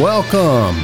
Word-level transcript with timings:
Welcome. 0.00 0.74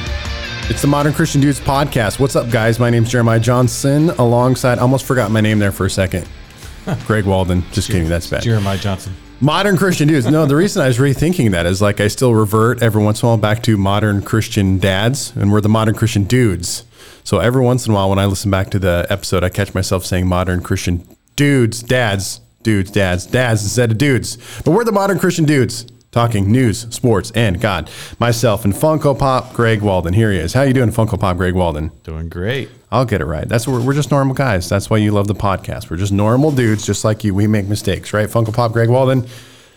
It's 0.70 0.82
the 0.82 0.86
Modern 0.86 1.12
Christian 1.12 1.40
Dudes 1.40 1.59
podcast. 1.59 2.20
What's 2.20 2.36
up, 2.36 2.48
guys? 2.48 2.79
My 2.79 2.90
name's 2.90 3.10
Jeremiah 3.10 3.40
Johnson. 3.40 4.10
Alongside, 4.10 4.79
I 4.79 4.82
almost 4.82 5.04
forgot 5.04 5.32
my 5.32 5.40
name 5.40 5.59
there 5.59 5.72
for 5.72 5.84
a 5.84 5.90
second. 5.90 6.29
Greg 7.09 7.24
Walden. 7.24 7.65
Just 7.73 7.88
kidding. 7.88 8.09
That's 8.09 8.28
bad. 8.30 8.42
Jeremiah 8.42 8.78
Johnson. 8.78 9.12
Modern 9.41 9.77
Christian 9.77 10.06
dudes. 10.06 10.27
No, 10.27 10.46
the 10.46 10.54
reason 10.54 10.80
I 10.80 10.87
was 10.87 10.98
rethinking 10.98 11.51
that 11.51 11.66
is 11.66 11.82
like 11.82 12.01
I 12.01 12.06
still 12.06 12.37
revert 12.37 12.84
every 12.84 13.02
once 13.02 13.20
in 13.20 13.27
a 13.27 13.30
while 13.30 13.37
back 13.37 13.65
to 13.65 13.77
modern 13.77 14.23
Christian 14.23 14.78
dads, 14.78 15.34
and 15.34 15.51
we're 15.51 15.60
the 15.60 15.68
modern 15.68 15.96
Christian 15.96 16.23
dudes. 16.23 16.84
So 17.24 17.40
every 17.40 17.62
once 17.62 17.87
in 17.88 17.92
a 17.92 17.96
while, 17.96 18.10
when 18.10 18.20
I 18.20 18.27
listen 18.27 18.48
back 18.48 18.70
to 18.70 18.79
the 18.79 19.09
episode, 19.10 19.42
I 19.42 19.48
catch 19.48 19.74
myself 19.74 20.06
saying 20.06 20.29
modern 20.29 20.62
Christian 20.62 21.04
dudes, 21.34 21.82
dads, 21.82 22.42
dudes, 22.62 22.92
dads, 22.92 23.27
dads 23.27 23.65
instead 23.65 23.90
of 23.90 23.98
dudes. 23.98 24.38
But 24.65 24.70
we're 24.70 24.84
the 24.84 24.92
modern 24.92 25.18
Christian 25.18 25.46
dudes 25.46 25.84
talking 26.10 26.50
news, 26.50 26.87
sports, 26.95 27.30
and 27.34 27.60
God. 27.60 27.91
Myself 28.18 28.64
and 28.64 28.74
Funko 28.74 29.18
Pop 29.18 29.52
Greg 29.52 29.80
Walden. 29.82 30.12
Here 30.12 30.32
he 30.32 30.38
is. 30.38 30.52
How 30.52 30.62
you 30.62 30.73
doing, 30.73 30.91
Funko 30.91 31.18
Pop 31.18 31.37
Greg 31.37 31.55
Walden? 31.55 31.92
Doing 32.02 32.28
great. 32.28 32.68
I'll 32.91 33.05
get 33.05 33.20
it 33.20 33.27
right. 33.27 33.48
That's 33.48 33.66
what 33.66 33.74
we're, 33.74 33.87
we're 33.87 33.95
just 33.95 34.10
normal 34.10 34.34
guys. 34.34 34.68
That's 34.68 34.91
why 34.91 34.96
you 34.96 35.12
love 35.12 35.28
the 35.28 35.34
podcast. 35.34 35.91
We're 35.91 35.96
just 35.96 36.12
normal 36.12 36.51
dudes, 36.51 36.84
just 36.84 37.04
like 37.04 37.23
you. 37.23 37.34
We 37.34 37.46
make 37.46 37.66
mistakes, 37.66 38.12
right? 38.12 38.28
Funko 38.28 38.52
Pop 38.52 38.73
Greg 38.73 38.88
Walden. 38.88 39.26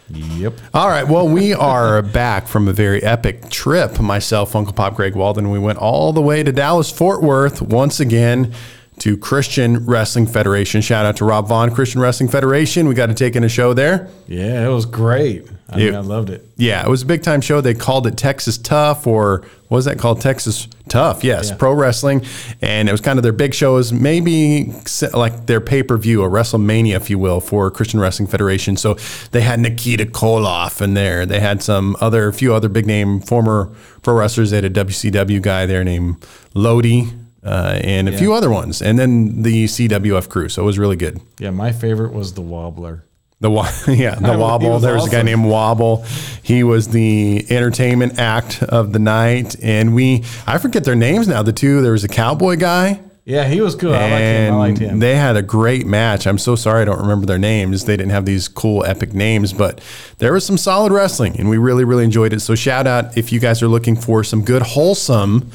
Yep. 0.10 0.54
All 0.74 0.90
right. 0.90 1.08
Well, 1.08 1.28
we 1.28 1.54
are 1.54 2.02
back 2.14 2.48
from 2.48 2.68
a 2.68 2.74
very 2.74 3.02
epic 3.04 3.50
trip. 3.50 4.00
Myself, 4.00 4.54
Funko 4.54 4.76
Pop 4.76 4.96
Greg 4.96 5.16
Walden. 5.16 5.52
We 5.52 5.60
went 5.60 5.78
all 5.78 6.14
the 6.14 6.22
way 6.22 6.44
to 6.44 6.52
Dallas 6.52 6.92
Fort 6.92 7.22
Worth 7.22 7.62
once 7.62 8.00
again 8.00 8.54
to 9.00 9.18
Christian 9.18 9.86
Wrestling 9.86 10.28
Federation. 10.28 10.82
Shout 10.82 11.06
out 11.06 11.18
to 11.18 11.26
Rob 11.26 11.48
Vaughn, 11.48 11.74
Christian 11.74 12.00
Wrestling 12.02 12.30
Federation. 12.30 12.88
We 12.88 12.96
got 12.96 13.08
to 13.08 13.14
take 13.14 13.36
in 13.36 13.44
a 13.44 13.50
show 13.50 13.74
there. 13.74 14.10
Yeah, 14.28 14.66
it 14.66 14.70
was 14.70 14.86
great. 14.86 15.48
I 15.70 15.78
mean, 15.78 15.96
I 15.96 16.00
loved 16.02 16.30
it. 16.30 16.48
Yeah, 16.56 16.86
it 16.86 16.90
was 16.90 17.02
a 17.02 17.06
big 17.08 17.24
time 17.24 17.42
show. 17.42 17.60
They 17.60 17.74
called 17.74 18.06
it 18.06 18.16
Texas 18.16 18.60
Tough, 18.60 19.08
or 19.08 19.40
what 19.70 19.78
was 19.78 19.86
that 19.86 19.98
called? 19.98 20.22
Texas 20.22 20.68
Tough. 20.88 21.24
Yes, 21.24 21.50
Yeah. 21.50 21.56
pro 21.56 21.74
wrestling, 21.74 22.24
and 22.62 22.88
it 22.88 22.92
was 22.92 23.02
kind 23.02 23.18
of 23.18 23.24
their 23.24 23.32
big 23.32 23.56
show, 23.56 23.78
is 23.78 23.92
maybe 23.92 24.72
like 25.14 25.48
their 25.48 25.60
pay 25.62 25.82
per 25.82 25.98
view, 25.98 26.24
a 26.24 26.30
WrestleMania, 26.30 26.96
if 26.96 27.10
you 27.10 27.18
will, 27.18 27.40
for 27.40 27.72
Christian 27.72 28.00
Wrestling 28.00 28.28
Federation. 28.28 28.78
So 28.78 28.98
they 29.32 29.42
had 29.42 29.60
Nikita 29.60 30.06
Koloff 30.06 30.80
in 30.80 30.94
there. 30.94 31.26
They 31.26 31.40
had 31.40 31.64
some 31.64 31.98
other, 32.00 32.28
a 32.28 32.34
few 32.34 32.54
other 32.54 32.70
big 32.70 32.86
name 32.86 33.20
former 33.20 33.72
pro 34.04 34.14
wrestlers. 34.14 34.52
They 34.52 34.58
had 34.58 34.66
a 34.66 34.70
WCW 34.70 35.40
guy 35.42 35.66
there 35.66 35.84
named 35.84 36.18
Lodi. 36.54 37.08
Uh, 37.44 37.80
and 37.84 38.08
a 38.08 38.18
few 38.18 38.34
other 38.34 38.50
ones, 38.50 38.82
and 38.82 38.98
then 38.98 39.42
the 39.44 39.66
CWF 39.66 40.30
crew. 40.30 40.48
So 40.48 40.62
it 40.62 40.66
was 40.66 40.80
really 40.80 40.96
good. 40.96 41.20
Yeah, 41.40 41.50
my 41.52 41.72
favorite 41.74 42.14
was 42.14 42.34
the 42.34 42.42
wobbler. 42.42 43.04
The 43.42 43.52
wa- 43.52 43.70
yeah, 43.88 44.16
the 44.16 44.32
He 44.32 44.38
wobble. 44.38 44.80
There 44.80 44.94
was 44.94 45.08
a 45.08 45.10
guy 45.10 45.22
named 45.24 45.46
Wobble. 45.46 46.06
He 46.42 46.64
was 46.64 46.88
the 46.88 47.46
entertainment 47.50 48.18
act 48.18 48.64
of 48.64 48.94
the 48.94 49.00
night, 49.00 49.58
and 49.62 49.94
we 49.94 50.24
I 50.48 50.58
forget 50.58 50.86
their 50.86 50.96
names 50.96 51.28
now. 51.28 51.44
The 51.44 51.52
two 51.52 51.82
there 51.82 51.92
was 51.92 52.06
a 52.06 52.08
cowboy 52.08 52.56
guy, 52.56 53.02
Yeah, 53.26 53.46
he 53.46 53.60
was 53.60 53.76
cool. 53.76 53.94
I 53.94 53.98
liked 53.98 54.12
him. 54.12 54.14
I 54.14 54.18
and 54.48 54.58
liked 54.58 54.78
him. 54.80 55.00
they 55.00 55.16
had 55.18 55.36
a 55.36 55.42
great 55.42 55.86
match. 55.86 56.26
I'm 56.26 56.38
so 56.38 56.56
sorry 56.56 56.84
I 56.84 56.86
don't 56.86 57.00
remember 57.02 57.26
their 57.26 57.38
names. 57.38 57.84
They 57.84 57.98
didn't 57.98 58.12
have 58.12 58.24
these 58.26 58.48
cool 58.48 58.86
epic 58.86 59.14
names, 59.14 59.52
but 59.52 59.82
there 60.20 60.32
was 60.32 60.46
some 60.46 60.58
solid 60.58 60.94
wrestling, 60.94 61.38
and 61.38 61.50
we 61.50 61.58
really 61.58 61.84
really 61.84 62.06
enjoyed 62.06 62.32
it. 62.32 62.40
So 62.40 62.56
shout 62.56 62.88
out 62.88 63.18
if 63.18 63.34
you 63.34 63.42
guys 63.42 63.62
are 63.62 63.68
looking 63.68 63.98
for 63.98 64.24
some 64.24 64.42
good 64.46 64.62
wholesome 64.62 65.52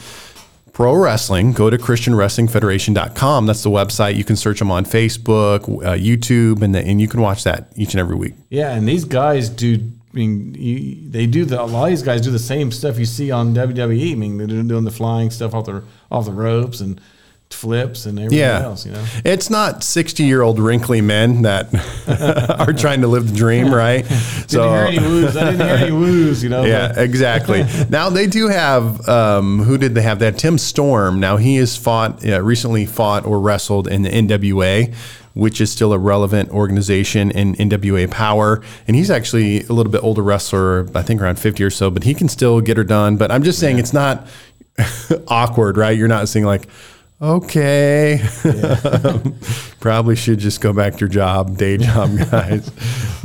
pro 0.78 0.94
wrestling, 0.94 1.52
go 1.52 1.68
to 1.68 1.76
ChristianWrestlingFederation.com. 1.76 3.46
That's 3.46 3.64
the 3.64 3.68
website. 3.68 4.14
You 4.14 4.22
can 4.22 4.36
search 4.36 4.60
them 4.60 4.70
on 4.70 4.84
Facebook, 4.84 5.62
uh, 5.84 5.96
YouTube, 5.96 6.62
and, 6.62 6.72
the, 6.72 6.78
and 6.78 7.00
you 7.00 7.08
can 7.08 7.20
watch 7.20 7.42
that 7.42 7.72
each 7.74 7.94
and 7.94 8.00
every 8.00 8.14
week. 8.14 8.34
yeah, 8.48 8.76
and 8.76 8.88
these 8.88 9.04
guys 9.04 9.48
do. 9.48 9.74
I 9.74 10.16
mean, 10.16 10.54
you, 10.54 11.10
they 11.10 11.26
do 11.26 11.44
the. 11.44 11.60
A 11.60 11.64
lot 11.64 11.86
of 11.86 11.90
these 11.90 12.04
guys 12.04 12.20
do 12.20 12.30
the 12.30 12.38
same 12.38 12.70
stuff 12.70 12.96
you 12.96 13.06
see 13.06 13.32
on 13.32 13.54
WWE. 13.54 14.12
I 14.12 14.14
mean, 14.14 14.38
they're 14.38 14.46
doing 14.46 14.84
the 14.84 14.92
flying 14.92 15.30
stuff 15.30 15.52
off 15.52 15.64
the 15.66 15.82
off 16.12 16.26
the 16.26 16.32
ropes 16.32 16.80
and 16.80 17.00
flips 17.54 18.06
and 18.06 18.18
everything 18.18 18.38
Yeah. 18.38 18.62
else. 18.62 18.84
You 18.86 18.92
know. 18.92 19.04
It's 19.24 19.48
not 19.50 19.82
60 19.82 20.22
year 20.22 20.42
old 20.42 20.58
wrinkly 20.58 21.00
men 21.00 21.42
that 21.42 21.68
are 22.60 22.72
trying 22.72 23.00
to 23.00 23.06
live 23.08 23.30
the 23.30 23.36
dream, 23.36 23.72
right? 23.74 24.04
Didn't 24.48 24.68
hear 24.68 24.84
any 24.86 24.98
woos. 24.98 25.36
I 25.36 25.50
didn't 25.52 25.66
hear 25.66 25.76
any 25.76 25.92
woos. 25.92 26.42
You 26.42 26.48
know. 26.50 26.64
Yeah, 26.64 26.88
but- 26.94 26.98
exactly. 27.04 27.64
now 27.90 28.10
they 28.10 28.26
do 28.26 28.48
have 28.48 29.08
um, 29.08 29.60
who 29.62 29.78
did 29.78 29.94
they 29.94 30.02
have? 30.02 30.18
That 30.18 30.38
Tim 30.38 30.58
Storm. 30.58 31.20
Now 31.20 31.36
he 31.36 31.56
has 31.56 31.76
fought 31.76 32.24
uh, 32.26 32.42
recently 32.42 32.86
fought 32.86 33.24
or 33.24 33.40
wrestled 33.40 33.88
in 33.88 34.02
the 34.02 34.10
NWA, 34.10 34.94
which 35.34 35.60
is 35.60 35.72
still 35.72 35.92
a 35.92 35.98
relevant 35.98 36.50
organization 36.50 37.30
in 37.30 37.54
NWA 37.54 38.10
Power, 38.10 38.62
and 38.86 38.96
he's 38.96 39.10
actually 39.10 39.62
a 39.64 39.72
little 39.72 39.92
bit 39.92 40.02
older 40.02 40.22
wrestler, 40.22 40.88
I 40.96 41.02
think 41.02 41.20
around 41.22 41.38
50 41.38 41.62
or 41.64 41.70
so, 41.70 41.90
but 41.90 42.02
he 42.04 42.12
can 42.14 42.28
still 42.28 42.60
get 42.60 42.76
her 42.76 42.84
done. 42.84 43.16
But 43.16 43.30
I'm 43.30 43.42
just 43.42 43.58
saying 43.58 43.78
it's 43.78 43.92
not 43.92 44.26
awkward, 45.28 45.76
right? 45.76 45.96
You're 45.96 46.08
not 46.08 46.28
seeing 46.28 46.44
like. 46.44 46.68
Okay. 47.20 48.20
Probably 49.80 50.16
should 50.16 50.38
just 50.38 50.60
go 50.60 50.72
back 50.72 50.94
to 50.94 50.98
your 51.00 51.08
job, 51.08 51.56
day 51.56 51.76
job, 51.78 52.10
guys. 52.30 52.70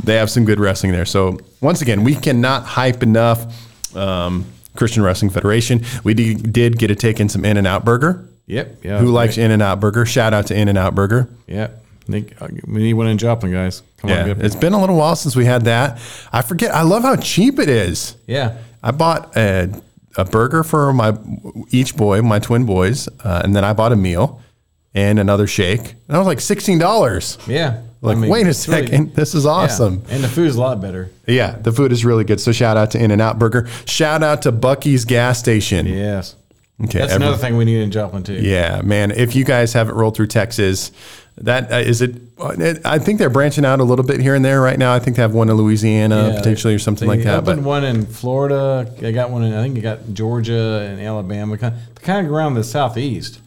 they 0.02 0.16
have 0.16 0.30
some 0.30 0.44
good 0.44 0.58
wrestling 0.60 0.92
there. 0.92 1.04
So, 1.06 1.38
once 1.60 1.80
again, 1.82 2.04
we 2.04 2.14
cannot 2.14 2.64
hype 2.64 3.02
enough 3.02 3.94
um, 3.96 4.46
Christian 4.76 5.02
Wrestling 5.02 5.30
Federation. 5.30 5.84
We 6.02 6.14
d- 6.14 6.34
did 6.34 6.78
get 6.78 6.88
to 6.88 6.96
take 6.96 7.20
in 7.20 7.28
some 7.28 7.44
In 7.44 7.56
and 7.56 7.66
Out 7.66 7.84
Burger. 7.84 8.28
Yep. 8.46 8.78
Yeah. 8.84 8.98
Who 8.98 9.06
likes 9.06 9.38
In 9.38 9.50
and 9.50 9.62
Out 9.62 9.80
Burger? 9.80 10.04
Shout 10.04 10.34
out 10.34 10.48
to 10.48 10.56
In 10.58 10.68
and 10.68 10.76
Out 10.76 10.94
Burger. 10.94 11.28
Yep. 11.46 11.82
Nick, 12.06 12.34
we 12.66 12.82
need 12.82 12.94
one 12.94 13.06
in 13.06 13.16
Joplin, 13.16 13.50
guys. 13.52 13.82
Come 13.98 14.10
on. 14.10 14.16
Yeah, 14.16 14.34
get- 14.34 14.44
it's 14.44 14.56
been 14.56 14.74
a 14.74 14.80
little 14.80 14.96
while 14.96 15.16
since 15.16 15.34
we 15.36 15.44
had 15.46 15.64
that. 15.64 15.98
I 16.32 16.42
forget. 16.42 16.74
I 16.74 16.82
love 16.82 17.02
how 17.02 17.16
cheap 17.16 17.58
it 17.58 17.68
is. 17.68 18.16
yeah. 18.26 18.58
I 18.82 18.90
bought 18.90 19.34
a, 19.34 19.72
a 20.16 20.24
burger 20.24 20.62
for 20.64 20.92
my 20.92 21.16
each 21.70 21.96
boy, 21.96 22.22
my 22.22 22.38
twin 22.38 22.64
boys, 22.66 23.08
uh, 23.24 23.40
and 23.44 23.54
then 23.54 23.64
I 23.64 23.72
bought 23.72 23.92
a 23.92 23.96
meal 23.96 24.40
and 24.94 25.18
another 25.18 25.46
shake. 25.46 25.80
And 25.80 25.96
that 26.08 26.18
was 26.18 26.26
like 26.26 26.40
sixteen 26.40 26.78
dollars. 26.78 27.38
Yeah. 27.46 27.82
Like, 28.00 28.18
I 28.18 28.20
mean, 28.20 28.30
wait 28.30 28.46
a 28.46 28.50
it's 28.50 28.68
really- 28.68 28.82
second, 28.86 29.14
this 29.14 29.34
is 29.34 29.44
yeah. 29.44 29.50
awesome. 29.50 30.02
And 30.10 30.22
the 30.22 30.28
food's 30.28 30.56
a 30.56 30.60
lot 30.60 30.78
better. 30.80 31.10
Yeah, 31.26 31.52
the 31.52 31.72
food 31.72 31.90
is 31.90 32.04
really 32.04 32.24
good. 32.24 32.38
So 32.38 32.52
shout 32.52 32.76
out 32.76 32.90
to 32.90 33.02
In 33.02 33.10
and 33.10 33.22
Out 33.22 33.38
Burger. 33.38 33.66
Shout 33.86 34.22
out 34.22 34.42
to 34.42 34.52
Buc-ee's 34.52 35.06
gas 35.06 35.38
station. 35.38 35.86
Yes. 35.86 36.36
Okay, 36.82 36.98
That's 36.98 37.12
every- 37.12 37.26
another 37.26 37.40
thing 37.40 37.56
we 37.56 37.64
need 37.64 37.80
in 37.80 37.90
Joplin 37.90 38.22
too. 38.22 38.34
Yeah, 38.34 38.82
man. 38.82 39.10
If 39.10 39.34
you 39.34 39.44
guys 39.44 39.72
haven't 39.72 39.94
rolled 39.94 40.16
through 40.16 40.26
Texas, 40.26 40.90
that 41.38 41.72
uh, 41.72 41.76
is 41.76 42.00
it. 42.00 42.16
I 42.38 42.98
think 42.98 43.18
they're 43.18 43.30
branching 43.30 43.64
out 43.64 43.80
a 43.80 43.84
little 43.84 44.04
bit 44.04 44.20
here 44.20 44.34
and 44.34 44.44
there 44.44 44.60
right 44.60 44.78
now. 44.78 44.94
I 44.94 44.98
think 44.98 45.16
they 45.16 45.22
have 45.22 45.34
one 45.34 45.48
in 45.48 45.56
Louisiana 45.56 46.28
Yeah, 46.28 46.36
potentially 46.38 46.74
or 46.74 46.78
something 46.78 47.08
they 47.08 47.16
like 47.16 47.24
that. 47.24 47.44
But 47.44 47.58
one 47.58 47.84
in 47.84 48.06
Florida. 48.06 48.92
They 48.98 49.12
got 49.12 49.30
one 49.30 49.42
in 49.42 49.52
I 49.52 49.62
think 49.62 49.76
you 49.76 49.82
got 49.82 50.12
Georgia 50.12 50.86
and 50.88 51.00
Alabama. 51.00 51.58
Kind 51.58 51.74
of, 51.74 52.02
kind 52.02 52.26
of 52.26 52.32
around 52.32 52.54
the 52.54 52.64
southeast, 52.64 53.40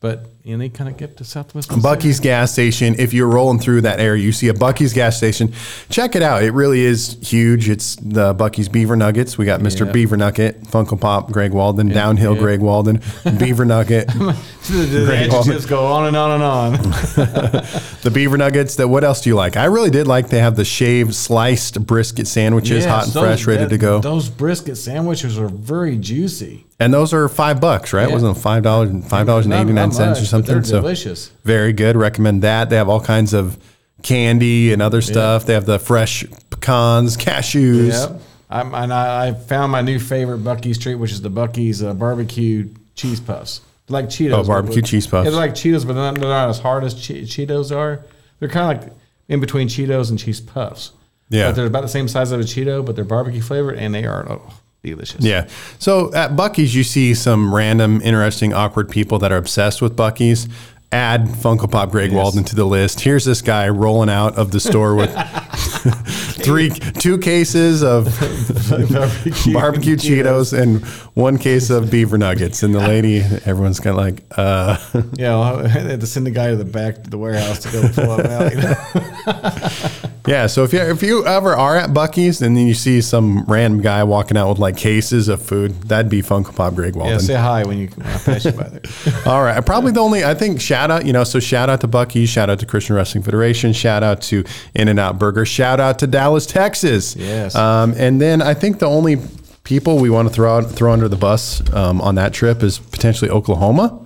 but 0.00 0.26
know 0.52 0.58
they 0.58 0.68
kind 0.68 0.88
of 0.90 0.96
get 0.96 1.16
to 1.18 1.24
southwest. 1.24 1.68
Buc-ee's 1.70 2.20
gas 2.20 2.52
station. 2.52 2.94
If 2.98 3.12
you're 3.12 3.28
rolling 3.28 3.58
through 3.58 3.82
that 3.82 4.00
area, 4.00 4.22
you 4.22 4.32
see 4.32 4.48
a 4.48 4.54
Buc-ee's 4.54 4.92
gas 4.92 5.16
station. 5.16 5.52
Check 5.90 6.16
it 6.16 6.22
out. 6.22 6.42
It 6.42 6.52
really 6.52 6.80
is 6.80 7.18
huge. 7.22 7.68
It's 7.68 7.96
the 7.96 8.34
Buc-ee's 8.34 8.68
Beaver 8.68 8.96
Nuggets. 8.96 9.36
We 9.36 9.44
got 9.44 9.60
Mr. 9.60 9.86
Yeah. 9.86 9.92
Beaver 9.92 10.16
Nugget, 10.16 10.62
Funko 10.64 11.00
Pop, 11.00 11.30
Greg 11.30 11.52
Walden, 11.52 11.88
Downhill 11.88 12.34
yeah. 12.34 12.40
Greg 12.40 12.60
Walden, 12.60 13.00
Beaver 13.38 13.64
Nugget, 13.64 14.06
the 14.08 15.04
Great 15.06 15.26
adjectives 15.32 15.66
go 15.66 15.84
on 15.86 16.06
and 16.06 16.16
on 16.16 16.30
and 16.32 16.42
on. 16.42 16.72
the 18.02 18.10
Beaver 18.12 18.36
Nuggets. 18.38 18.76
That 18.76 18.88
what 18.88 19.04
else 19.04 19.20
do 19.22 19.30
you 19.30 19.36
like? 19.36 19.56
I 19.56 19.64
really 19.66 19.90
did 19.90 20.06
like 20.06 20.28
they 20.28 20.40
have 20.40 20.56
the 20.56 20.64
shaved 20.64 21.14
sliced 21.14 21.84
brisket 21.86 22.26
sandwiches, 22.26 22.84
hot 22.84 23.04
and 23.04 23.12
those- 23.12 23.22
fresh, 23.22 23.46
ready 23.46 23.64
that- 23.64 23.70
to 23.70 23.78
go. 23.78 24.00
Those 24.00 24.28
brisket 24.28 24.76
sandwiches 24.76 25.38
are 25.38 25.48
very 25.48 25.96
juicy. 25.96 26.64
And 26.80 26.94
those 26.94 27.12
are 27.12 27.28
five 27.28 27.60
bucks, 27.60 27.92
right? 27.92 28.06
Yeah. 28.08 28.14
Wasn't 28.14 28.36
it 28.36 28.40
five 28.40 28.62
dollars 28.62 28.90
and 28.90 29.04
five 29.04 29.26
dollars 29.26 29.46
eighty 29.46 29.72
nine 29.72 29.88
or 29.90 30.14
something? 30.14 30.54
They're 30.54 30.64
So 30.64 30.80
delicious. 30.80 31.28
very 31.44 31.72
good. 31.72 31.96
Recommend 31.96 32.42
that. 32.42 32.70
They 32.70 32.76
have 32.76 32.88
all 32.88 33.00
kinds 33.00 33.34
of 33.34 33.58
candy 34.02 34.72
and 34.72 34.80
other 34.80 35.00
stuff. 35.00 35.44
They 35.46 35.54
have 35.54 35.66
the 35.66 35.78
fresh 35.78 36.24
pecans, 36.50 37.16
cashews. 37.16 38.10
Yep. 38.10 38.20
I'm, 38.50 38.74
and 38.74 38.92
I, 38.94 39.28
I 39.28 39.34
found 39.34 39.72
my 39.72 39.82
new 39.82 39.98
favorite 39.98 40.38
Buc-ee's 40.42 40.78
treat, 40.78 40.94
which 40.94 41.12
is 41.12 41.20
the 41.20 41.30
Buc-ee's 41.30 41.82
uh, 41.82 41.92
barbecue 41.94 42.68
cheese 42.94 43.20
puffs. 43.20 43.60
They're 43.86 44.00
like 44.00 44.06
Cheetos. 44.08 44.32
Oh, 44.32 44.44
barbecue 44.44 44.80
cheese 44.82 45.06
puffs. 45.06 45.24
Yeah, 45.24 45.30
they're 45.32 45.40
like 45.40 45.52
Cheetos, 45.54 45.86
but 45.86 45.94
they're 45.94 46.12
not, 46.12 46.48
as 46.48 46.58
hard 46.58 46.84
as 46.84 46.94
che- 46.94 47.22
Cheetos 47.22 47.74
are. 47.76 48.00
They're 48.38 48.48
kind 48.48 48.78
of 48.78 48.84
like 48.84 48.92
in 49.28 49.40
between 49.40 49.68
Cheetos 49.68 50.10
and 50.10 50.18
cheese 50.18 50.40
puffs. 50.40 50.92
Yeah. 51.28 51.48
But 51.48 51.56
they're 51.56 51.66
about 51.66 51.82
the 51.82 51.88
same 51.88 52.08
size 52.08 52.30
of 52.32 52.40
a 52.40 52.44
Cheeto, 52.44 52.84
but 52.86 52.96
they're 52.96 53.04
barbecue 53.04 53.42
flavored, 53.42 53.76
and 53.78 53.94
they 53.94 54.04
are 54.06 54.30
oh, 54.30 54.52
delicious. 54.82 55.24
Yeah. 55.24 55.48
So 55.78 56.12
at 56.14 56.32
Buc-ee's, 56.32 56.74
you 56.74 56.84
see 56.84 57.14
some 57.14 57.54
random, 57.54 58.00
interesting, 58.02 58.52
awkward 58.52 58.88
people 58.90 59.18
that 59.20 59.32
are 59.32 59.36
obsessed 59.36 59.82
with 59.82 59.96
Buc-ee's. 59.96 60.48
Add 60.90 61.26
Funko 61.26 61.70
Pop 61.70 61.90
Greg 61.90 62.14
Walden 62.14 62.44
to 62.44 62.56
the 62.56 62.64
list. 62.64 63.00
Here's 63.00 63.26
this 63.26 63.42
guy 63.42 63.68
rolling 63.68 64.08
out 64.08 64.38
of 64.38 64.52
the 64.52 64.58
store 64.58 64.94
with 64.94 65.10
three, 66.42 66.70
two 66.70 67.18
cases 67.18 67.82
of 67.82 68.06
barbecue, 68.90 69.52
barbecue 69.52 69.96
Cheetos 69.96 70.58
and 70.58 70.82
one 71.14 71.36
case 71.36 71.68
of 71.68 71.90
beaver 71.90 72.16
nuggets. 72.16 72.62
And 72.62 72.74
the 72.74 72.78
lady, 72.78 73.18
everyone's 73.18 73.80
kind 73.80 73.98
of 73.98 74.02
like, 74.02 74.24
uh, 74.38 74.78
Yeah, 75.12 75.38
well, 75.38 75.58
I 75.66 75.68
had 75.68 76.00
to 76.00 76.06
send 76.06 76.26
the 76.26 76.30
guy 76.30 76.48
to 76.50 76.56
the 76.56 76.64
back 76.64 77.02
to 77.04 77.10
the 77.10 77.18
warehouse 77.18 77.58
to 77.64 77.70
go 77.70 77.86
pull 77.92 78.16
them 78.16 78.26
out. 78.26 78.50
You 78.54 78.62
know? 78.62 80.07
Yeah, 80.26 80.46
so 80.46 80.64
if 80.64 80.72
you 80.72 80.80
if 80.80 81.02
you 81.02 81.24
ever 81.26 81.54
are 81.54 81.76
at 81.76 81.90
Buc-ee's 81.90 82.42
and 82.42 82.56
then 82.56 82.66
you 82.66 82.74
see 82.74 83.00
some 83.00 83.44
random 83.44 83.80
guy 83.80 84.04
walking 84.04 84.36
out 84.36 84.48
with 84.50 84.58
like 84.58 84.76
cases 84.76 85.28
of 85.28 85.40
food, 85.40 85.72
that'd 85.82 86.10
be 86.10 86.22
Funko 86.22 86.54
Pop 86.54 86.74
Greg 86.74 86.96
Walden. 86.96 87.14
Yeah, 87.14 87.18
say 87.18 87.34
hi 87.34 87.64
when 87.64 87.78
you 87.78 87.88
when 87.88 88.06
I 88.06 88.18
pass 88.18 88.44
you 88.44 88.52
by 88.52 88.68
there. 88.68 88.82
All 89.26 89.42
right, 89.42 89.64
probably 89.64 89.92
the 89.92 90.00
only 90.00 90.24
I 90.24 90.34
think 90.34 90.60
shout 90.60 90.90
out, 90.90 91.06
you 91.06 91.12
know, 91.12 91.24
so 91.24 91.40
shout 91.40 91.70
out 91.70 91.80
to 91.82 91.88
Buc-ee's, 91.88 92.28
shout 92.28 92.50
out 92.50 92.58
to 92.60 92.66
Christian 92.66 92.96
Wrestling 92.96 93.22
Federation, 93.22 93.72
shout 93.72 94.02
out 94.02 94.20
to 94.22 94.44
In 94.74 94.88
and 94.88 94.98
Out 94.98 95.18
Burger, 95.18 95.44
shout 95.46 95.80
out 95.80 95.98
to 96.00 96.06
Dallas, 96.06 96.46
Texas. 96.46 97.16
Yes. 97.16 97.54
Um, 97.54 97.94
and 97.96 98.20
then 98.20 98.42
I 98.42 98.54
think 98.54 98.80
the 98.80 98.88
only 98.88 99.16
people 99.64 99.98
we 99.98 100.10
want 100.10 100.26
to 100.28 100.34
throw 100.34 100.58
out, 100.58 100.70
throw 100.70 100.92
under 100.92 101.08
the 101.08 101.16
bus 101.16 101.62
um, 101.74 102.00
on 102.00 102.14
that 102.16 102.32
trip 102.32 102.62
is 102.62 102.78
potentially 102.78 103.30
Oklahoma. 103.30 104.04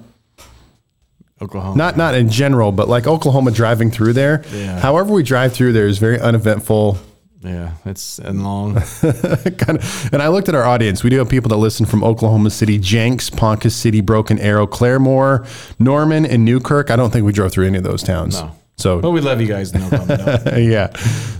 Oklahoma. 1.43 1.77
Not 1.77 1.97
not 1.97 2.15
in 2.15 2.29
general, 2.31 2.73
but 2.73 2.89
like 2.89 3.07
Oklahoma 3.07 3.51
driving 3.51 3.91
through 3.91 4.13
there. 4.15 4.45
Yeah. 4.53 4.79
However, 4.81 5.13
we 5.13 5.23
drive 5.23 5.53
through 5.53 5.73
there 5.73 5.87
is 5.87 5.99
very 5.99 6.19
uneventful. 6.21 6.99
yeah, 7.41 7.75
it's 7.85 8.19
and 8.21 8.45
long. 8.45 8.75
kind 8.77 9.79
of, 9.79 10.11
and 10.13 10.23
I 10.23 10.29
looked 10.29 10.49
at 10.49 10.55
our 10.55 10.65
audience. 10.65 11.03
We 11.03 11.11
do 11.11 11.19
have 11.19 11.29
people 11.29 11.49
that 11.51 11.57
listen 11.57 11.85
from 11.87 12.05
Oklahoma 12.05 12.51
City, 12.51 12.79
Jenks, 12.79 13.29
Ponca 13.31 13.69
City, 13.71 14.01
Broken 14.01 14.39
Arrow, 14.39 14.67
Claremore, 14.67 15.47
Norman, 15.81 16.25
and 16.25 16.45
Newkirk. 16.45 16.91
I 16.91 16.97
don't 16.97 17.11
think 17.13 17.27
we 17.27 17.33
drove 17.33 17.51
through 17.53 17.67
any 17.67 17.79
of 17.79 17.85
those 17.85 18.03
towns. 18.03 18.41
No. 18.41 18.53
So 18.77 19.01
But 19.01 19.11
we 19.11 19.21
love 19.21 19.41
you 19.41 19.47
guys. 19.47 19.75
No 19.75 19.87
yeah. 20.57 20.93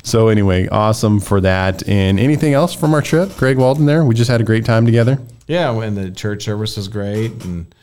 So 0.05 0.29
anyway, 0.29 0.69
awesome 0.69 1.19
for 1.19 1.41
that. 1.41 1.89
And 1.89 2.21
anything 2.21 2.53
else 2.53 2.75
from 2.75 2.95
our 2.95 3.03
trip, 3.03 3.35
Greg 3.37 3.57
Walden? 3.57 3.87
There, 3.87 4.05
we 4.05 4.15
just 4.15 4.31
had 4.31 4.41
a 4.41 4.45
great 4.45 4.65
time 4.65 4.85
together. 4.85 5.19
Yeah, 5.47 5.73
and 5.83 5.97
the 5.97 6.11
church 6.11 6.45
service 6.45 6.77
was 6.77 6.89
great. 6.89 7.45
And 7.45 7.75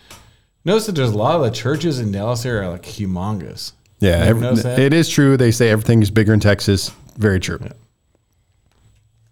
notice 0.66 0.86
that 0.88 0.94
there's 0.96 1.12
a 1.12 1.18
lot 1.18 1.36
of 1.36 1.42
the 1.44 1.52
churches 1.52 2.00
in 2.00 2.12
Dallas 2.12 2.46
area 2.46 2.68
are 2.68 2.72
like 2.74 2.84
humongous. 2.84 3.74
Yeah, 4.00 4.12
every- 4.24 4.48
it 4.48 4.94
is 4.94 5.10
true. 5.10 5.36
They 5.38 5.52
say 5.52 5.70
everything 5.70 6.02
is 6.02 6.10
bigger 6.12 6.34
in 6.34 6.40
Texas. 6.40 6.92
Very 7.18 7.40
true. 7.40 7.60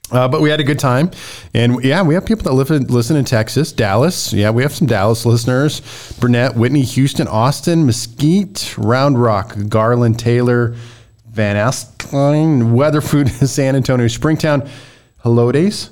Uh, 0.10 0.26
but 0.28 0.40
we 0.40 0.50
had 0.50 0.62
a 0.62 0.64
good 0.64 0.80
time, 0.80 1.12
and 1.54 1.84
yeah, 1.84 2.02
we 2.02 2.14
have 2.14 2.26
people 2.26 2.44
that 2.46 2.54
live 2.54 2.72
in, 2.72 2.88
listen 2.88 3.18
in 3.18 3.26
Texas, 3.26 3.74
Dallas. 3.74 4.32
Yeah, 4.32 4.52
we 4.52 4.64
have 4.64 4.74
some 4.74 4.88
Dallas 4.88 5.26
listeners: 5.26 5.82
Burnet, 6.22 6.56
Whitney, 6.56 6.84
Houston, 6.84 7.28
Austin, 7.28 7.86
Mesquite, 7.86 8.74
Round 8.78 9.22
Rock, 9.22 9.54
Garland, 9.68 10.18
Taylor, 10.18 10.76
Van 11.30 11.58
Alstyne, 11.58 12.72
Weatherford, 12.72 13.28
San 13.50 13.76
Antonio, 13.76 14.08
Springtown, 14.08 14.70
Helotes, 15.26 15.90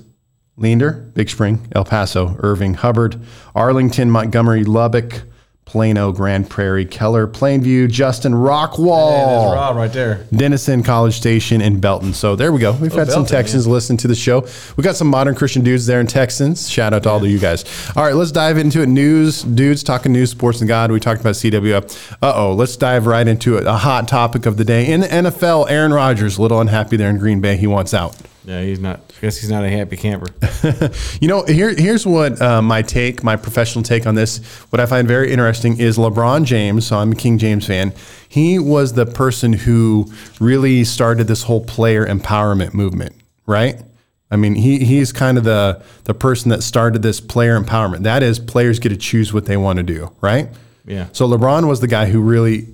Leander, 0.57 0.91
Big 1.13 1.29
Spring, 1.29 1.67
El 1.73 1.83
Paso, 1.85 2.37
Irving, 2.39 2.75
Hubbard, 2.75 3.19
Arlington, 3.53 4.09
Montgomery, 4.09 4.63
Lubbock, 4.63 5.23
Plano, 5.65 6.11
Grand 6.11 6.47
Prairie, 6.49 6.85
Keller, 6.85 7.27
Plainview, 7.27 7.89
Justin, 7.89 8.33
Rockwall. 8.33 9.11
Yeah, 9.11 9.25
there's 9.25 9.55
Rob 9.55 9.75
right 9.75 9.91
there. 9.91 10.25
Denison, 10.33 10.83
College 10.83 11.15
Station, 11.15 11.59
and 11.59 11.81
Belton. 11.81 12.13
So 12.13 12.35
there 12.35 12.53
we 12.53 12.59
go. 12.59 12.71
We've 12.73 12.93
had 12.93 13.07
some 13.07 13.23
Belton, 13.23 13.35
Texans 13.37 13.67
listen 13.67 13.97
to 13.97 14.07
the 14.07 14.15
show. 14.15 14.47
We 14.77 14.83
got 14.83 14.95
some 14.95 15.07
modern 15.07 15.33
Christian 15.35 15.63
dudes 15.63 15.87
there 15.87 15.99
in 15.99 16.07
Texans. 16.07 16.69
Shout 16.69 16.93
out 16.93 17.03
to 17.03 17.09
all 17.09 17.17
of 17.21 17.29
you 17.29 17.39
guys. 17.39 17.65
All 17.95 18.03
right, 18.03 18.13
let's 18.15 18.31
dive 18.31 18.57
into 18.57 18.83
it. 18.83 18.87
News, 18.87 19.41
dudes 19.41 19.83
talking 19.83 20.13
news, 20.13 20.29
sports, 20.29 20.61
and 20.61 20.67
God. 20.67 20.91
We 20.91 20.99
talked 20.99 21.19
about 21.19 21.33
CWF. 21.33 22.17
Uh 22.21 22.33
oh, 22.35 22.53
let's 22.53 22.77
dive 22.77 23.07
right 23.07 23.27
into 23.27 23.57
it. 23.57 23.65
A 23.65 23.73
hot 23.73 24.07
topic 24.07 24.45
of 24.45 24.57
the 24.57 24.63
day 24.63 24.89
in 24.89 25.01
the 25.01 25.07
NFL. 25.07 25.69
Aaron 25.69 25.91
Rodgers, 25.91 26.37
a 26.37 26.41
little 26.43 26.61
unhappy 26.61 26.95
there 26.95 27.09
in 27.09 27.17
Green 27.17 27.41
Bay. 27.41 27.57
He 27.57 27.67
wants 27.67 27.93
out. 27.93 28.15
Yeah, 28.45 28.61
he's 28.61 28.79
not. 28.79 28.99
I 29.17 29.21
guess 29.21 29.37
he's 29.37 29.49
not 29.49 29.63
a 29.63 29.69
happy 29.69 29.97
camper. 29.97 30.27
You 31.21 31.27
know, 31.27 31.43
here, 31.43 31.73
here's 31.73 32.05
what 32.05 32.41
uh, 32.41 32.61
my 32.61 32.81
take, 32.81 33.23
my 33.23 33.35
professional 33.35 33.83
take 33.83 34.05
on 34.05 34.15
this. 34.15 34.43
What 34.69 34.79
I 34.79 34.85
find 34.85 35.07
very 35.07 35.31
interesting 35.31 35.79
is 35.79 35.97
LeBron 35.97 36.45
James. 36.45 36.85
So 36.85 36.97
I'm 36.97 37.13
a 37.13 37.15
King 37.15 37.37
James 37.37 37.65
fan. 37.65 37.93
He 38.27 38.59
was 38.59 38.93
the 38.93 39.05
person 39.05 39.53
who 39.53 40.11
really 40.39 40.83
started 40.83 41.27
this 41.27 41.43
whole 41.43 41.63
player 41.63 42.05
empowerment 42.05 42.73
movement, 42.73 43.15
right? 43.45 43.81
I 44.29 44.35
mean, 44.35 44.55
he 44.55 44.79
he's 44.79 45.11
kind 45.11 45.37
of 45.37 45.43
the 45.43 45.81
the 46.03 46.13
person 46.13 46.49
that 46.49 46.63
started 46.63 47.01
this 47.01 47.21
player 47.21 47.59
empowerment. 47.59 48.03
That 48.03 48.23
is, 48.23 48.39
players 48.39 48.79
get 48.79 48.89
to 48.89 48.97
choose 48.97 49.33
what 49.33 49.45
they 49.45 49.57
want 49.57 49.77
to 49.77 49.83
do, 49.83 50.11
right? 50.21 50.49
Yeah. 50.85 51.07
So 51.13 51.27
LeBron 51.27 51.67
was 51.67 51.79
the 51.79 51.87
guy 51.87 52.07
who 52.07 52.21
really, 52.21 52.67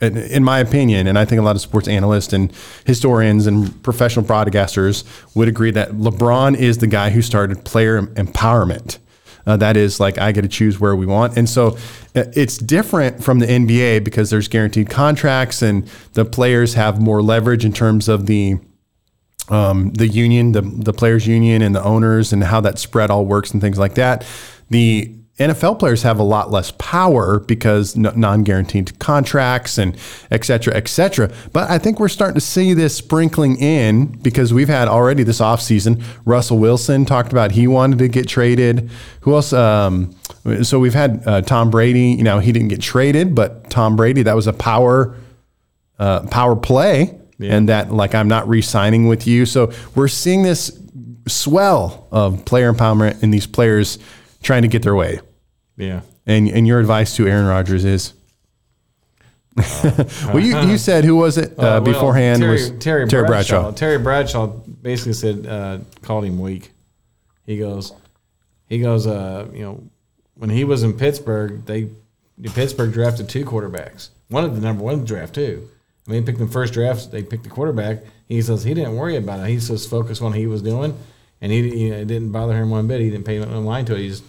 in, 0.00 0.44
my 0.44 0.60
opinion, 0.60 1.06
and 1.06 1.18
I 1.18 1.24
think 1.24 1.40
a 1.40 1.42
lot 1.42 1.56
of 1.56 1.62
sports 1.62 1.88
analysts 1.88 2.32
and 2.32 2.52
historians 2.84 3.46
and 3.46 3.82
professional 3.82 4.24
broadcasters 4.24 5.04
would 5.34 5.48
agree 5.48 5.72
that 5.72 5.90
LeBron 5.92 6.56
is 6.56 6.78
the 6.78 6.86
guy 6.86 7.10
who 7.10 7.22
started 7.22 7.64
player 7.64 8.00
empowerment. 8.02 8.98
Uh, 9.46 9.56
that 9.56 9.76
is 9.76 9.98
like 9.98 10.18
I 10.18 10.32
get 10.32 10.42
to 10.42 10.48
choose 10.48 10.78
where 10.78 10.94
we 10.94 11.06
want, 11.06 11.36
and 11.36 11.48
so 11.48 11.76
uh, 12.14 12.24
it's 12.34 12.58
different 12.58 13.24
from 13.24 13.38
the 13.38 13.46
NBA 13.46 14.04
because 14.04 14.30
there's 14.30 14.46
guaranteed 14.46 14.90
contracts 14.90 15.62
and 15.62 15.88
the 16.12 16.24
players 16.24 16.74
have 16.74 17.00
more 17.00 17.22
leverage 17.22 17.64
in 17.64 17.72
terms 17.72 18.08
of 18.08 18.26
the 18.26 18.58
um, 19.48 19.92
the 19.94 20.06
union, 20.06 20.52
the 20.52 20.60
the 20.60 20.92
players 20.92 21.26
union, 21.26 21.62
and 21.62 21.74
the 21.74 21.82
owners, 21.82 22.32
and 22.32 22.44
how 22.44 22.60
that 22.60 22.78
spread 22.78 23.10
all 23.10 23.24
works 23.24 23.52
and 23.52 23.60
things 23.62 23.78
like 23.78 23.94
that. 23.94 24.26
The 24.70 25.17
NFL 25.38 25.78
players 25.78 26.02
have 26.02 26.18
a 26.18 26.24
lot 26.24 26.50
less 26.50 26.72
power 26.78 27.38
because 27.38 27.96
non-guaranteed 27.96 28.98
contracts 28.98 29.78
and 29.78 29.96
et 30.30 30.44
cetera, 30.44 30.74
et 30.74 30.88
cetera. 30.88 31.30
But 31.52 31.70
I 31.70 31.78
think 31.78 32.00
we're 32.00 32.08
starting 32.08 32.34
to 32.34 32.40
see 32.40 32.74
this 32.74 32.96
sprinkling 32.96 33.56
in 33.56 34.06
because 34.06 34.52
we've 34.52 34.68
had 34.68 34.88
already 34.88 35.22
this 35.22 35.40
offseason. 35.40 36.02
Russell 36.24 36.58
Wilson 36.58 37.04
talked 37.04 37.30
about 37.30 37.52
he 37.52 37.68
wanted 37.68 38.00
to 38.00 38.08
get 38.08 38.26
traded. 38.26 38.90
Who 39.20 39.34
else? 39.34 39.52
Um, 39.52 40.16
so 40.62 40.80
we've 40.80 40.94
had 40.94 41.22
uh, 41.24 41.42
Tom 41.42 41.70
Brady. 41.70 42.10
You 42.10 42.24
know, 42.24 42.40
he 42.40 42.50
didn't 42.50 42.68
get 42.68 42.80
traded, 42.80 43.34
but 43.36 43.70
Tom 43.70 43.94
Brady, 43.94 44.22
that 44.24 44.34
was 44.34 44.48
a 44.48 44.52
power 44.52 45.16
uh, 46.00 46.26
power 46.28 46.56
play 46.56 47.18
and 47.40 47.68
that 47.68 47.92
like 47.92 48.14
I'm 48.14 48.28
not 48.28 48.48
re-signing 48.48 49.06
with 49.06 49.26
you. 49.26 49.46
So 49.46 49.72
we're 49.94 50.08
seeing 50.08 50.42
this 50.42 50.76
swell 51.26 52.08
of 52.10 52.44
player 52.44 52.72
empowerment 52.72 53.22
and 53.22 53.32
these 53.32 53.46
players 53.46 53.98
trying 54.42 54.62
to 54.62 54.68
get 54.68 54.82
their 54.82 54.94
way. 54.94 55.20
Yeah. 55.78 56.00
And 56.26 56.48
and 56.48 56.66
your 56.66 56.80
advice 56.80 57.16
to 57.16 57.26
Aaron 57.26 57.46
Rodgers 57.46 57.84
is 57.86 58.12
well, 60.26 60.40
you, 60.40 60.58
you 60.60 60.78
said 60.78 61.04
who 61.04 61.16
was 61.16 61.38
it 61.38 61.58
uh, 61.58 61.62
Uh, 61.62 61.64
well, 61.64 61.80
beforehand 61.80 62.42
Terry, 62.42 62.52
was 62.52 62.70
Terry, 62.78 63.08
Terry 63.08 63.26
Bradshaw. 63.26 63.62
Bradshaw. 63.62 63.76
Terry 63.76 63.98
Bradshaw 63.98 64.46
basically 64.46 65.14
said 65.14 65.46
uh, 65.46 65.78
called 66.02 66.24
him 66.24 66.38
weak. 66.38 66.72
He 67.46 67.58
goes, 67.58 67.92
he 68.68 68.78
goes. 68.80 69.06
Uh, 69.06 69.48
you 69.52 69.62
know, 69.62 69.82
when 70.34 70.50
he 70.50 70.64
was 70.64 70.82
in 70.82 70.92
Pittsburgh, 70.92 71.64
they 71.64 71.88
Pittsburgh 72.54 72.92
drafted 72.92 73.28
two 73.28 73.44
quarterbacks. 73.44 74.10
One 74.28 74.44
of 74.44 74.54
the 74.54 74.60
number 74.60 74.84
one 74.84 75.04
draft 75.04 75.34
too. 75.34 75.68
I 76.06 76.10
mean, 76.10 76.24
they 76.24 76.32
picked 76.32 76.38
the 76.38 76.52
first 76.52 76.72
draft. 76.72 77.10
They 77.10 77.22
picked 77.22 77.44
the 77.44 77.50
quarterback. 77.50 77.98
He 78.28 78.40
says 78.42 78.64
he 78.64 78.74
didn't 78.74 78.96
worry 78.96 79.16
about 79.16 79.40
it. 79.40 79.48
He 79.48 79.58
just 79.58 79.88
focused 79.88 80.20
on 80.22 80.30
what 80.30 80.38
he 80.38 80.46
was 80.46 80.62
doing, 80.62 80.96
and 81.40 81.50
he 81.50 81.84
you 81.84 81.90
know, 81.90 81.96
it 81.96 82.06
didn't 82.06 82.32
bother 82.32 82.54
him 82.54 82.70
one 82.70 82.86
bit. 82.86 83.00
He 83.00 83.10
didn't 83.10 83.24
pay 83.24 83.38
no 83.38 83.62
mind 83.62 83.86
to 83.88 83.94
it. 83.94 84.00
He 84.00 84.08
just 84.08 84.24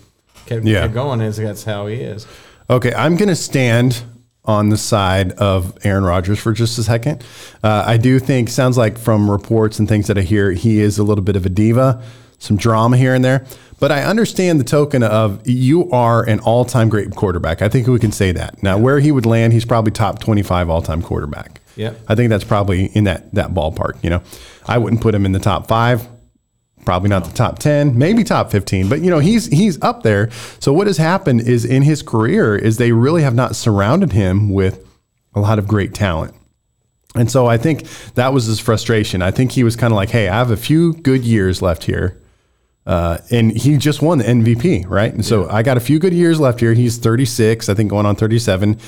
kept, 0.46 0.65
Yeah. 0.65 0.81
kept 0.81 0.93
going, 0.93 1.22
and 1.22 1.34
that's 1.34 1.63
how 1.63 1.88
he 1.88 1.96
is. 1.96 2.27
Okay, 2.69 2.93
I'm 2.93 3.15
going 3.17 3.29
to 3.29 3.36
stand 3.36 4.03
on 4.46 4.69
the 4.69 4.77
side 4.77 5.31
of 5.34 5.77
Aaron 5.84 6.03
Rodgers 6.03 6.39
for 6.39 6.53
just 6.53 6.77
a 6.79 6.84
second. 6.84 7.24
Uh, 7.63 7.84
I 7.86 7.98
do 7.98 8.19
think, 8.19 8.50
sounds 8.50 8.77
like 8.77 8.98
from 8.98 9.29
reports 9.29 9.79
and 9.79 9.88
things 9.88 10.08
that 10.08 10.17
I 10.17 10.22
hear, 10.22 10.51
he 10.51 10.79
is 10.79 10.98
a 10.98 11.03
little 11.03 11.24
bit 11.24 11.36
of 11.36 11.46
a 11.46 11.50
diva, 11.50 12.01
some 12.39 12.58
drama 12.58 12.98
here 12.98 13.13
and 13.13 13.24
there. 13.24 13.46
But 13.79 13.91
I 13.91 14.03
understand 14.03 14.60
the 14.60 14.63
token 14.65 15.03
of 15.03 15.48
you 15.48 15.89
are 15.91 16.24
an 16.27 16.39
all 16.41 16.65
time 16.65 16.89
great 16.89 17.15
quarterback. 17.15 17.62
I 17.62 17.69
think 17.69 17.88
we 17.88 17.98
can 18.00 18.12
say 18.12 18.31
that. 18.34 18.62
Now, 18.62 18.77
where 18.77 19.00
he 19.00 19.12
would 19.12 19.25
land, 19.25 19.53
he's 19.53 19.65
probably 19.65 19.91
top 19.91 20.19
25 20.19 20.69
all 20.69 20.81
time 20.81 21.01
quarterback. 21.01 21.62
Yep. 21.75 21.98
I 22.10 22.15
think 22.15 22.29
that's 22.29 22.43
probably 22.43 22.86
in 22.88 23.05
that, 23.05 23.34
that 23.36 23.51
ballpark. 23.53 24.03
You 24.03 24.10
know, 24.10 24.22
I 24.67 24.77
wouldn't 24.79 25.01
put 25.01 25.15
him 25.15 25.25
in 25.25 25.31
the 25.31 25.39
top 25.39 25.67
five. 25.67 26.05
Probably 26.86 27.10
not 27.10 27.26
the 27.26 27.32
top 27.32 27.60
10, 27.60 27.98
maybe 27.98 28.24
top 28.24 28.52
15, 28.52 28.90
but 28.90 29.02
you 29.02 29.10
know, 29.10 29.20
he's 29.20 29.48
he's 29.48 29.82
up 29.82 30.04
there. 30.04 30.30
So 30.60 30.74
what 30.74 30.88
has 30.88 30.98
happened 30.98 31.42
is 31.42 31.66
in 31.66 31.84
his 31.84 32.02
career 32.02 32.56
is 32.56 32.78
they 32.78 32.92
really 32.92 33.22
have 33.22 33.36
not 33.36 33.56
surrounded 33.56 34.14
him 34.14 34.50
with 34.50 34.86
a 35.34 35.40
lot 35.40 35.60
of 35.60 35.68
great 35.68 35.94
talent. 35.94 36.34
And 37.16 37.30
so 37.30 37.48
I 37.48 37.58
think 37.58 37.84
that 38.16 38.34
was 38.34 38.46
his 38.46 38.60
frustration. 38.60 39.22
I 39.22 39.32
think 39.32 39.52
he 39.52 39.64
was 39.64 39.76
kind 39.76 39.92
of 39.92 39.96
like, 39.96 40.10
"Hey, 40.10 40.28
I 40.28 40.36
have 40.36 40.52
a 40.52 40.58
few 40.58 40.94
good 40.94 41.24
years 41.24 41.62
left 41.62 41.84
here." 41.84 42.18
Uh, 42.86 43.20
and 43.30 43.52
he 43.56 43.78
just 43.78 44.02
won 44.02 44.18
the 44.18 44.24
MVP, 44.24 44.86
right? 44.88 45.14
And 45.14 45.24
so 45.24 45.48
I 45.50 45.62
got 45.62 45.78
a 45.78 45.80
few 45.80 46.00
good 46.00 46.14
years 46.14 46.40
left 46.40 46.60
here. 46.60 46.74
He's 46.74 46.98
36, 46.98 47.70
I 47.70 47.76
think 47.76 47.92
going 47.92 48.08
on 48.08 48.16
37. 48.16 48.80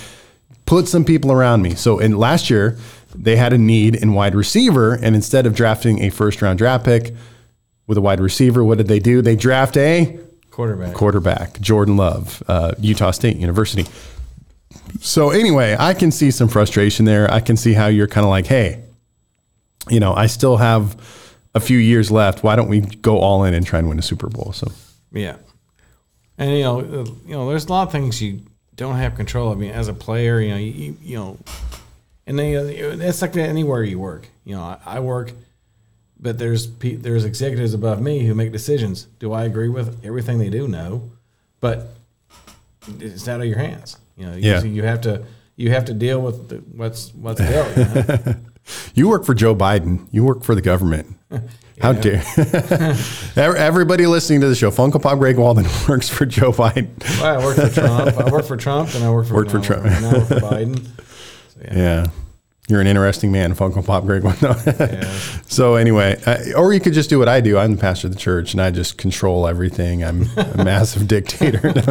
Put 0.65 0.87
some 0.87 1.05
people 1.05 1.31
around 1.31 1.61
me. 1.61 1.75
So 1.75 1.99
in 1.99 2.17
last 2.17 2.49
year, 2.49 2.77
they 3.13 3.35
had 3.35 3.53
a 3.53 3.59
need 3.59 3.95
in 3.95 4.13
wide 4.13 4.33
receiver, 4.33 4.93
and 4.93 5.15
instead 5.15 5.45
of 5.45 5.53
drafting 5.53 6.01
a 6.01 6.09
first 6.09 6.41
round 6.41 6.57
draft 6.57 6.85
pick 6.85 7.13
with 7.91 7.97
a 7.97 8.01
wide 8.01 8.21
receiver, 8.21 8.63
what 8.63 8.77
did 8.77 8.87
they 8.87 8.99
do? 8.99 9.21
They 9.21 9.35
draft 9.35 9.75
a 9.75 10.17
Quarterback. 10.49 10.93
quarterback, 10.93 11.59
Jordan 11.59 11.97
Love, 11.97 12.41
uh, 12.47 12.71
Utah 12.79 13.11
State 13.11 13.35
University. 13.35 13.85
So 15.01 15.31
anyway, 15.31 15.75
I 15.77 15.93
can 15.93 16.09
see 16.09 16.31
some 16.31 16.47
frustration 16.47 17.03
there. 17.03 17.29
I 17.29 17.41
can 17.41 17.57
see 17.57 17.73
how 17.73 17.87
you're 17.87 18.07
kind 18.07 18.23
of 18.23 18.29
like, 18.29 18.45
hey, 18.45 18.81
you 19.89 19.99
know, 19.99 20.13
I 20.13 20.27
still 20.27 20.55
have 20.55 20.95
a 21.53 21.59
few 21.59 21.77
years 21.77 22.09
left. 22.09 22.45
Why 22.45 22.55
don't 22.55 22.69
we 22.69 22.79
go 22.79 23.17
all 23.17 23.43
in 23.43 23.53
and 23.53 23.65
try 23.65 23.79
and 23.79 23.89
win 23.89 23.99
a 23.99 24.01
Super 24.01 24.29
Bowl? 24.29 24.53
So 24.53 24.71
Yeah, 25.11 25.35
and 26.37 26.49
you 26.49 26.63
know, 26.63 26.79
uh, 26.79 27.05
you 27.27 27.33
know, 27.33 27.49
there's 27.49 27.65
a 27.65 27.69
lot 27.69 27.87
of 27.87 27.91
things 27.91 28.21
you 28.21 28.39
don't 28.75 28.95
have 28.95 29.15
control. 29.15 29.51
of. 29.51 29.57
I 29.57 29.59
mean, 29.59 29.71
as 29.71 29.89
a 29.89 29.93
player, 29.93 30.39
you 30.39 30.49
know, 30.51 30.55
you, 30.55 30.97
you 31.01 31.17
know, 31.17 31.37
and 32.25 32.39
they, 32.39 32.53
it's 32.53 33.21
like 33.21 33.33
that 33.33 33.49
anywhere 33.49 33.83
you 33.83 33.99
work. 33.99 34.29
You 34.45 34.55
know, 34.55 34.61
I, 34.61 34.77
I 34.85 34.99
work, 35.01 35.33
but 36.21 36.37
there's 36.37 36.67
pe- 36.67 36.95
there's 36.95 37.25
executives 37.25 37.73
above 37.73 38.01
me 38.01 38.25
who 38.25 38.35
make 38.35 38.51
decisions. 38.51 39.07
Do 39.19 39.33
I 39.33 39.43
agree 39.45 39.69
with 39.69 40.03
everything 40.05 40.37
they 40.37 40.49
do? 40.49 40.67
No, 40.67 41.09
but 41.59 41.87
it's 42.99 43.27
out 43.27 43.41
of 43.41 43.47
your 43.47 43.57
hands. 43.57 43.97
You 44.17 44.25
know, 44.27 44.35
Yeah. 44.35 44.61
you 44.63 44.83
have 44.83 45.01
to 45.01 45.23
you 45.55 45.71
have 45.71 45.85
to 45.85 45.93
deal 45.93 46.21
with 46.21 46.49
the, 46.49 46.57
what's 46.57 47.13
what's 47.13 47.39
dealt. 47.39 47.75
You 47.77 47.83
know? 47.85 48.35
You 48.93 49.09
work 49.09 49.25
for 49.25 49.33
Joe 49.33 49.55
Biden. 49.55 50.07
You 50.11 50.23
work 50.23 50.43
for 50.43 50.53
the 50.53 50.61
government. 50.61 51.17
How 51.81 51.93
dare 51.93 52.21
everybody 53.35 54.05
listening 54.05 54.41
to 54.41 54.47
the 54.47 54.53
show? 54.53 54.69
Funko 54.69 55.01
Pop 55.01 55.17
Greg 55.17 55.37
Walden 55.39 55.65
works 55.89 56.07
for 56.09 56.27
Joe 56.27 56.51
Biden. 56.51 56.89
well, 57.19 57.39
I 57.41 57.43
work 57.43 57.55
for 57.57 57.69
Trump. 57.69 58.17
I 58.17 58.31
work 58.31 58.45
for 58.45 58.57
Trump, 58.57 58.93
and 58.93 59.03
I 59.03 59.09
work 59.09 59.25
for 59.27 59.33
Worked 59.33 59.49
for 59.51 59.59
Trump. 59.59 59.85
now 59.85 60.09
I 60.09 60.13
work 60.13 60.27
for 60.27 60.35
Biden. 60.35 60.85
So, 60.85 61.61
yeah. 61.63 61.75
Yeah. 61.75 62.07
You're 62.67 62.79
an 62.79 62.87
interesting 62.87 63.31
man, 63.31 63.53
Funko 63.55 63.85
Pop 63.85 64.05
Greg 64.05 64.23
Yeah. 64.43 65.19
So 65.47 65.75
anyway, 65.75 66.21
uh, 66.25 66.57
or 66.57 66.73
you 66.73 66.79
could 66.79 66.93
just 66.93 67.09
do 67.09 67.19
what 67.19 67.27
I 67.27 67.41
do. 67.41 67.57
I'm 67.57 67.75
the 67.75 67.81
pastor 67.81 68.07
of 68.07 68.13
the 68.13 68.19
church, 68.19 68.53
and 68.53 68.61
I 68.61 68.71
just 68.71 68.97
control 68.97 69.47
everything. 69.47 70.03
I'm 70.03 70.23
a 70.37 70.53
massive 70.63 71.07
dictator. 71.07 71.73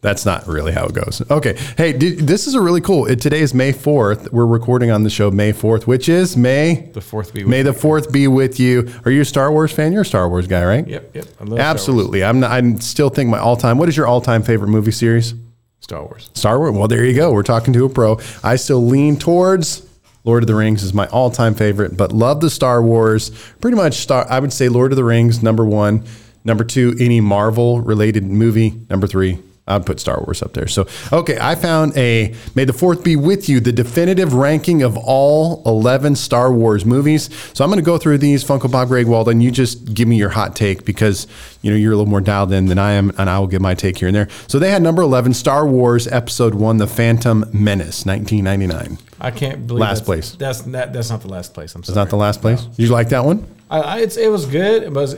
That's 0.00 0.24
not 0.24 0.46
really 0.46 0.72
how 0.72 0.86
it 0.86 0.94
goes. 0.94 1.22
Okay. 1.30 1.56
Hey, 1.76 1.92
did, 1.92 2.20
this 2.20 2.46
is 2.46 2.54
a 2.54 2.60
really 2.60 2.80
cool. 2.80 3.06
It, 3.06 3.20
today 3.20 3.40
is 3.40 3.52
May 3.54 3.72
4th. 3.72 4.30
We're 4.30 4.46
recording 4.46 4.90
on 4.90 5.02
the 5.02 5.10
show 5.10 5.30
May 5.30 5.52
4th, 5.52 5.86
which 5.86 6.08
is 6.08 6.36
May. 6.36 6.90
The 6.92 7.00
fourth 7.00 7.34
be 7.34 7.44
May 7.44 7.62
the 7.62 7.72
4th 7.72 8.12
be 8.12 8.28
with 8.28 8.60
you. 8.60 8.88
Are 9.04 9.10
you 9.10 9.22
a 9.22 9.24
Star 9.24 9.50
Wars 9.50 9.72
fan? 9.72 9.92
You're 9.92 10.02
a 10.02 10.06
Star 10.06 10.28
Wars 10.28 10.46
guy, 10.46 10.64
right? 10.64 10.86
Yep, 10.86 11.14
yep. 11.14 11.24
I 11.24 11.28
love 11.28 11.34
Star 11.34 11.48
Wars. 11.48 11.60
Absolutely. 11.60 12.24
I'm 12.24 12.40
not, 12.40 12.50
I 12.52 12.74
still 12.76 13.08
think 13.10 13.30
my 13.30 13.38
all-time. 13.38 13.78
What 13.78 13.88
is 13.88 13.96
your 13.96 14.06
all-time 14.06 14.42
favorite 14.42 14.68
movie 14.68 14.92
series? 14.92 15.34
Star 15.80 16.02
Wars. 16.02 16.30
Star 16.34 16.58
Wars. 16.58 16.72
Well, 16.72 16.88
there 16.88 17.04
you 17.04 17.14
go. 17.14 17.32
We're 17.32 17.42
talking 17.42 17.72
to 17.74 17.84
a 17.84 17.88
pro. 17.88 18.18
I 18.42 18.56
still 18.56 18.84
lean 18.84 19.16
towards 19.16 19.86
Lord 20.24 20.42
of 20.42 20.48
the 20.48 20.54
Rings 20.56 20.82
is 20.82 20.92
my 20.92 21.06
all-time 21.08 21.54
favorite, 21.54 21.96
but 21.96 22.10
love 22.10 22.40
the 22.40 22.50
Star 22.50 22.82
Wars. 22.82 23.30
Pretty 23.60 23.76
much 23.76 23.94
Star. 23.94 24.26
I 24.28 24.40
would 24.40 24.52
say 24.52 24.68
Lord 24.68 24.90
of 24.90 24.96
the 24.96 25.04
Rings 25.04 25.42
number 25.42 25.64
one. 25.64 26.04
Number 26.44 26.64
two, 26.64 26.96
any 26.98 27.20
Marvel 27.20 27.80
related 27.80 28.24
movie. 28.24 28.74
Number 28.90 29.06
three, 29.06 29.38
I'd 29.68 29.84
put 29.84 29.98
Star 29.98 30.22
Wars 30.24 30.42
up 30.42 30.52
there. 30.52 30.68
So, 30.68 30.86
okay, 31.12 31.38
I 31.40 31.56
found 31.56 31.96
a 31.96 32.34
May 32.54 32.64
the 32.64 32.72
Fourth 32.72 33.02
be 33.02 33.16
with 33.16 33.48
you, 33.48 33.58
the 33.58 33.72
definitive 33.72 34.34
ranking 34.34 34.82
of 34.82 34.96
all 34.96 35.62
eleven 35.66 36.14
Star 36.14 36.52
Wars 36.52 36.84
movies. 36.84 37.28
So 37.52 37.64
I'm 37.64 37.70
going 37.70 37.82
to 37.82 37.84
go 37.84 37.98
through 37.98 38.18
these. 38.18 38.44
Funko 38.44 38.70
Pop 38.70 38.88
Greg 38.88 39.06
Walden, 39.06 39.40
you 39.40 39.50
just 39.50 39.92
give 39.92 40.06
me 40.06 40.16
your 40.16 40.28
hot 40.28 40.54
take 40.54 40.84
because 40.84 41.26
you 41.62 41.70
know 41.70 41.76
you're 41.76 41.92
a 41.92 41.96
little 41.96 42.10
more 42.10 42.20
dialed 42.20 42.52
in 42.52 42.66
than 42.66 42.78
I 42.78 42.92
am, 42.92 43.10
and 43.18 43.28
I 43.28 43.38
will 43.38 43.48
give 43.48 43.60
my 43.60 43.74
take 43.74 43.98
here 43.98 44.08
and 44.08 44.14
there. 44.14 44.28
So 44.46 44.58
they 44.58 44.70
had 44.70 44.82
number 44.82 45.02
eleven, 45.02 45.34
Star 45.34 45.66
Wars 45.66 46.06
Episode 46.06 46.54
One, 46.54 46.76
The 46.76 46.86
Phantom 46.86 47.44
Menace, 47.52 48.06
1999. 48.06 48.98
I 49.20 49.30
can't 49.30 49.66
believe 49.66 49.80
Last 49.80 49.98
that's, 49.98 50.06
place. 50.06 50.30
That's 50.32 50.62
that, 50.62 50.92
that's 50.92 51.10
not 51.10 51.22
the 51.22 51.28
last 51.28 51.54
place. 51.54 51.74
I'm 51.74 51.82
sorry. 51.82 51.92
Is 51.92 51.96
not 51.96 52.10
the 52.10 52.16
last 52.16 52.40
place? 52.40 52.66
You 52.76 52.88
like 52.88 53.08
that 53.08 53.24
one? 53.24 53.46
I, 53.68 53.80
I, 53.80 53.98
it's, 54.00 54.16
it 54.16 54.30
was 54.30 54.46
good. 54.46 54.84
It 54.84 54.92
was. 54.92 55.16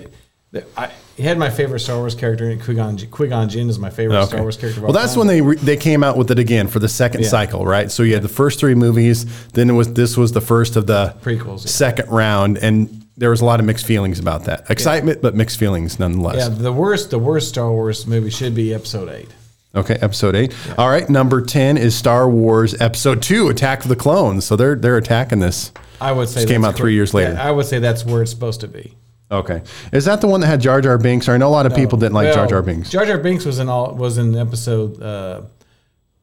I 0.77 0.91
he 1.19 1.25
had 1.25 1.37
my 1.37 1.51
favorite 1.51 1.81
Star 1.81 1.97
Wars 1.99 2.15
character. 2.15 2.57
Qui 2.57 2.75
Gon 2.75 2.97
Qui 2.97 3.27
Gon 3.27 3.49
Jinn 3.49 3.69
is 3.69 3.77
my 3.77 3.91
favorite 3.91 4.17
oh, 4.21 4.25
Star 4.27 4.41
Wars 4.41 4.57
character. 4.57 4.81
Well, 4.81 4.93
that's 4.93 5.15
time. 5.15 5.19
when 5.19 5.27
they 5.27 5.41
re- 5.41 5.57
they 5.57 5.77
came 5.77 6.05
out 6.05 6.17
with 6.17 6.31
it 6.31 6.39
again 6.39 6.69
for 6.69 6.79
the 6.79 6.89
second 6.89 7.23
Yeah. 7.23 7.29
cycle, 7.29 7.67
right? 7.67 7.91
So 7.91 8.05
you 8.05 8.15
had 8.15 8.23
the 8.23 8.29
first 8.29 8.61
three 8.61 8.77
movies, 8.77 9.27
then 9.49 9.69
it 9.69 9.73
was 9.73 9.93
this 9.95 10.17
was 10.17 10.31
the 10.31 10.41
first 10.41 10.77
of 10.77 10.87
the 10.87 11.17
Prequels, 11.21 11.65
yeah. 11.65 11.71
second 11.73 12.09
round, 12.09 12.59
and 12.59 13.05
there 13.17 13.31
was 13.31 13.41
a 13.41 13.45
lot 13.45 13.59
of 13.59 13.67
mixed 13.67 13.85
feelings 13.85 14.21
about 14.21 14.45
that. 14.45 14.71
Excitement, 14.71 15.21
but 15.21 15.35
mixed 15.35 15.59
feelings 15.59 15.99
nonetheless. 15.99 16.37
Yeah, 16.37 16.51
the 16.51 16.73
worst 16.73 17.11
the 17.11 17.19
worst 17.19 17.49
Star 17.49 17.73
Wars 17.73 18.07
movie 18.07 18.31
should 18.31 18.55
be 18.55 18.73
Episode 18.73 19.09
Eight. 19.09 19.29
Okay, 19.75 19.99
episode 20.01 20.35
eight. 20.37 20.55
All 20.79 20.89
right, 20.89 21.09
number 21.11 21.43
ten 21.43 21.77
is 21.77 21.97
Star 21.97 22.31
Wars 22.31 22.81
Episode 22.81 23.21
Two: 23.23 23.49
Attack 23.49 23.83
of 23.83 23.89
the 23.89 23.97
Clones. 23.97 24.45
So 24.45 24.55
they're 24.55 24.77
they're 24.77 24.97
attacking 24.97 25.41
this. 25.41 25.73
I 26.01 26.13
would 26.13 26.29
say 26.29 26.43
Just 26.43 26.49
came 26.49 26.65
out 26.65 26.77
three 26.77 26.95
years 26.95 27.13
later. 27.13 27.33
yeah, 27.33 27.45
I 27.49 27.51
would 27.51 27.67
say 27.67 27.81
that's 27.81 28.05
where 28.07 28.23
it's 28.23 28.31
supposed 28.31 28.61
to 28.61 28.69
be. 28.69 28.95
Okay, 29.31 29.63
is 29.93 30.07
that 30.07 30.21
the 30.21 30.27
one 30.27 30.41
that 30.41 30.47
had 30.47 30.61
Jar 30.61 30.81
Jar 30.81 30.97
Binks? 30.97 31.29
Or 31.29 31.33
I 31.33 31.37
know 31.37 31.49
a 31.49 31.51
lot 31.51 31.67
of 31.67 31.75
people 31.75 31.99
didn't 31.99 32.15
like 32.15 32.33
Jar 32.33 32.43
Well, 32.45 32.49
Jar 32.51 32.63
Binks. 32.63 32.91
Jar 32.91 33.05
Jar 33.05 33.19
Binks 33.19 33.45
was 33.45 33.59
in 33.59 33.69
all 33.69 33.95
was 33.95 34.17
in 34.17 34.35
episode 34.37 35.03
uh, 35.03 35.43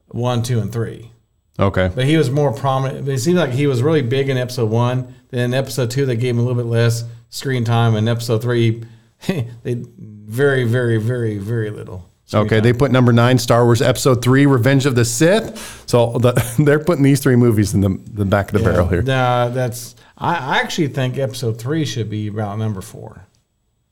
one, 0.08 0.42
two, 0.42 0.58
and 0.58 0.72
three. 0.72 1.10
Okay, 1.58 1.90
But 1.94 2.04
he 2.04 2.16
was 2.18 2.30
more 2.30 2.52
prominent. 2.52 3.08
It 3.08 3.18
seemed 3.20 3.38
like 3.38 3.50
he 3.50 3.66
was 3.66 3.82
really 3.82 4.02
big 4.02 4.28
in 4.28 4.36
episode 4.36 4.70
one. 4.70 5.14
Then 5.30 5.40
in 5.40 5.54
episode 5.54 5.90
two, 5.90 6.04
they 6.04 6.16
gave 6.16 6.34
him 6.34 6.40
a 6.40 6.42
little 6.42 6.62
bit 6.62 6.68
less 6.68 7.04
screen 7.30 7.64
time. 7.64 7.94
And 7.94 8.08
episode 8.08 8.42
three, 8.42 8.84
they 9.62 9.82
very, 9.98 10.64
very, 10.64 10.98
very, 10.98 11.38
very 11.38 11.70
little. 11.70 12.10
screen 12.26 12.44
Okay, 12.44 12.56
time. 12.56 12.62
they 12.64 12.72
put 12.74 12.90
number 12.90 13.12
nine, 13.12 13.38
Star 13.38 13.64
Wars 13.64 13.80
Episode 13.80 14.22
Three: 14.22 14.44
Revenge 14.44 14.84
of 14.84 14.96
the 14.96 15.04
Sith. 15.04 15.84
So 15.86 16.18
the, 16.18 16.32
they're 16.62 16.78
putting 16.80 17.04
these 17.04 17.20
three 17.20 17.36
movies 17.36 17.72
in 17.72 17.80
the, 17.80 18.00
the 18.12 18.24
back 18.26 18.52
of 18.52 18.58
the 18.58 18.64
barrel 18.64 18.88
here. 18.88 19.02
Nah, 19.02 19.48
that's. 19.48 19.94
I, 20.18 20.34
I 20.34 20.58
actually 20.58 20.88
think 20.88 21.18
episode 21.18 21.58
three 21.60 21.84
should 21.84 22.08
be 22.10 22.28
about 22.28 22.58
number 22.58 22.80
four. 22.80 23.26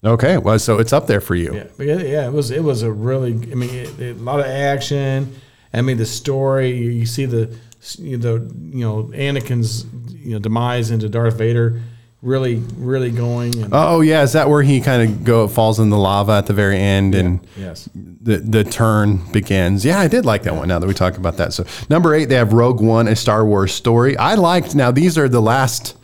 Okay, 0.04 0.36
well, 0.36 0.58
so 0.58 0.78
it's 0.78 0.92
up 0.92 1.06
there 1.06 1.20
for 1.20 1.34
you. 1.34 1.54
Yeah, 1.54 1.84
it, 1.84 2.06
yeah, 2.08 2.26
it 2.26 2.32
was. 2.32 2.50
It 2.50 2.62
was 2.62 2.82
a 2.82 2.92
really. 2.92 3.32
I 3.32 3.54
mean, 3.54 3.70
it, 3.70 3.98
it- 3.98 4.16
a 4.16 4.20
lot 4.22 4.40
of 4.40 4.46
action. 4.46 5.34
I 5.72 5.80
mean, 5.80 5.96
the 5.96 6.06
story. 6.06 6.70
You, 6.76 6.90
you 6.90 7.06
see 7.06 7.24
the, 7.24 7.56
you 7.98 8.18
know, 8.18 8.34
you 8.36 8.84
know, 8.84 9.04
Anakin's 9.14 9.86
you 10.14 10.34
know 10.34 10.38
demise 10.38 10.90
into 10.90 11.08
Darth 11.08 11.36
Vader, 11.38 11.80
really, 12.20 12.56
really 12.76 13.10
going. 13.10 13.58
And, 13.62 13.70
Oh 13.72 14.02
yeah, 14.02 14.22
is 14.22 14.32
that 14.34 14.48
where 14.48 14.62
he 14.62 14.80
kind 14.80 15.02
of 15.08 15.24
go 15.24 15.48
falls 15.48 15.80
in 15.80 15.88
the 15.88 15.98
lava 15.98 16.32
at 16.32 16.46
the 16.46 16.52
very 16.52 16.78
end 16.78 17.14
and 17.14 17.46
yes. 17.56 17.88
the 17.94 18.36
the 18.38 18.62
turn 18.62 19.16
begins? 19.32 19.84
Yeah, 19.86 19.98
I 20.00 20.08
did 20.08 20.26
like 20.26 20.42
that 20.42 20.54
one. 20.54 20.68
Now 20.68 20.78
that 20.78 20.86
we 20.86 20.94
talk 20.94 21.16
about 21.16 21.38
that, 21.38 21.54
so 21.54 21.64
number 21.88 22.14
eight, 22.14 22.26
they 22.26 22.36
have 22.36 22.52
Rogue 22.52 22.80
One, 22.82 23.08
a 23.08 23.16
Star 23.16 23.44
Wars 23.46 23.72
story. 23.72 24.16
I 24.18 24.34
liked. 24.34 24.74
Now 24.74 24.90
these 24.90 25.16
are 25.16 25.28
the 25.30 25.42
last 25.42 25.96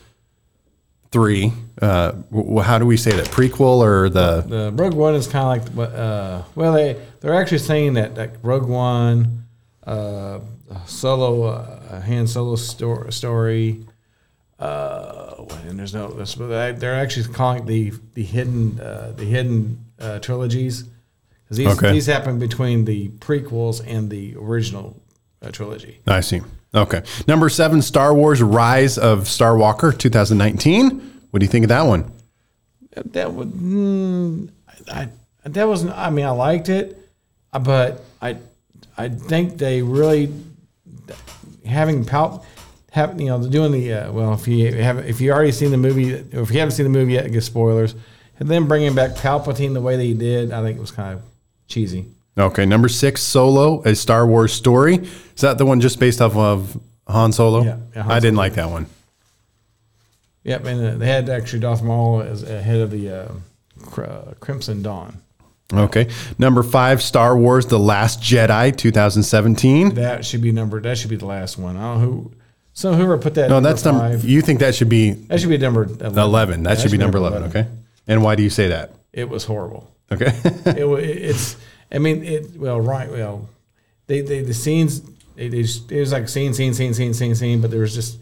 three. 1.12 1.52
Uh, 1.80 2.12
w- 2.30 2.60
how 2.60 2.78
do 2.78 2.86
we 2.86 2.96
say 2.96 3.10
that? 3.12 3.26
Prequel 3.26 3.82
or 3.84 4.08
the? 4.08 4.42
The 4.42 4.72
Rogue 4.74 4.94
One 4.94 5.14
is 5.14 5.26
kind 5.26 5.60
of 5.60 5.76
like. 5.76 5.92
Uh, 5.94 6.42
well, 6.54 6.72
they 6.72 6.96
they're 7.20 7.34
actually 7.34 7.58
saying 7.58 7.94
that 7.94 8.14
like 8.16 8.34
Rogue 8.42 8.68
One, 8.68 9.44
uh, 9.86 10.40
Solo, 10.86 11.44
uh, 11.44 12.00
Han 12.02 12.26
Solo 12.26 12.56
sto- 12.56 13.08
story. 13.10 13.84
Uh, 14.58 15.46
and 15.66 15.78
there's 15.78 15.94
no. 15.94 16.08
That's, 16.10 16.34
they're 16.34 16.94
actually 16.94 17.32
calling 17.32 17.62
it 17.62 17.66
the 17.66 17.92
the 18.14 18.22
hidden 18.22 18.78
uh, 18.78 19.12
the 19.16 19.24
hidden 19.24 19.84
uh, 19.98 20.18
trilogies 20.18 20.82
because 21.44 21.56
these 21.56 21.66
Okay. 21.78 21.92
these 21.92 22.06
happen 22.06 22.38
between 22.38 22.84
the 22.84 23.08
prequels 23.20 23.82
and 23.86 24.10
the 24.10 24.36
original 24.36 25.00
uh, 25.42 25.50
trilogy. 25.50 26.00
I 26.06 26.20
see. 26.20 26.42
Okay, 26.74 27.02
number 27.26 27.48
seven, 27.48 27.82
Star 27.82 28.14
Wars: 28.14 28.42
Rise 28.42 28.96
of 28.96 29.20
Skywalker, 29.20 29.96
2019. 29.96 31.20
What 31.30 31.40
do 31.40 31.44
you 31.44 31.50
think 31.50 31.64
of 31.64 31.68
that 31.70 31.82
one? 31.82 32.12
That 32.94 33.32
would 33.32 33.50
mm, 33.50 34.50
I, 34.88 35.08
I 35.44 35.48
that 35.48 35.66
wasn't. 35.66 35.96
I 35.96 36.10
mean, 36.10 36.24
I 36.24 36.30
liked 36.30 36.68
it, 36.68 36.96
uh, 37.52 37.58
but 37.58 38.04
I 38.22 38.36
I 38.96 39.08
think 39.08 39.58
they 39.58 39.82
really 39.82 40.32
having 41.66 42.04
Pal 42.04 42.44
have 42.92 43.20
you 43.20 43.26
know 43.26 43.44
doing 43.48 43.72
the 43.72 43.92
uh, 43.92 44.12
well 44.12 44.34
if 44.34 44.46
you 44.46 44.72
have 44.74 44.98
if 44.98 45.20
you 45.20 45.32
already 45.32 45.52
seen 45.52 45.70
the 45.70 45.76
movie 45.76 46.10
if 46.10 46.50
you 46.50 46.58
haven't 46.58 46.72
seen 46.72 46.84
the 46.84 46.90
movie 46.90 47.14
yet, 47.14 47.30
guess 47.32 47.46
spoilers. 47.46 47.94
And 48.38 48.48
then 48.48 48.66
bringing 48.66 48.94
back 48.94 49.10
Palpatine 49.16 49.74
the 49.74 49.82
way 49.82 49.98
they 49.98 50.14
did, 50.14 50.50
I 50.50 50.62
think 50.62 50.78
it 50.78 50.80
was 50.80 50.90
kind 50.90 51.18
of 51.18 51.22
cheesy. 51.66 52.06
Okay, 52.40 52.64
number 52.66 52.88
six, 52.88 53.22
Solo, 53.22 53.82
a 53.82 53.94
Star 53.94 54.26
Wars 54.26 54.52
story. 54.52 54.96
Is 54.96 55.40
that 55.42 55.58
the 55.58 55.66
one 55.66 55.80
just 55.80 56.00
based 56.00 56.20
off 56.20 56.36
of 56.36 56.80
Han 57.06 57.32
Solo? 57.32 57.62
Yeah, 57.62 57.76
yeah, 57.94 58.02
Han 58.02 58.12
I 58.12 58.20
didn't 58.20 58.36
Solo. 58.36 58.42
like 58.42 58.54
that 58.54 58.70
one. 58.70 58.86
Yep, 60.44 60.64
and 60.64 60.86
uh, 60.86 60.94
they 60.96 61.06
had 61.06 61.28
actually 61.28 61.60
Darth 61.60 61.82
Maul 61.82 62.22
as 62.22 62.42
a 62.42 62.62
head 62.62 62.80
of 62.80 62.90
the 62.90 63.10
uh, 63.10 63.28
Cr- 63.82 64.04
uh, 64.04 64.34
Crimson 64.40 64.82
Dawn. 64.82 65.18
Okay, 65.72 66.08
number 66.38 66.62
five, 66.62 67.02
Star 67.02 67.36
Wars: 67.36 67.66
The 67.66 67.78
Last 67.78 68.20
Jedi, 68.20 68.76
2017. 68.76 69.94
That 69.94 70.24
should 70.24 70.40
be 70.40 70.50
number. 70.50 70.80
That 70.80 70.98
should 70.98 71.10
be 71.10 71.16
the 71.16 71.26
last 71.26 71.58
one. 71.58 71.76
I 71.76 71.80
don't 71.94 72.00
know 72.00 72.06
who. 72.06 72.32
So 72.72 72.94
whoever 72.94 73.18
put 73.18 73.34
that. 73.34 73.48
No, 73.48 73.56
number 73.56 73.68
that's 73.68 73.84
number. 73.84 74.00
five, 74.00 74.24
You 74.24 74.40
think 74.40 74.60
that 74.60 74.74
should 74.74 74.88
be 74.88 75.10
That 75.12 75.40
should 75.40 75.50
be 75.50 75.58
number 75.58 75.84
11. 75.84 76.18
11? 76.18 76.62
That 76.62 76.80
should 76.80 76.90
be 76.90 76.98
number 76.98 77.18
11. 77.18 77.42
Okay. 77.50 77.66
And 78.06 78.22
why 78.22 78.36
do 78.36 78.42
you 78.42 78.50
say 78.50 78.68
that? 78.68 78.92
It 79.12 79.28
was 79.28 79.44
horrible. 79.44 79.90
Okay. 80.10 80.26
it, 80.44 80.86
it's, 80.86 81.56
I 81.92 81.98
mean, 81.98 82.24
it, 82.24 82.56
well, 82.56 82.80
right, 82.80 83.10
well, 83.10 83.48
they, 84.06 84.20
they 84.20 84.42
the 84.42 84.54
scenes, 84.54 85.02
they, 85.36 85.48
they 85.48 85.62
just, 85.62 85.90
it 85.90 86.00
was 86.00 86.12
like 86.12 86.28
scene, 86.28 86.54
scene, 86.54 86.74
scene, 86.74 86.94
scene, 86.94 87.14
scene, 87.14 87.34
scene, 87.34 87.60
but 87.60 87.70
there 87.70 87.80
was 87.80 87.94
just 87.94 88.18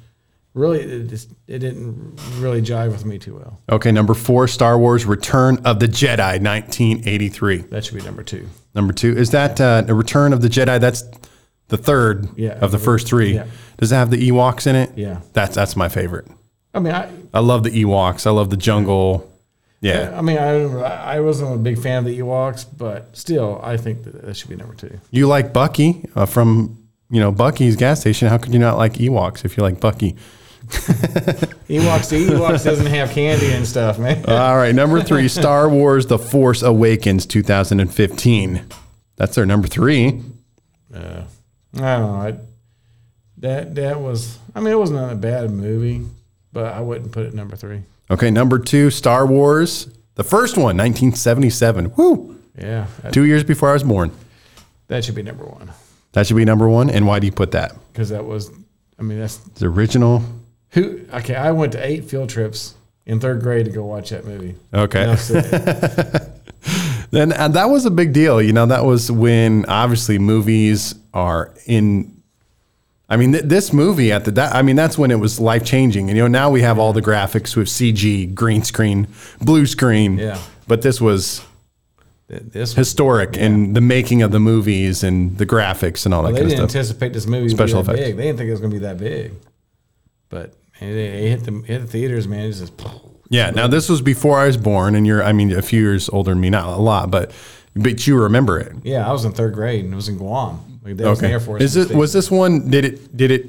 really, 0.54 0.80
it 0.80 1.08
just, 1.08 1.30
it 1.46 1.58
didn't 1.60 2.18
really 2.38 2.62
jive 2.62 2.90
with 2.90 3.04
me 3.04 3.18
too 3.18 3.36
well. 3.36 3.60
okay, 3.70 3.92
number 3.92 4.14
four, 4.14 4.48
Star 4.48 4.78
Wars: 4.78 5.04
Return 5.06 5.58
of 5.64 5.80
the 5.80 5.86
Jedi, 5.86 6.40
1983. 6.42 7.58
That 7.58 7.84
should 7.84 7.96
be 7.96 8.02
number 8.02 8.22
two. 8.22 8.48
Number 8.74 8.92
two 8.92 9.16
is 9.16 9.30
that 9.32 9.60
uh, 9.60 9.82
the 9.82 9.94
Return 9.94 10.32
of 10.32 10.40
the 10.42 10.48
Jedi. 10.48 10.80
That's 10.80 11.04
the 11.68 11.76
third 11.76 12.28
Yeah. 12.36 12.58
of 12.60 12.70
the 12.72 12.78
first 12.78 13.06
three. 13.06 13.34
Yeah. 13.34 13.46
Does 13.76 13.92
it 13.92 13.94
have 13.96 14.10
the 14.10 14.30
Ewoks 14.30 14.66
in 14.66 14.76
it? 14.76 14.96
Yeah. 14.96 15.20
That's 15.34 15.54
that's 15.54 15.76
my 15.76 15.88
favorite. 15.88 16.26
I 16.74 16.80
mean, 16.80 16.92
I, 16.94 17.10
I 17.34 17.40
love 17.40 17.62
the 17.64 17.70
Ewoks. 17.84 18.26
I 18.26 18.30
love 18.30 18.50
the 18.50 18.56
jungle. 18.56 19.30
Yeah. 19.80 20.14
I 20.16 20.22
mean, 20.22 20.38
I, 20.38 21.16
I 21.16 21.20
wasn't 21.20 21.54
a 21.54 21.58
big 21.58 21.78
fan 21.80 21.98
of 21.98 22.04
the 22.04 22.18
Ewoks, 22.18 22.66
but 22.76 23.16
still, 23.16 23.60
I 23.62 23.76
think 23.76 24.04
that, 24.04 24.22
that 24.22 24.36
should 24.36 24.50
be 24.50 24.56
number 24.56 24.74
two. 24.74 24.98
You 25.10 25.28
like 25.28 25.52
Buc-ee 25.52 26.04
uh, 26.16 26.26
from 26.26 26.78
you 27.10 27.20
know, 27.20 27.32
Buc-ee's 27.32 27.76
gas 27.76 28.00
station. 28.00 28.28
How 28.28 28.38
could 28.38 28.52
you 28.52 28.58
not 28.58 28.76
like 28.76 28.94
Ewoks 28.94 29.44
if 29.44 29.56
you 29.56 29.62
like 29.62 29.80
Bucky? 29.80 30.12
Ewoks, 30.68 32.10
the 32.10 32.26
Ewoks 32.26 32.64
doesn't 32.64 32.86
have 32.86 33.10
candy 33.10 33.52
and 33.52 33.66
stuff, 33.66 33.98
man. 33.98 34.24
All 34.26 34.56
right, 34.56 34.74
number 34.74 35.02
three, 35.02 35.28
Star 35.28 35.68
Wars: 35.68 36.06
The 36.06 36.18
Force 36.18 36.62
Awakens, 36.62 37.24
2015. 37.24 38.66
That's 39.16 39.34
their 39.34 39.46
number 39.46 39.66
three. 39.66 40.20
Uh, 40.94 41.22
I 41.74 41.78
don't 41.78 41.80
know. 41.80 42.14
I, 42.14 42.38
that 43.38 43.74
that 43.76 44.00
was. 44.00 44.38
I 44.54 44.60
mean, 44.60 44.72
it 44.72 44.78
wasn't 44.78 45.10
a 45.10 45.14
bad 45.14 45.50
movie, 45.50 46.04
but 46.52 46.74
I 46.74 46.80
wouldn't 46.80 47.12
put 47.12 47.24
it 47.24 47.32
number 47.32 47.56
three. 47.56 47.82
Okay, 48.10 48.30
number 48.30 48.58
two, 48.58 48.90
Star 48.90 49.26
Wars, 49.26 49.88
the 50.14 50.24
first 50.24 50.56
one, 50.56 50.76
1977. 50.76 51.92
Woo! 51.96 52.36
Yeah, 52.58 52.86
that, 53.02 53.12
Two 53.12 53.24
years 53.24 53.44
before 53.44 53.70
I 53.70 53.74
was 53.74 53.82
born. 53.84 54.10
that 54.88 55.04
should 55.04 55.14
be 55.14 55.22
number 55.22 55.44
one 55.44 55.70
That 56.12 56.26
should 56.26 56.36
be 56.36 56.44
number 56.44 56.68
one. 56.68 56.90
And 56.90 57.06
why 57.06 57.18
do 57.20 57.26
you 57.26 57.32
put 57.32 57.52
that? 57.52 57.76
because 57.92 58.08
that 58.10 58.24
was. 58.24 58.50
I 58.98 59.02
mean, 59.02 59.18
that's 59.20 59.36
The 59.36 59.66
original. 59.66 60.22
who. 60.70 61.02
Okay, 61.12 61.34
I 61.36 61.52
went 61.52 61.72
to 61.72 61.86
eight 61.86 62.04
field 62.06 62.28
trips 62.30 62.74
in 63.06 63.20
third 63.20 63.42
grade 63.42 63.66
to 63.66 63.70
go 63.70 63.84
watch 63.84 64.10
that 64.10 64.24
movie. 64.24 64.54
Okay. 64.74 65.04
Enough 65.04 65.20
said. 65.20 66.32
Then 67.10 67.32
uh, 67.32 67.48
that 67.48 67.66
was 67.70 67.86
a 67.86 67.90
big 67.90 68.12
deal. 68.12 68.42
You 68.42 68.52
know, 68.52 68.66
that 68.66 68.84
was 68.84 69.10
when 69.10 69.64
obviously 69.66 70.18
movies 70.18 70.94
are 71.14 71.54
in. 71.66 72.17
I 73.08 73.16
mean, 73.16 73.32
th- 73.32 73.44
this 73.44 73.72
movie 73.72 74.12
at 74.12 74.24
the. 74.24 74.30
That, 74.32 74.54
I 74.54 74.62
mean, 74.62 74.76
that's 74.76 74.98
when 74.98 75.10
it 75.10 75.18
was 75.18 75.40
life 75.40 75.64
changing. 75.64 76.08
And 76.10 76.16
you 76.16 76.22
know, 76.24 76.28
now 76.28 76.50
we 76.50 76.60
have 76.62 76.78
all 76.78 76.92
the 76.92 77.00
graphics 77.02 77.56
with 77.56 77.68
CG, 77.68 78.34
green 78.34 78.62
screen, 78.64 79.08
blue 79.40 79.64
screen. 79.66 80.18
Yeah. 80.18 80.38
But 80.66 80.82
this 80.82 81.00
was 81.00 81.42
Th- 82.28 82.42
this 82.42 82.76
was, 82.76 82.88
historic 82.88 83.36
in 83.38 83.72
the 83.72 83.80
making 83.80 84.20
of 84.22 84.30
the 84.32 84.38
movies 84.40 85.02
and 85.02 85.38
the 85.38 85.46
graphics 85.46 86.04
and 86.04 86.12
all 86.12 86.22
that 86.24 86.32
they 86.34 86.40
kind 86.40 86.50
didn't 86.50 86.64
of 86.64 86.70
stuff. 86.70 86.80
anticipate 86.80 87.12
this 87.14 87.26
movie 87.26 87.48
Special 87.48 87.80
effects. 87.80 87.98
big. 88.00 88.16
They 88.18 88.24
didn't 88.24 88.38
think 88.38 88.48
it 88.48 88.52
was 88.52 88.60
going 88.60 88.72
to 88.72 88.78
be 88.78 88.84
that 88.84 88.98
big, 88.98 89.32
but 90.28 90.52
it, 90.80 90.88
it 90.88 91.28
hit 91.30 91.44
the 91.44 91.52
hit 91.66 91.78
the 91.80 91.86
theaters, 91.86 92.28
man. 92.28 92.44
It's 92.46 92.60
just 92.60 92.72
Yeah. 93.30 93.48
Now 93.50 93.66
this 93.68 93.88
was 93.88 94.02
before 94.02 94.38
I 94.38 94.46
was 94.46 94.58
born, 94.58 94.94
and 94.94 95.06
you're. 95.06 95.22
I 95.24 95.32
mean, 95.32 95.50
a 95.52 95.62
few 95.62 95.80
years 95.80 96.10
older 96.10 96.32
than 96.32 96.40
me, 96.40 96.50
not 96.50 96.66
a 96.68 96.76
lot, 96.76 97.10
but 97.10 97.32
but 97.82 98.06
you 98.06 98.20
remember 98.20 98.58
it. 98.58 98.72
yeah. 98.82 99.08
I 99.08 99.12
was 99.12 99.24
in 99.24 99.32
third 99.32 99.54
grade 99.54 99.84
and 99.84 99.92
it 99.92 99.96
was 99.96 100.08
in 100.08 100.16
Guam. 100.18 100.80
Like, 100.84 100.96
that 100.96 101.08
was 101.08 101.22
Air 101.22 101.40
Force. 101.40 101.62
Is 101.62 101.76
it 101.76 101.90
was 101.94 102.12
this 102.12 102.30
one? 102.30 102.70
Did 102.70 102.84
it 102.84 103.16
did 103.16 103.30
it 103.30 103.46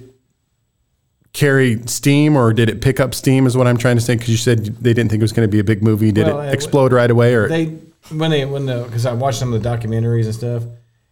carry 1.33 1.81
steam 1.85 2.35
or 2.35 2.53
did 2.53 2.69
it 2.69 2.81
pick 2.81 2.99
up 2.99 3.13
steam? 3.13 3.45
Is 3.45 3.55
what 3.55 3.67
I'm 3.67 3.77
trying 3.77 3.95
to 3.97 4.01
say 4.01 4.15
because 4.15 4.29
you 4.29 4.37
said 4.37 4.65
they 4.65 4.93
didn't 4.93 5.09
think 5.09 5.21
it 5.21 5.23
was 5.23 5.31
going 5.31 5.47
to 5.47 5.51
be 5.51 5.59
a 5.59 5.63
big 5.63 5.81
movie. 5.83 6.11
Did 6.11 6.27
Well, 6.27 6.41
it 6.41 6.47
it- 6.49 6.53
explode 6.53 6.91
right 6.91 7.09
away 7.09 7.33
or? 7.35 7.47
they 7.47 7.65
when 8.11 8.31
they 8.31 8.45
when 8.45 8.65
the 8.65 8.83
because 8.85 9.05
I 9.05 9.13
watched 9.13 9.37
some 9.39 9.53
of 9.53 9.61
the 9.61 9.69
documentaries 9.69 10.25
and 10.25 10.33
stuff, 10.33 10.63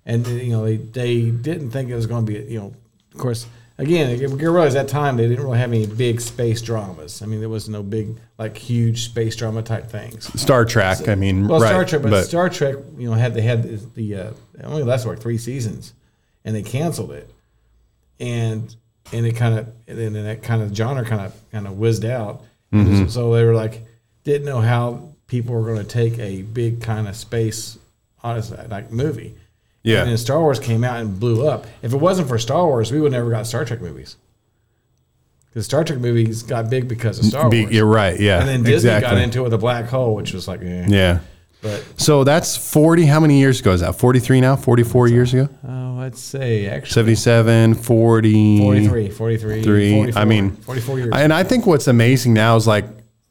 and 0.05 0.25
you 0.27 0.51
know 0.51 0.65
they 0.65 0.77
they 0.77 1.29
didn't 1.29 1.71
think 1.71 1.89
it 1.89 1.95
was 1.95 2.07
going 2.07 2.25
to 2.25 2.31
be 2.31 2.51
you 2.51 2.59
know 2.59 2.73
of 3.13 3.19
course 3.19 3.45
again 3.77 4.17
you 4.19 4.27
realize 4.27 4.73
that 4.73 4.87
time 4.87 5.17
they 5.17 5.27
didn't 5.27 5.43
really 5.43 5.57
have 5.57 5.71
any 5.71 5.85
big 5.85 6.21
space 6.21 6.61
dramas. 6.61 7.21
I 7.21 7.25
mean 7.25 7.39
there 7.39 7.49
was 7.49 7.69
no 7.69 7.83
big 7.83 8.17
like 8.37 8.57
huge 8.57 9.05
space 9.05 9.35
drama 9.35 9.61
type 9.61 9.89
things. 9.89 10.25
Star 10.39 10.65
Trek. 10.65 11.07
I 11.07 11.15
mean, 11.15 11.47
Well, 11.47 11.59
right, 11.59 11.69
Star 11.69 11.85
Trek, 11.85 12.01
but, 12.03 12.23
Star 12.23 12.49
Trek, 12.49 12.75
you 12.97 13.09
know, 13.09 13.15
had 13.15 13.33
they 13.33 13.41
had 13.41 13.63
the, 13.63 13.77
the 13.95 14.15
uh, 14.15 14.31
only 14.63 14.83
lasted 14.83 15.09
like 15.09 15.19
three 15.19 15.37
seasons, 15.37 15.93
and 16.45 16.55
they 16.55 16.63
canceled 16.63 17.11
it, 17.11 17.29
and 18.19 18.75
and 19.11 19.25
it 19.25 19.33
kind 19.33 19.57
of 19.57 19.67
and 19.87 19.97
then 19.97 20.13
that 20.13 20.43
kind 20.43 20.61
of 20.61 20.75
genre 20.75 21.03
kind 21.03 21.21
of 21.21 21.51
kind 21.51 21.67
of 21.67 21.77
whizzed 21.77 22.05
out. 22.05 22.43
Mm-hmm. 22.71 23.07
So 23.07 23.33
they 23.33 23.43
were 23.43 23.55
like 23.55 23.83
didn't 24.23 24.45
know 24.45 24.61
how 24.61 25.09
people 25.27 25.55
were 25.55 25.63
going 25.63 25.77
to 25.77 25.83
take 25.83 26.19
a 26.19 26.41
big 26.41 26.81
kind 26.81 27.07
of 27.07 27.15
space 27.15 27.77
honest 28.23 28.51
like 28.69 28.91
movie. 28.91 29.35
Yeah. 29.83 30.01
And 30.01 30.09
then 30.09 30.17
Star 30.17 30.41
Wars 30.41 30.59
came 30.59 30.83
out 30.83 30.99
and 30.99 31.19
blew 31.19 31.47
up. 31.47 31.65
If 31.81 31.93
it 31.93 31.97
wasn't 31.97 32.27
for 32.27 32.37
Star 32.37 32.65
Wars, 32.65 32.91
we 32.91 32.99
would 32.99 33.11
never 33.11 33.29
got 33.29 33.47
Star 33.47 33.63
Trek 33.63 33.81
movies. 33.81 34.17
Because 35.49 35.65
Star 35.65 35.83
Trek 35.83 35.99
movies 35.99 36.43
got 36.43 36.69
big 36.69 36.87
because 36.87 37.19
of 37.19 37.25
Star 37.25 37.49
Be- 37.49 37.61
Wars. 37.63 37.73
you're 37.73 37.85
right. 37.85 38.19
Yeah, 38.19 38.39
and 38.39 38.47
then 38.47 38.63
Disney 38.63 38.89
exactly. 38.91 39.09
got 39.09 39.21
into 39.21 39.39
it 39.39 39.43
with 39.43 39.53
a 39.53 39.57
black 39.57 39.85
hole, 39.85 40.13
which 40.15 40.33
was 40.33 40.47
like, 40.47 40.61
eh. 40.61 40.85
Yeah. 40.87 41.19
But 41.61 41.83
So 41.97 42.23
that's 42.23 42.55
40. 42.55 43.05
How 43.05 43.19
many 43.19 43.39
years 43.39 43.61
ago 43.61 43.71
is 43.71 43.81
that? 43.81 43.95
43 43.95 44.41
now? 44.41 44.55
44 44.55 45.07
years 45.07 45.33
ago? 45.33 45.49
Oh, 45.67 45.99
I'd 45.99 46.15
say 46.15 46.67
actually 46.67 47.15
77, 47.15 47.73
40. 47.75 48.59
43, 48.61 49.09
43, 49.09 49.63
Three. 49.63 49.93
44, 49.95 50.21
I 50.21 50.25
mean, 50.25 50.51
44 50.51 50.99
years. 50.99 51.09
And 51.15 51.33
I 51.33 51.43
think 51.43 51.65
what's 51.65 51.87
amazing 51.87 52.33
now 52.35 52.55
is 52.57 52.67
like, 52.67 52.85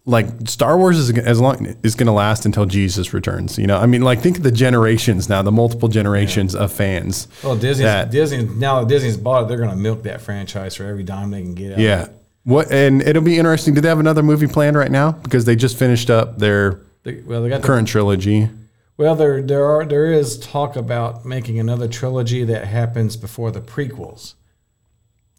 like 0.09 0.27
Star 0.49 0.79
Wars 0.79 0.97
is 0.99 1.11
as 1.19 1.41
long 1.41 1.77
is 1.83 1.95
going 1.97 2.07
to 2.07 2.13
last 2.13 2.47
until 2.47 2.65
Jesus 2.65 3.13
returns. 3.13 3.59
You 3.59 3.67
know, 3.67 3.77
I 3.77 3.87
mean, 3.87 4.03
like 4.03 4.21
think 4.21 4.37
of 4.39 4.45
the 4.45 4.53
generations 4.53 5.29
now, 5.29 5.43
the 5.43 5.53
multiple 5.53 5.89
generations 5.89 6.55
of 6.55 6.73
fans. 6.73 7.27
well, 7.43 7.57
Disney, 7.57 7.85
that- 7.85 8.11
Disney 8.11 8.45
now 8.45 8.81
that 8.81 8.89
Disney's 8.89 9.17
bought 9.17 9.43
it, 9.45 9.49
they're 9.49 9.59
going 9.59 9.71
to 9.71 9.77
milk 9.77 10.05
that 10.05 10.21
franchise 10.21 10.77
for 10.77 10.85
every 10.85 11.03
dime 11.03 11.31
they 11.33 11.43
can 11.43 11.55
get 11.55 11.73
out. 11.73 11.79
Yeah. 11.81 12.09
What 12.45 12.71
and 12.71 13.03
it'll 13.03 13.23
be 13.23 13.37
interesting. 13.39 13.75
Do 13.75 13.81
they 13.81 13.89
have 13.89 13.99
another 13.99 14.23
movie 14.23 14.47
planned 14.47 14.77
right 14.77 14.91
now? 14.93 15.11
Because 15.11 15.45
they 15.45 15.57
just 15.57 15.77
finished 15.77 16.09
up 16.09 16.39
their 16.39 16.81
They, 17.03 17.17
well, 17.23 17.43
they 17.43 17.49
got 17.49 17.61
the, 17.63 17.67
current 17.67 17.89
trilogy. 17.89 18.49
well, 18.97 19.17
there 19.17 19.43
there 19.43 19.65
are 19.65 19.85
there 19.85 20.13
is 20.13 20.39
talk 20.39 20.77
about 20.77 21.25
making 21.25 21.59
another 21.59 21.89
trilogy 21.89 22.45
that 22.45 22.67
happens 22.69 23.17
before 23.17 23.51
the 23.51 23.61
prequels. 23.61 24.35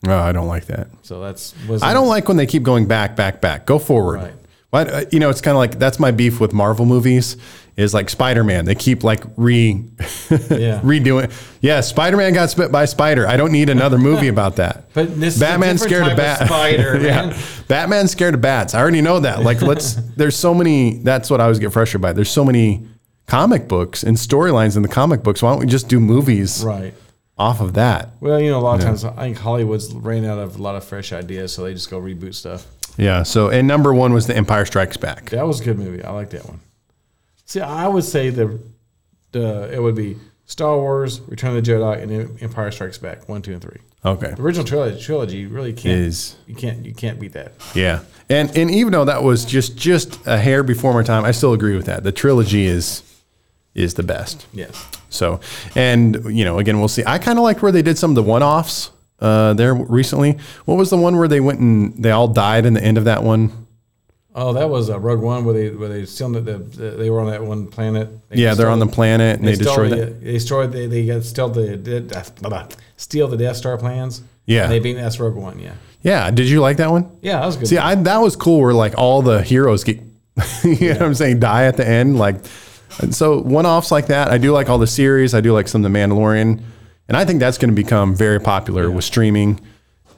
Oh, 0.05 0.17
I 0.17 0.33
don't 0.33 0.47
like 0.47 0.65
that. 0.65 0.89
So 1.03 1.21
that's 1.21 1.55
was 1.65 1.81
I 1.81 1.93
don't 1.93 2.09
like 2.09 2.27
when 2.27 2.35
they 2.35 2.45
keep 2.45 2.63
going 2.63 2.87
back, 2.87 3.15
back, 3.15 3.39
back. 3.39 3.65
Go 3.65 3.79
forward. 3.79 4.15
Right. 4.21 4.33
Why, 4.77 4.83
uh, 4.83 5.05
you 5.11 5.19
know, 5.19 5.29
it's 5.31 5.41
kind 5.41 5.55
of 5.55 5.59
like 5.59 5.79
that's 5.79 5.99
my 5.99 6.11
beef 6.11 6.39
with 6.39 6.53
Marvel 6.53 6.85
movies. 6.85 7.35
Is 7.77 7.93
like 7.93 8.09
Spider 8.09 8.43
Man. 8.43 8.65
They 8.65 8.73
keep 8.73 9.03
like 9.03 9.23
re 9.35 9.71
Yeah. 10.29 10.81
redoing. 10.81 11.31
Yeah, 11.61 11.81
Spider 11.81 12.17
Man 12.17 12.33
got 12.33 12.49
spit 12.49 12.71
by 12.71 12.83
a 12.83 12.87
spider. 12.87 13.27
I 13.27 13.37
don't 13.37 13.51
need 13.51 13.69
another 13.69 13.99
movie 13.99 14.29
about 14.29 14.55
that. 14.55 14.85
But 14.95 15.19
this 15.19 15.35
is 15.35 15.41
a 15.43 15.77
scared 15.77 16.03
of 16.03 16.07
type 16.09 16.17
bat. 16.17 16.41
of 16.41 16.47
spider, 16.47 16.99
yeah, 16.99 17.27
man. 17.27 17.39
Batman's 17.67 18.11
scared 18.11 18.33
of 18.33 18.41
bats. 18.41 18.73
I 18.73 18.81
already 18.81 19.01
know 19.01 19.19
that. 19.19 19.43
Like, 19.43 19.61
let's. 19.61 19.93
there's 20.15 20.35
so 20.35 20.55
many. 20.55 20.97
That's 20.97 21.29
what 21.29 21.39
I 21.39 21.43
always 21.43 21.59
get 21.59 21.71
frustrated 21.71 22.01
by. 22.01 22.13
There's 22.13 22.31
so 22.31 22.43
many 22.43 22.87
comic 23.27 23.67
books 23.67 24.01
and 24.01 24.17
storylines 24.17 24.75
in 24.75 24.81
the 24.81 24.87
comic 24.89 25.21
books. 25.21 25.43
Why 25.43 25.51
don't 25.51 25.59
we 25.59 25.67
just 25.67 25.87
do 25.87 25.99
movies 25.99 26.63
right. 26.63 26.95
off 27.37 27.61
of 27.61 27.75
that? 27.75 28.09
Well, 28.21 28.39
you 28.39 28.49
know, 28.49 28.57
a 28.57 28.61
lot 28.61 28.79
of 28.79 28.85
times 28.85 29.03
I 29.03 29.11
think 29.11 29.37
Hollywood's 29.37 29.93
ran 29.93 30.25
out 30.25 30.39
of 30.39 30.55
a 30.55 30.61
lot 30.63 30.73
of 30.75 30.83
fresh 30.83 31.13
ideas, 31.13 31.53
so 31.53 31.63
they 31.63 31.73
just 31.73 31.91
go 31.91 32.01
reboot 32.01 32.33
stuff. 32.33 32.65
Yeah. 32.97 33.23
So, 33.23 33.49
and 33.49 33.67
number 33.67 33.93
one 33.93 34.13
was 34.13 34.27
The 34.27 34.35
Empire 34.35 34.65
Strikes 34.65 34.97
Back. 34.97 35.29
That 35.29 35.45
was 35.47 35.61
a 35.61 35.63
good 35.63 35.77
movie. 35.77 36.03
I 36.03 36.11
like 36.11 36.31
that 36.31 36.45
one. 36.45 36.59
See, 37.45 37.61
I 37.61 37.87
would 37.87 38.03
say 38.03 38.29
the 38.29 38.59
the 39.31 39.73
it 39.73 39.81
would 39.81 39.95
be 39.95 40.17
Star 40.45 40.77
Wars, 40.77 41.21
Return 41.21 41.55
of 41.55 41.63
the 41.63 41.71
Jedi, 41.71 42.01
and 42.01 42.41
Empire 42.41 42.71
Strikes 42.71 42.97
Back. 42.97 43.29
One, 43.29 43.41
two, 43.41 43.53
and 43.53 43.61
three. 43.61 43.79
Okay. 44.05 44.31
The 44.31 44.41
original 44.41 44.65
trilogy, 44.65 45.01
trilogy 45.01 45.45
really 45.45 45.73
can't. 45.73 45.99
Is 45.99 46.35
you 46.47 46.55
can't 46.55 46.85
you 46.85 46.93
can't 46.93 47.19
beat 47.19 47.33
that. 47.33 47.53
Yeah, 47.75 48.01
and 48.29 48.55
and 48.57 48.71
even 48.71 48.93
though 48.93 49.05
that 49.05 49.23
was 49.23 49.45
just 49.45 49.75
just 49.75 50.25
a 50.25 50.37
hair 50.37 50.63
before 50.63 50.93
my 50.93 51.03
time, 51.03 51.25
I 51.25 51.31
still 51.31 51.53
agree 51.53 51.75
with 51.75 51.85
that. 51.87 52.03
The 52.03 52.11
trilogy 52.11 52.65
is 52.65 53.03
is 53.75 53.93
the 53.93 54.03
best. 54.03 54.45
Yes. 54.53 54.89
So, 55.09 55.39
and 55.75 56.23
you 56.35 56.45
know, 56.45 56.59
again, 56.59 56.79
we'll 56.79 56.87
see. 56.87 57.03
I 57.05 57.17
kind 57.17 57.37
of 57.37 57.43
liked 57.43 57.61
where 57.61 57.71
they 57.71 57.81
did 57.81 57.97
some 57.97 58.11
of 58.11 58.15
the 58.15 58.23
one 58.23 58.43
offs 58.43 58.91
uh, 59.19 59.53
there 59.53 59.73
recently. 59.73 60.37
What 60.65 60.75
was 60.75 60.89
the 60.89 60.97
one 60.97 61.17
where 61.17 61.27
they 61.27 61.39
went 61.39 61.59
and 61.59 62.03
they 62.03 62.11
all 62.11 62.27
died 62.27 62.65
in 62.65 62.73
the 62.73 62.83
end 62.83 62.97
of 62.97 63.05
that 63.05 63.23
one? 63.23 63.67
Oh, 64.35 64.53
that 64.53 64.69
was 64.69 64.91
uh, 64.91 64.99
Rogue 64.99 65.21
One, 65.21 65.45
where 65.45 65.53
they 65.55 65.69
where 65.71 65.89
they 65.89 66.05
still 66.05 66.29
the, 66.29 66.41
the, 66.41 66.91
they 66.91 67.09
were 67.09 67.21
on 67.21 67.31
that 67.31 67.43
one 67.43 67.65
planet. 67.65 68.29
They 68.29 68.43
Yeah, 68.43 68.53
they're 68.53 68.69
on 68.69 68.77
the 68.77 68.85
planet 68.85 69.39
and 69.39 69.47
they, 69.47 69.55
stole 69.55 69.65
destroyed 69.65 69.91
the, 69.91 70.01
it. 70.03 70.23
They 70.23 70.31
destroyed. 70.33 70.71
They, 70.71 70.85
they 70.85 71.05
got 71.07 71.23
steal 71.23 71.49
the 71.49 72.77
steal 72.97 73.27
the 73.27 73.37
Death 73.37 73.57
Star 73.57 73.77
plans. 73.77 74.21
Yeah. 74.45 74.63
And 74.63 74.71
they 74.71 74.79
beat 74.79 74.93
that's 74.93 75.19
Rogue 75.19 75.35
One. 75.35 75.59
Yeah. 75.59 75.73
Yeah, 76.01 76.31
did 76.31 76.47
you 76.47 76.61
like 76.61 76.77
that 76.77 76.91
one? 76.91 77.17
Yeah, 77.21 77.39
that 77.39 77.45
was 77.47 77.57
good. 77.57 77.67
See, 77.67 77.77
I, 77.77 77.95
that 77.95 78.17
was 78.17 78.35
cool. 78.35 78.61
Where 78.61 78.73
like 78.73 78.97
all 78.97 79.21
the 79.21 79.41
heroes 79.41 79.83
get, 79.83 79.97
you 80.63 80.89
know 80.89 80.93
what 80.93 81.01
I'm 81.01 81.15
saying, 81.15 81.39
die 81.39 81.65
at 81.65 81.75
the 81.75 81.87
end. 81.87 82.17
Like, 82.17 82.35
and 83.01 83.13
so 83.13 83.41
one 83.41 83.65
offs 83.65 83.91
like 83.91 84.07
that. 84.07 84.29
I 84.29 84.37
do 84.37 84.51
like 84.51 84.69
all 84.69 84.77
the 84.77 84.87
series. 84.87 85.33
I 85.33 85.41
do 85.41 85.51
like 85.51 85.67
some 85.67 85.83
of 85.83 85.91
the 85.91 85.99
Mandalorian, 85.99 86.61
and 87.07 87.15
I 87.17 87.25
think 87.25 87.39
that's 87.39 87.57
going 87.57 87.69
to 87.69 87.75
become 87.75 88.15
very 88.15 88.39
popular 88.39 88.89
with 88.91 89.03
streaming, 89.05 89.59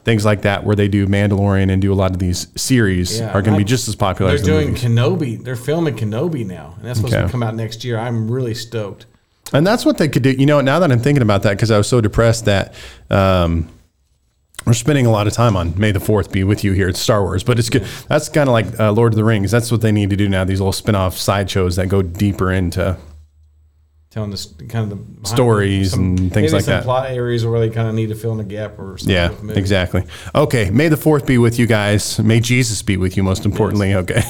things 0.04 0.24
like 0.24 0.42
that, 0.42 0.64
where 0.64 0.74
they 0.76 0.88
do 0.88 1.06
Mandalorian 1.06 1.70
and 1.70 1.80
do 1.82 1.92
a 1.92 1.94
lot 1.94 2.10
of 2.12 2.18
these 2.18 2.46
series 2.56 3.20
Yeah, 3.20 3.30
are 3.32 3.42
going 3.42 3.54
to 3.54 3.58
be 3.58 3.64
just 3.64 3.86
as 3.88 3.94
popular 3.96 4.32
as 4.32 4.42
They're 4.42 4.60
as 4.60 4.64
the 4.80 4.82
doing 4.84 4.96
movies. 4.98 5.38
Kenobi. 5.38 5.44
They're 5.44 5.56
filming 5.56 5.96
Kenobi 5.96 6.46
now, 6.46 6.74
and 6.78 6.86
that's 6.88 6.98
supposed 6.98 7.14
Okay. 7.14 7.26
to 7.26 7.30
come 7.30 7.42
out 7.42 7.54
next 7.54 7.84
year. 7.84 7.98
I'm 7.98 8.30
really 8.30 8.54
stoked. 8.54 9.06
And 9.52 9.66
that's 9.66 9.84
what 9.84 9.98
they 9.98 10.08
could 10.08 10.22
do. 10.22 10.30
You 10.30 10.46
know, 10.46 10.60
now 10.60 10.78
that 10.78 10.90
I'm 10.92 11.00
thinking 11.00 11.22
about 11.22 11.42
that, 11.42 11.50
because 11.56 11.70
I 11.70 11.76
was 11.78 11.88
so 11.88 12.00
depressed 12.00 12.44
that 12.44 12.72
um, 13.10 13.68
we're 14.64 14.74
spending 14.74 15.06
a 15.06 15.10
lot 15.10 15.26
of 15.26 15.32
time 15.32 15.56
on 15.56 15.76
May 15.78 15.90
the 15.90 15.98
Fourth 16.00 16.30
be 16.30 16.44
with 16.44 16.62
you 16.64 16.72
here 16.72 16.88
at 16.88 16.96
Star 16.96 17.22
Wars, 17.22 17.42
but 17.42 17.58
it's 17.58 17.68
good. 17.68 17.84
That's 18.08 18.28
kind 18.28 18.48
of 18.48 18.52
like 18.52 18.78
uh, 18.78 18.92
Lord 18.92 19.12
of 19.12 19.16
the 19.16 19.24
Rings. 19.24 19.50
That's 19.50 19.72
what 19.72 19.80
they 19.80 19.90
need 19.90 20.10
to 20.10 20.16
do 20.16 20.28
now. 20.28 20.44
These 20.44 20.60
little 20.60 20.72
spin-off 20.72 21.16
sideshows 21.16 21.76
that 21.76 21.88
go 21.88 22.00
deeper 22.00 22.52
into 22.52 22.96
telling 24.10 24.32
this 24.32 24.46
kind 24.68 24.90
of 24.90 25.22
the 25.22 25.28
Stories 25.28 25.92
and 25.94 26.32
things 26.32 26.34
like 26.34 26.34
that. 26.34 26.40
maybe 26.40 26.52
like 26.52 26.64
some 26.64 26.72
that. 26.72 26.82
plot 26.82 27.10
areas 27.10 27.46
where 27.46 27.60
they 27.60 27.70
kind 27.70 27.86
of 27.86 27.94
need 27.94 28.08
to 28.08 28.16
fill 28.16 28.32
in 28.32 28.38
the 28.38 28.44
gap 28.44 28.76
or 28.76 28.98
something. 28.98 29.14
Yeah, 29.14 29.28
with 29.28 29.38
the 29.38 29.44
movie. 29.44 29.60
exactly. 29.60 30.04
Okay, 30.34 30.68
may 30.70 30.88
the 30.88 30.96
fourth 30.96 31.26
be 31.26 31.38
with 31.38 31.60
you 31.60 31.66
guys. 31.66 32.18
May 32.18 32.40
Jesus 32.40 32.82
be 32.82 32.96
with 32.96 33.16
you, 33.16 33.22
most 33.22 33.44
importantly. 33.44 33.94
Okay. 33.94 34.20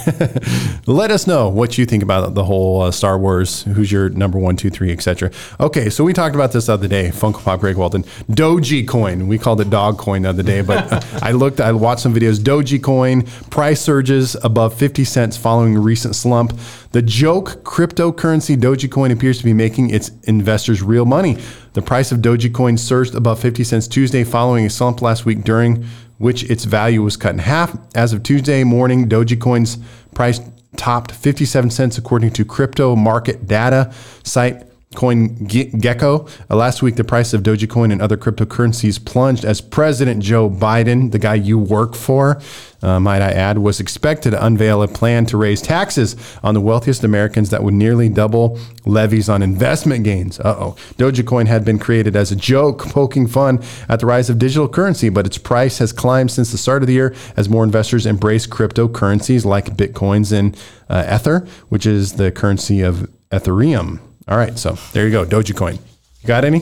Let 0.87 1.11
us 1.11 1.27
know 1.27 1.49
what 1.49 1.79
you 1.79 1.87
think 1.87 2.03
about 2.03 2.35
the 2.35 2.45
whole 2.45 2.83
uh, 2.83 2.90
Star 2.90 3.19
Wars. 3.19 3.62
Who's 3.62 3.90
your 3.90 4.11
number 4.11 4.38
one, 4.38 4.57
two, 4.57 4.69
three, 4.69 4.93
etc. 4.93 5.31
Okay, 5.61 5.88
so 5.88 6.05
we 6.05 6.12
talked 6.12 6.35
about 6.35 6.53
this 6.53 6.66
the 6.66 6.75
other 6.75 6.88
day. 6.88 7.09
Funko 7.09 7.43
Pop 7.43 7.61
Greg 7.61 7.77
Walden, 7.77 8.03
Doji 8.31 8.87
Coin. 8.87 9.29
We 9.29 9.38
called 9.38 9.62
it 9.62 9.71
Dog 9.71 9.97
Coin 9.97 10.23
the 10.23 10.29
other 10.29 10.43
day, 10.43 10.61
but 10.61 10.93
uh, 10.93 11.01
I 11.23 11.31
looked, 11.33 11.59
I 11.59 11.73
watched 11.73 12.03
some 12.03 12.12
videos. 12.12 12.38
Dogecoin 12.38 13.27
price 13.51 13.81
surges 13.81 14.37
above 14.43 14.75
50 14.75 15.05
cents 15.05 15.38
following 15.38 15.75
a 15.77 15.81
recent 15.81 16.16
slump. 16.16 16.53
The 16.92 17.03
joke 17.03 17.62
cryptocurrency 17.62 18.57
Dogecoin 18.57 19.12
appears 19.12 19.38
to 19.38 19.44
be 19.44 19.53
making 19.53 19.90
its 19.90 20.11
investors 20.24 20.83
real 20.83 21.05
money. 21.05 21.38
The 21.74 21.83
price 21.83 22.11
of 22.11 22.18
Dogecoin 22.18 22.81
surged 22.81 23.14
above 23.14 23.38
50 23.38 23.62
cents 23.62 23.87
Tuesday 23.87 24.24
following 24.24 24.66
a 24.66 24.70
slump 24.70 25.00
last 25.00 25.24
week 25.24 25.44
during 25.44 25.85
which 26.18 26.42
its 26.50 26.64
value 26.64 27.03
was 27.03 27.16
cut 27.16 27.35
in 27.35 27.38
half. 27.38 27.79
As 27.94 28.12
of 28.12 28.24
Tuesday 28.24 28.64
morning, 28.64 29.09
Dogecoin's 29.09 29.79
price 30.14 30.40
topped 30.76 31.12
57 31.12 31.70
cents 31.70 31.96
according 31.96 32.33
to 32.33 32.44
crypto 32.44 32.96
market 32.96 33.46
data 33.46 33.92
site 34.24 34.70
CoinGecko. 34.94 36.29
Uh, 36.50 36.57
last 36.57 36.83
week, 36.83 36.96
the 36.96 37.05
price 37.05 37.33
of 37.33 37.44
Dogecoin 37.44 37.92
and 37.92 38.03
other 38.03 38.16
cryptocurrencies 38.16 39.03
plunged 39.05 39.44
as 39.44 39.61
President 39.61 40.20
Joe 40.20 40.50
Biden, 40.50 41.12
the 41.12 41.18
guy 41.20 41.37
you 41.37 41.61
work 41.61 41.94
for, 41.94 42.42
uh, 42.83 42.98
might 42.98 43.22
I 43.22 43.31
add, 43.31 43.59
was 43.59 43.79
expected 43.79 44.33
to 44.33 44.44
unveil 44.44 44.83
a 44.83 44.88
plan 44.88 45.26
to 45.26 45.37
raise 45.37 45.62
taxes 45.62 46.16
on 46.42 46.55
the 46.55 46.61
wealthiest 46.61 47.05
Americans 47.05 47.50
that 47.50 47.62
would 47.62 47.74
nearly 47.74 48.09
double 48.09 48.59
levies 48.85 49.29
on 49.29 49.42
investment 49.42 50.03
gains. 50.03 50.40
Uh 50.40 50.57
oh. 50.59 50.76
Dogecoin 50.98 51.46
had 51.46 51.64
been 51.64 51.79
created 51.79 52.16
as 52.16 52.33
a 52.33 52.37
joke, 52.37 52.81
poking 52.87 53.29
fun 53.29 53.62
at 53.88 54.00
the 54.00 54.07
rise 54.07 54.29
of 54.29 54.40
digital 54.40 54.68
currency, 54.68 55.09
but 55.09 55.24
its 55.24 55.38
price 55.38 55.79
has 55.79 55.92
climbed 55.92 56.33
since 56.33 56.50
the 56.50 56.59
start 56.59 56.83
of 56.83 56.88
the 56.88 56.94
year 56.94 57.14
as 57.37 57.48
more 57.48 57.62
investors 57.62 58.07
embrace 58.07 58.44
cryptocurrencies 58.44 59.44
like 59.44 59.76
Bitcoins 59.76 60.37
and 60.37 60.61
uh, 60.88 61.07
Ether, 61.14 61.46
which 61.68 61.87
is 61.87 62.14
the 62.14 62.33
currency 62.33 62.81
of 62.81 63.09
Ethereum. 63.31 64.00
All 64.31 64.37
right, 64.37 64.57
so 64.57 64.79
there 64.93 65.07
you 65.07 65.11
go, 65.11 65.25
Dogecoin. 65.27 65.75
You 65.75 66.27
got 66.27 66.45
any? 66.45 66.61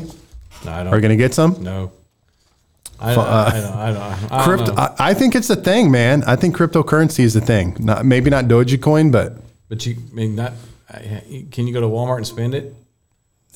No, 0.65 0.71
I 0.73 0.87
Are 0.87 0.97
you 0.97 1.03
gonna 1.03 1.17
get 1.17 1.35
some? 1.35 1.63
No. 1.63 1.93
I 2.99 3.15
don't, 3.15 3.27
I 3.29 3.51
don't, 3.51 3.73
I 3.75 3.93
don't, 3.93 4.33
I 4.33 4.47
don't 4.47 4.57
Crypto. 4.57 4.75
I, 4.77 4.95
I 5.11 5.15
think 5.15 5.35
it's 5.37 5.51
a 5.51 5.57
thing, 5.57 5.91
man. 5.91 6.25
I 6.25 6.35
think 6.35 6.57
cryptocurrency 6.57 7.21
is 7.21 7.37
a 7.37 7.41
thing. 7.41 7.77
Not 7.79 8.05
maybe 8.07 8.31
not 8.31 8.47
Dogecoin, 8.47 9.13
but 9.13 9.35
But 9.69 9.85
you, 9.87 9.97
I 10.11 10.15
mean, 10.15 10.35
not. 10.35 10.55
Can 11.53 11.67
you 11.67 11.75
go 11.75 11.81
to 11.83 11.87
Walmart 11.87 12.17
and 12.17 12.27
spend 12.27 12.55
it? 12.55 12.75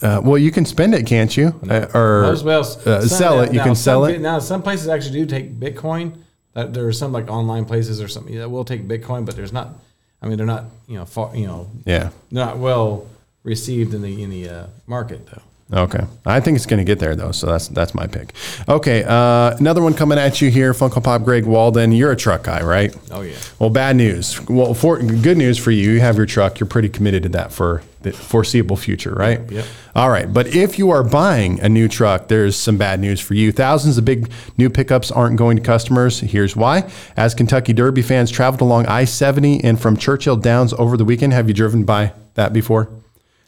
uh, 0.03 0.21
well, 0.23 0.37
you 0.37 0.51
can 0.51 0.67
spend 0.67 0.95
it, 0.95 1.07
can't 1.07 1.35
you? 1.35 1.59
Uh, 1.69 1.87
or 1.95 2.37
well, 2.45 2.61
uh, 2.61 2.65
some- 2.65 3.09
sell 3.09 3.41
it. 3.41 3.55
You 3.55 3.61
can 3.61 3.75
sell 3.75 4.05
it. 4.05 4.21
Now, 4.21 4.39
some 4.41 4.63
places 4.63 4.89
actually 4.89 5.21
do 5.21 5.27
take 5.27 5.59
Bitcoin. 5.59 6.19
That 6.53 6.75
there 6.75 6.87
are 6.87 6.93
some 6.93 7.13
like 7.13 7.31
online 7.31 7.65
places 7.65 8.03
or 8.03 8.09
something 8.09 8.37
that 8.37 8.51
will 8.51 8.67
take 8.67 8.87
Bitcoin, 8.87 9.25
but 9.25 9.37
there's 9.37 9.55
not. 9.55 9.79
I 10.21 10.29
mean, 10.29 10.37
they're 10.37 10.47
not. 10.47 10.67
You 10.87 10.97
know, 10.99 11.07
far, 11.07 11.35
you 11.35 11.47
know, 11.47 11.71
Yeah. 11.87 12.11
not 12.31 12.59
well 12.59 13.07
received 13.43 13.95
in 13.95 14.03
the 14.03 14.23
in 14.23 14.31
the 14.31 14.49
uh, 14.49 14.67
market 14.87 15.27
though. 15.27 15.43
Okay, 15.75 16.05
I 16.27 16.41
think 16.41 16.57
it's 16.57 16.67
going 16.67 16.79
to 16.79 16.85
get 16.85 16.99
there 16.99 17.17
though, 17.17 17.33
so 17.33 17.47
that's 17.47 17.69
that's 17.69 17.95
my 17.95 18.07
pick. 18.07 18.35
Okay, 18.69 19.05
uh, 19.05 19.57
another 19.57 19.81
one 19.83 19.95
coming 19.95 20.19
at 20.19 20.43
you 20.43 20.51
here, 20.51 20.75
Funko 20.75 21.03
Pop 21.03 21.25
Greg 21.25 21.47
Walden. 21.47 21.93
You're 21.93 22.13
a 22.13 22.17
truck 22.17 22.43
guy, 22.43 22.63
right? 22.63 22.95
Oh 23.11 23.23
yeah. 23.23 23.37
Well, 23.59 23.71
bad 23.71 23.97
news. 23.97 24.39
Well, 24.49 24.75
for 24.75 24.99
good 24.99 25.39
news 25.39 25.57
for 25.57 25.71
you, 25.71 25.93
you 25.93 26.01
have 26.01 26.19
your 26.19 26.27
truck. 26.27 26.61
You're 26.61 26.67
pretty 26.67 26.91
committed 26.91 27.23
to 27.23 27.31
that 27.31 27.53
for 27.53 27.83
the 28.03 28.13
foreseeable 28.13 28.77
future, 28.77 29.15
right? 29.15 29.51
Yep. 29.51 29.65
All 29.95 30.11
right, 30.11 30.31
but 30.31 30.49
if 30.49 30.79
you 30.79 30.91
are 30.91 31.03
buying 31.03 31.59
a 31.61 31.71
new 31.71 31.89
truck, 31.89 32.29
there's 32.29 32.55
some 32.55 32.77
bad 32.77 33.01
news 33.01 33.21
for 33.21 33.33
you. 33.33 33.51
Thousands 33.51 33.97
of 33.97 34.05
big 34.05 34.31
new 34.59 34.69
pickups 34.69 35.11
aren't 35.11 35.37
going 35.37 35.57
to 35.57 35.63
customers. 35.63 36.21
Here's 36.21 36.55
why. 36.55 36.91
As 37.17 37.35
Kentucky 37.35 37.73
Derby 37.73 38.03
fans 38.03 38.31
traveled 38.31 38.61
along 38.61 38.87
I-70 38.89 39.63
and 39.65 39.81
from 39.81 39.97
Churchill 39.97 40.37
Downs 40.37 40.75
over 40.75 40.99
the 40.99 41.05
weekend, 41.05 41.33
have 41.33 41.49
you 41.49 41.55
driven 41.55 41.85
by 41.85 42.13
that 42.35 42.53
before? 42.53 42.91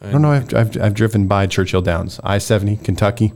I 0.00 0.10
don't 0.10 0.22
know. 0.22 0.32
I've, 0.32 0.54
I've, 0.54 0.80
I've 0.80 0.94
driven 0.94 1.26
by 1.26 1.46
Churchill 1.46 1.82
Downs, 1.82 2.20
I-70, 2.22 2.84
Kentucky. 2.84 3.32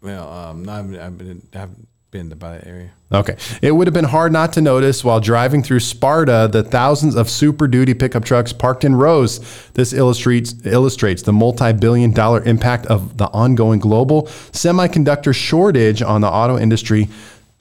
Well, 0.00 0.28
um, 0.30 0.68
I've, 0.68 0.98
I've 0.98 1.18
been 1.18 1.42
I've 1.54 1.70
been 2.10 2.30
to 2.30 2.36
by 2.36 2.58
that 2.58 2.66
area. 2.66 2.90
Okay. 3.12 3.36
It 3.60 3.72
would 3.72 3.86
have 3.86 3.94
been 3.94 4.04
hard 4.04 4.32
not 4.32 4.52
to 4.54 4.60
notice 4.60 5.02
while 5.02 5.18
driving 5.18 5.62
through 5.62 5.80
Sparta 5.80 6.48
the 6.50 6.62
thousands 6.62 7.16
of 7.16 7.28
Super 7.28 7.66
Duty 7.66 7.92
pickup 7.94 8.24
trucks 8.24 8.52
parked 8.52 8.84
in 8.84 8.94
rows. 8.94 9.40
This 9.72 9.92
illustrates 9.92 10.54
illustrates 10.66 11.22
the 11.22 11.32
multi-billion 11.32 12.12
dollar 12.12 12.42
impact 12.44 12.86
of 12.86 13.16
the 13.16 13.26
ongoing 13.26 13.80
global 13.80 14.24
semiconductor 14.52 15.34
shortage 15.34 16.02
on 16.02 16.20
the 16.20 16.28
auto 16.28 16.58
industry. 16.58 17.08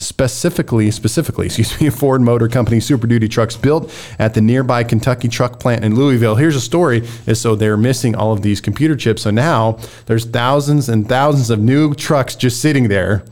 Specifically, 0.03 0.91
specifically, 0.91 1.45
excuse 1.47 1.79
me, 1.81 1.89
Ford 2.01 2.21
Motor 2.21 2.47
Company 2.49 2.79
Super 2.79 3.07
Duty 3.07 3.27
trucks 3.27 3.55
built 3.55 3.91
at 4.19 4.33
the 4.33 4.41
nearby 4.41 4.83
Kentucky 4.83 5.27
truck 5.27 5.59
plant 5.59 5.83
in 5.83 5.95
Louisville. 5.95 6.35
Here's 6.35 6.55
a 6.55 6.61
story: 6.61 7.07
is 7.25 7.39
so 7.41 7.55
they're 7.55 7.77
missing 7.77 8.15
all 8.15 8.31
of 8.33 8.41
these 8.41 8.61
computer 8.61 8.95
chips. 8.95 9.21
So 9.23 9.31
now 9.31 9.79
there's 10.05 10.25
thousands 10.25 10.89
and 10.89 11.07
thousands 11.07 11.49
of 11.49 11.59
new 11.59 11.93
trucks 11.93 12.35
just 12.35 12.61
sitting 12.61 12.87
there 12.89 13.23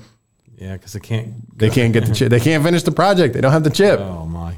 Yeah, 0.57 0.73
because 0.77 0.93
they 0.93 0.99
can't. 0.99 1.57
they 1.57 1.69
can't 1.69 1.93
get 1.93 2.05
the 2.05 2.13
chip. 2.15 2.29
They 2.29 2.39
can't 2.39 2.63
finish 2.63 2.83
the 2.83 2.91
project. 2.91 3.33
They 3.33 3.41
don't 3.41 3.51
have 3.51 3.63
the 3.63 3.69
chip. 3.69 3.99
Oh 3.99 4.25
my. 4.25 4.55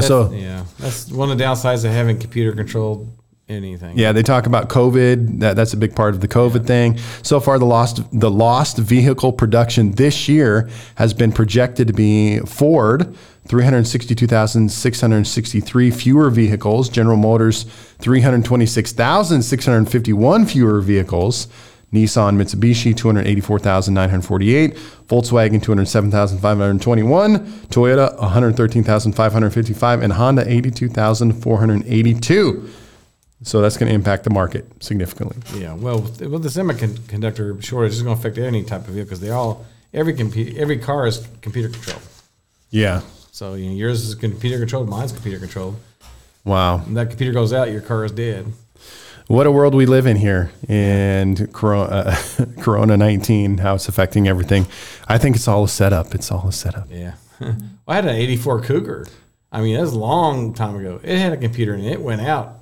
So- 0.00 0.30
yeah, 0.32 0.64
that's 0.78 1.10
one 1.10 1.30
of 1.30 1.36
the 1.36 1.44
downsides 1.44 1.84
of 1.84 1.90
having 1.92 2.18
computer 2.18 2.52
controlled 2.56 3.08
anything. 3.50 3.98
Yeah, 3.98 4.12
they 4.12 4.22
talk 4.22 4.46
about 4.46 4.68
COVID. 4.68 5.40
That, 5.40 5.56
that's 5.56 5.72
a 5.72 5.76
big 5.76 5.96
part 5.96 6.14
of 6.14 6.20
the 6.20 6.28
COVID 6.28 6.64
thing. 6.66 6.98
So 7.22 7.40
far, 7.40 7.58
the 7.58 7.66
lost 7.66 8.02
the 8.18 8.30
lost 8.30 8.78
vehicle 8.78 9.32
production 9.32 9.90
this 9.92 10.28
year 10.28 10.70
has 10.94 11.12
been 11.12 11.32
projected 11.32 11.88
to 11.88 11.92
be 11.92 12.38
Ford. 12.40 13.16
362,663 13.48 15.90
fewer 15.90 16.30
vehicles. 16.30 16.88
General 16.88 17.16
Motors, 17.16 17.64
326,651 17.98 20.46
fewer 20.46 20.80
vehicles. 20.80 21.48
Nissan, 21.92 22.36
Mitsubishi, 22.36 22.96
284,948. 22.96 24.76
Volkswagen, 25.08 25.60
207,521. 25.60 27.40
Toyota, 27.68 28.16
113,555. 28.20 30.02
And 30.02 30.12
Honda, 30.12 30.48
82,482. 30.48 32.70
So 33.42 33.62
that's 33.62 33.78
going 33.78 33.88
to 33.88 33.94
impact 33.94 34.24
the 34.24 34.30
market 34.30 34.66
significantly. 34.82 35.38
Yeah, 35.58 35.72
well, 35.74 36.00
with 36.00 36.18
the 36.18 36.48
semiconductor 36.48 37.62
shortage 37.64 37.92
is 37.92 38.02
going 38.02 38.14
to 38.14 38.20
affect 38.20 38.36
any 38.36 38.62
type 38.62 38.82
of 38.82 38.94
vehicle 38.94 39.06
because 39.06 39.20
they 39.20 39.30
all 39.30 39.64
every 39.94 40.14
compu- 40.14 40.56
every 40.56 40.78
car 40.78 41.06
is 41.06 41.26
computer 41.40 41.68
controlled. 41.68 42.02
Yeah. 42.70 43.00
So 43.32 43.54
you 43.54 43.70
know, 43.70 43.76
yours 43.76 44.06
is 44.06 44.14
computer 44.14 44.58
controlled, 44.58 44.88
mine's 44.88 45.12
computer 45.12 45.38
controlled. 45.38 45.76
Wow. 46.44 46.78
When 46.78 46.94
that 46.94 47.08
computer 47.08 47.32
goes 47.32 47.52
out, 47.52 47.70
your 47.70 47.80
car 47.80 48.04
is 48.04 48.12
dead. 48.12 48.52
What 49.26 49.46
a 49.46 49.52
world 49.52 49.74
we 49.74 49.86
live 49.86 50.06
in 50.06 50.16
here 50.16 50.50
and 50.68 51.52
Corona, 51.52 51.84
uh, 51.84 52.16
Corona 52.60 52.96
19, 52.96 53.58
how 53.58 53.76
it's 53.76 53.88
affecting 53.88 54.26
everything. 54.26 54.66
I 55.08 55.18
think 55.18 55.36
it's 55.36 55.46
all 55.46 55.64
a 55.64 55.68
setup. 55.68 56.14
It's 56.14 56.32
all 56.32 56.48
a 56.48 56.52
setup. 56.52 56.88
Yeah, 56.90 57.14
well, 57.40 57.56
I 57.86 57.94
had 57.94 58.06
an 58.06 58.16
'84 58.16 58.62
Cougar. 58.62 59.06
I 59.52 59.60
mean, 59.60 59.76
that 59.76 59.82
was 59.82 59.92
a 59.92 59.98
long 59.98 60.52
time 60.52 60.76
ago. 60.76 61.00
It 61.02 61.18
had 61.18 61.32
a 61.32 61.36
computer 61.36 61.74
and 61.74 61.84
it 61.84 62.00
went 62.00 62.20
out. 62.20 62.59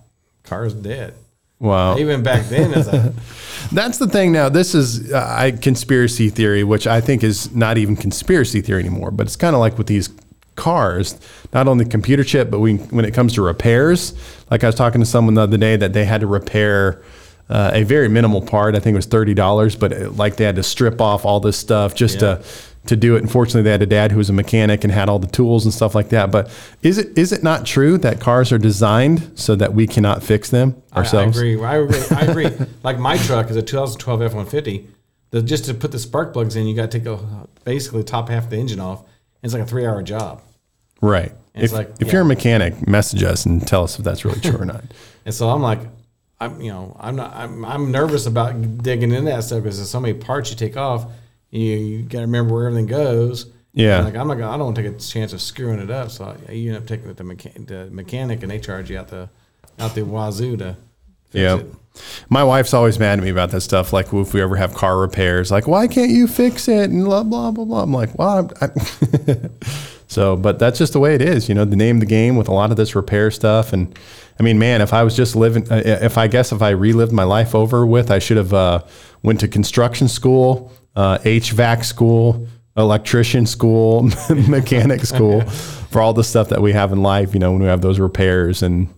Car's 0.49 0.75
dead. 0.75 1.15
Wow. 1.61 1.99
Even 1.99 2.23
back 2.23 2.47
then, 2.47 2.73
it's 2.73 2.87
like, 2.87 3.13
That's 3.73 3.99
the 3.99 4.07
thing 4.07 4.33
now. 4.33 4.49
This 4.49 4.75
is 4.75 5.13
uh, 5.13 5.27
I, 5.29 5.51
conspiracy 5.51 6.31
theory, 6.31 6.63
which 6.63 6.87
I 6.87 7.01
think 7.01 7.25
is 7.25 7.55
not 7.55 7.79
even 7.79 7.97
conspiracy 7.97 8.61
theory 8.61 8.81
anymore, 8.81 9.11
but 9.11 9.27
it's 9.27 9.37
kind 9.37 9.55
of 9.55 9.61
like 9.61 9.77
with 9.77 9.89
these 9.89 10.09
cars, 10.55 11.19
not 11.53 11.67
only 11.69 11.85
computer 11.85 12.23
chip, 12.25 12.51
but 12.51 12.61
we, 12.61 12.77
when 12.77 13.05
it 13.05 13.13
comes 13.13 13.35
to 13.35 13.43
repairs, 13.43 14.15
like 14.51 14.63
I 14.63 14.69
was 14.69 14.75
talking 14.75 15.01
to 15.01 15.07
someone 15.07 15.35
the 15.35 15.43
other 15.43 15.57
day 15.57 15.77
that 15.77 15.93
they 15.93 16.05
had 16.05 16.21
to 16.21 16.27
repair 16.27 17.03
uh, 17.49 17.71
a 17.75 17.83
very 17.85 18.09
minimal 18.09 18.43
part. 18.43 18.75
I 18.75 18.81
think 18.81 18.95
it 18.95 18.99
was 18.99 19.07
$30, 19.07 19.79
but 19.79 19.93
it, 19.93 20.17
like 20.17 20.37
they 20.37 20.45
had 20.45 20.57
to 20.57 20.63
strip 20.63 21.01
off 21.01 21.25
all 21.25 21.41
this 21.41 21.57
stuff 21.57 21.95
just 21.95 22.21
to, 22.21 22.43
to 22.87 22.97
do 22.97 23.17
it. 23.17 23.23
Unfortunately, 23.23 23.63
they 23.63 23.71
had 23.71 23.83
a 23.83 23.87
dad 23.87 24.13
who 24.13 24.19
was 24.19 24.29
a 24.31 24.33
mechanic 24.35 24.85
and 24.85 24.93
had 24.93 25.09
all 25.09 25.19
the 25.19 25.27
tools 25.29 25.65
and 25.65 25.73
stuff 25.73 25.95
like 25.95 26.11
that. 26.11 26.31
But 26.31 26.51
is 26.83 26.99
it, 26.99 27.17
is 27.17 27.33
it 27.33 27.43
not 27.43 27.65
true 27.65 27.97
that 27.99 28.21
cars 28.21 28.53
are 28.53 28.59
designed 28.59 29.33
so 29.35 29.55
that 29.57 29.73
we 29.73 29.87
cannot 29.87 30.23
fix 30.23 30.51
them 30.51 30.81
I, 30.93 30.97
I 30.97 30.99
ourselves? 31.01 31.39
agree. 31.39 31.63
I 31.63 31.77
agree. 31.77 32.03
I 32.11 32.21
agree. 32.23 32.67
like 32.83 32.99
my 32.99 33.17
truck 33.19 33.49
is 33.51 33.57
a 33.57 33.63
2012 33.63 34.23
F-150. 34.23 34.87
The, 35.31 35.43
just 35.43 35.67
to 35.67 35.75
put 35.75 35.93
the 35.93 35.99
spark 35.99 36.33
plugs 36.33 36.57
in, 36.57 36.67
you 36.67 36.75
got 36.77 36.91
to 36.91 36.99
take 36.99 37.07
a, 37.07 37.19
basically 37.65 38.03
top 38.05 38.29
half 38.31 38.45
of 38.45 38.51
the 38.51 38.57
engine 38.57 38.81
off. 38.81 39.01
and 39.01 39.09
It's 39.43 39.53
like 39.55 39.63
a 39.63 39.67
three-hour 39.67 40.03
job. 40.03 40.43
Right. 41.01 41.33
It's 41.55 41.65
If, 41.65 41.73
like- 41.73 41.91
if 42.01 42.07
yeah. 42.09 42.13
you're 42.15 42.23
a 42.23 42.27
mechanic, 42.27 42.87
message 42.89 43.23
us 43.23 43.45
and 43.47 43.67
tell 43.67 43.85
us 43.85 43.99
if 43.99 44.05
that's 44.05 44.25
really 44.25 44.41
true 44.41 44.59
or 44.59 44.65
not. 44.65 44.85
And 45.27 45.35
so 45.35 45.51
I'm 45.51 45.61
like, 45.61 45.81
I'm 46.41 46.61
you 46.61 46.71
know 46.71 46.97
I'm 47.01 47.17
not 47.17 47.35
I'm, 47.35 47.65
I'm 47.65 47.91
nervous 47.91 48.27
about 48.27 48.83
digging 48.83 49.11
into 49.13 49.31
that 49.31 49.45
stuff 49.45 49.63
because 49.63 49.77
there's 49.79 49.91
so 49.91 50.01
many 50.01 50.15
parts 50.15 50.51
you 50.51 50.57
take 50.57 50.77
off. 50.77 51.07
You, 51.51 51.63
you 51.63 52.03
got 52.03 52.19
to 52.19 52.27
remember 52.27 52.55
where 52.55 52.67
everything 52.67 52.87
goes. 52.87 53.47
Yeah. 53.73 53.97
And 53.97 54.05
like 54.07 54.15
I'm 54.17 54.29
not 54.29 54.35
gonna, 54.35 54.51
I 54.53 54.57
don't 54.57 54.67
want 54.67 54.77
to 54.77 54.83
take 54.83 54.93
a 54.93 54.99
chance 54.99 55.33
of 55.33 55.41
screwing 55.41 55.79
it 55.81 55.91
up. 55.91 56.11
So 56.11 56.37
I, 56.49 56.53
you 56.53 56.75
end 56.75 56.83
up 56.83 56.87
taking 56.87 57.09
it 57.11 57.17
to 57.17 57.25
mecha- 57.25 57.67
the 57.67 57.89
mechanic 57.91 58.43
and 58.43 58.51
they 58.51 58.59
charge 58.59 58.91
you 58.91 58.99
out 58.99 59.09
the 59.09 59.29
out 59.79 59.95
the 59.95 60.05
wazoo 60.05 60.57
to 60.59 60.77
Yeah. 61.33 61.57
it. 61.59 61.67
My 62.29 62.45
wife's 62.45 62.73
always 62.75 62.99
mad 62.99 63.19
at 63.19 63.25
me 63.25 63.31
about 63.31 63.51
that 63.51 63.63
stuff. 63.63 63.93
Like 63.93 64.13
if 64.13 64.33
we 64.35 64.41
ever 64.41 64.55
have 64.57 64.75
car 64.75 64.99
repairs, 64.99 65.51
like 65.51 65.67
why 65.67 65.89
can't 65.89 66.11
you 66.11 66.27
fix 66.29 66.69
it 66.69 66.91
and 66.91 67.05
blah 67.05 67.23
blah 67.25 67.51
blah 67.51 67.65
blah. 67.65 67.83
I'm 67.83 67.93
like, 67.93 68.17
well, 68.19 68.29
I'm, 68.39 68.51
I 68.61 68.69
so, 70.09 70.37
but 70.37 70.59
that's 70.59 70.79
just 70.79 70.93
the 70.93 71.01
way 71.01 71.15
it 71.15 71.23
is. 71.23 71.49
You 71.49 71.55
know, 71.55 71.65
the 71.65 71.77
name 71.77 71.97
of 71.97 72.01
the 72.01 72.07
game 72.07 72.37
with 72.37 72.49
a 72.49 72.53
lot 72.53 72.71
of 72.71 72.77
this 72.77 72.95
repair 72.95 73.31
stuff. 73.31 73.73
And 73.73 73.97
I 74.39 74.43
mean, 74.43 74.59
man, 74.59 74.81
if 74.81 74.93
I 74.93 75.03
was 75.03 75.17
just 75.17 75.35
living, 75.35 75.71
uh, 75.71 75.83
if 75.85 76.17
I 76.17 76.29
guess 76.29 76.53
if 76.53 76.63
I 76.63 76.71
relived 76.71 77.13
my 77.13 77.25
life 77.25 77.55
over 77.55 77.85
with, 77.85 78.11
I 78.11 78.19
should 78.21 78.37
have 78.37 78.55
uh, 78.55 78.85
went 79.23 79.41
to 79.41 79.49
construction 79.49 80.07
school, 80.09 80.73
uh, 80.95 81.19
HVAC 81.19 81.85
school, 81.85 82.47
electrician 82.77 83.47
school, 83.47 84.03
mechanic 84.49 85.05
school, 85.05 85.41
for 85.91 86.01
all 86.01 86.13
the 86.13 86.25
stuff 86.25 86.51
that 86.51 86.63
we 86.63 86.73
have 86.73 86.93
in 86.93 87.03
life. 87.03 87.35
You 87.35 87.41
know, 87.41 87.53
when 87.53 87.63
we 87.63 87.67
have 87.69 87.81
those 87.81 87.99
repairs 87.99 88.63
and 88.63 88.89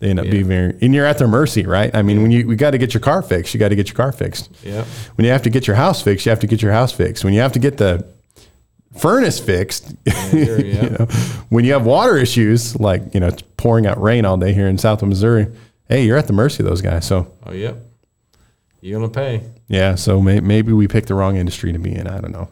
they 0.00 0.10
end 0.10 0.18
up 0.18 0.26
being 0.28 0.46
very, 0.46 0.76
and 0.82 0.94
you're 0.94 1.06
at 1.06 1.18
their 1.18 1.28
mercy, 1.28 1.64
right? 1.64 1.94
I 1.94 2.02
mean, 2.02 2.22
when 2.22 2.30
you 2.30 2.46
we 2.46 2.56
got 2.56 2.72
to 2.72 2.78
get 2.78 2.92
your 2.92 3.00
car 3.00 3.22
fixed, 3.22 3.54
you 3.54 3.60
got 3.60 3.68
to 3.68 3.76
get 3.76 3.88
your 3.88 3.96
car 3.96 4.12
fixed. 4.12 4.50
Yep. 4.62 4.84
When 5.14 5.24
you 5.24 5.30
have 5.30 5.42
to 5.42 5.50
get 5.50 5.66
your 5.66 5.76
house 5.76 6.02
fixed, 6.02 6.26
you 6.26 6.30
have 6.30 6.40
to 6.40 6.46
get 6.46 6.60
your 6.60 6.72
house 6.72 6.92
fixed. 6.92 7.24
When 7.24 7.32
you 7.32 7.40
have 7.40 7.52
to 7.52 7.58
get 7.58 7.78
the 7.78 8.11
furnace 8.96 9.38
fixed, 9.40 9.94
sure, 10.30 10.60
you 10.64 10.90
know, 10.90 11.06
when 11.48 11.64
you 11.64 11.72
have 11.72 11.84
water 11.86 12.16
issues, 12.16 12.78
like 12.78 13.14
you 13.14 13.20
know, 13.20 13.28
it's 13.28 13.42
pouring 13.56 13.86
out 13.86 14.00
rain 14.00 14.24
all 14.24 14.36
day 14.36 14.52
here 14.52 14.68
in 14.68 14.78
South 14.78 15.02
of 15.02 15.08
Missouri, 15.08 15.46
hey, 15.88 16.04
you're 16.04 16.16
at 16.18 16.26
the 16.26 16.32
mercy 16.32 16.62
of 16.62 16.68
those 16.68 16.82
guys. 16.82 17.06
So 17.06 17.32
Oh, 17.46 17.52
yep. 17.52 17.76
You're 18.80 18.98
gonna 19.00 19.12
pay. 19.12 19.42
yeah, 19.68 19.94
so 19.94 20.20
may, 20.20 20.40
maybe 20.40 20.72
we 20.72 20.88
picked 20.88 21.08
the 21.08 21.14
wrong 21.14 21.36
industry 21.36 21.72
to 21.72 21.78
be 21.78 21.94
in. 21.94 22.06
I 22.08 22.20
don't 22.20 22.32
know. 22.32 22.48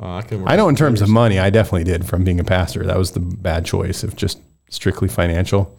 Oh, 0.00 0.16
I 0.16 0.22
can. 0.22 0.46
I 0.46 0.56
know 0.56 0.68
in 0.68 0.76
terms 0.76 1.00
of 1.00 1.08
money, 1.08 1.38
I 1.38 1.50
definitely 1.50 1.84
did 1.84 2.04
from 2.06 2.24
being 2.24 2.40
a 2.40 2.44
pastor. 2.44 2.84
That 2.84 2.98
was 2.98 3.12
the 3.12 3.20
bad 3.20 3.64
choice 3.64 4.02
of 4.02 4.16
just 4.16 4.38
strictly 4.68 5.08
financial. 5.08 5.74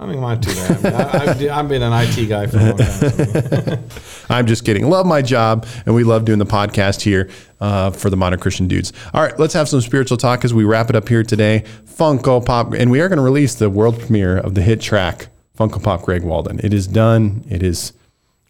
I 0.00 0.06
mean, 0.06 0.18
mine 0.18 0.40
too. 0.40 0.54
Bad. 0.54 0.70
I 0.70 0.82
mean, 0.82 0.94
I, 0.94 1.30
I've, 1.30 1.58
I've 1.58 1.68
been 1.68 1.82
an 1.82 1.92
IT 1.92 2.26
guy 2.26 2.46
for 2.46 2.56
a 2.56 2.64
long 2.64 2.76
time. 2.78 3.90
so- 3.90 4.24
I'm 4.34 4.46
just 4.46 4.64
kidding. 4.64 4.88
Love 4.88 5.04
my 5.04 5.20
job, 5.20 5.66
and 5.84 5.94
we 5.94 6.04
love 6.04 6.24
doing 6.24 6.38
the 6.38 6.46
podcast 6.46 7.02
here 7.02 7.28
uh, 7.60 7.90
for 7.90 8.08
the 8.08 8.16
Modern 8.16 8.40
Christian 8.40 8.66
Dudes. 8.66 8.94
All 9.12 9.22
right, 9.22 9.38
let's 9.38 9.52
have 9.52 9.68
some 9.68 9.82
spiritual 9.82 10.16
talk 10.16 10.42
as 10.44 10.54
we 10.54 10.64
wrap 10.64 10.88
it 10.88 10.96
up 10.96 11.06
here 11.06 11.22
today. 11.22 11.64
Funko 11.84 12.44
Pop, 12.44 12.72
and 12.72 12.90
we 12.90 13.00
are 13.02 13.08
going 13.08 13.18
to 13.18 13.22
release 13.22 13.54
the 13.56 13.68
world 13.68 13.98
premiere 14.00 14.38
of 14.38 14.54
the 14.54 14.62
hit 14.62 14.80
track 14.80 15.28
Funko 15.58 15.82
Pop 15.82 16.02
Greg 16.02 16.22
Walden. 16.22 16.60
It 16.64 16.72
is 16.72 16.86
done. 16.86 17.44
It 17.50 17.62
is. 17.62 17.92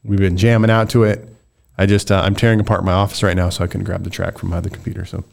We've 0.05 0.21
been 0.21 0.37
jamming 0.37 0.71
out 0.71 0.89
to 0.91 1.03
it. 1.03 1.29
I 1.77 1.87
just 1.87 2.13
uh, 2.13 2.21
I'm 2.25 2.37
tearing 2.37 2.61
apart 2.61 2.85
my 2.85 2.93
office 2.93 3.25
right 3.25 3.37
now, 3.37 3.49
so 3.49 3.65
I 3.65 3.67
can 3.67 3.83
grab 3.83 4.05
the 4.05 4.11
track 4.11 4.39
from 4.39 4.51
my 4.51 4.59
other 4.59 4.71
computer. 4.71 5.05
So. 5.05 5.25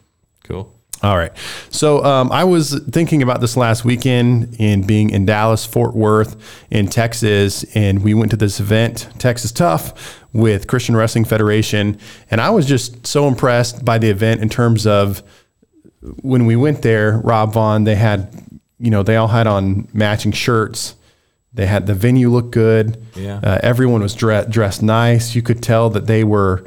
cool. 0.44 0.74
All 1.04 1.16
right. 1.16 1.32
So 1.70 2.04
um, 2.04 2.32
I 2.32 2.44
was 2.44 2.80
thinking 2.90 3.22
about 3.22 3.40
this 3.40 3.56
last 3.56 3.86
weekend 3.86 4.56
in 4.60 4.82
being 4.86 5.12
in 5.12 5.26
Dallas, 5.26 5.64
Fort 5.66 5.96
Worth, 5.96 6.36
in 6.72 6.88
Texas, 6.88 7.64
and 7.76 8.04
we 8.04 8.16
went 8.16 8.32
to 8.32 8.38
this 8.38 8.60
event, 8.60 9.08
Texas 9.20 9.52
Tough, 9.52 10.24
with 10.34 10.66
Christian 10.68 10.96
Wrestling 10.96 11.26
Federation, 11.26 12.00
and 12.32 12.42
I 12.42 12.50
was 12.50 12.66
just 12.66 13.06
so 13.06 13.28
impressed 13.28 13.86
by 13.86 13.98
the 14.00 14.10
event 14.10 14.42
in 14.42 14.50
terms 14.50 14.88
of 14.88 15.22
when 16.22 16.46
we 16.46 16.56
went 16.56 16.82
there. 16.82 17.20
Rob 17.20 17.54
Vaughn, 17.54 17.84
they 17.84 17.96
had, 17.96 18.32
you 18.80 18.90
know, 18.90 19.04
they 19.04 19.18
all 19.18 19.28
had 19.28 19.46
on 19.46 19.88
matching 19.94 20.32
shirts. 20.32 20.96
They 21.54 21.66
had 21.66 21.88
the 21.88 21.96
venue 21.96 22.30
looked 22.30 22.52
good. 22.52 23.04
Yeah. 23.16 23.40
Uh, 23.44 23.60
everyone 23.64 24.02
was 24.02 24.14
dre- 24.14 24.46
dressed 24.48 24.84
nice. 24.84 25.34
You 25.36 25.42
could 25.42 25.64
tell 25.64 25.90
that 25.92 26.06
they 26.06 26.24
were 26.24 26.66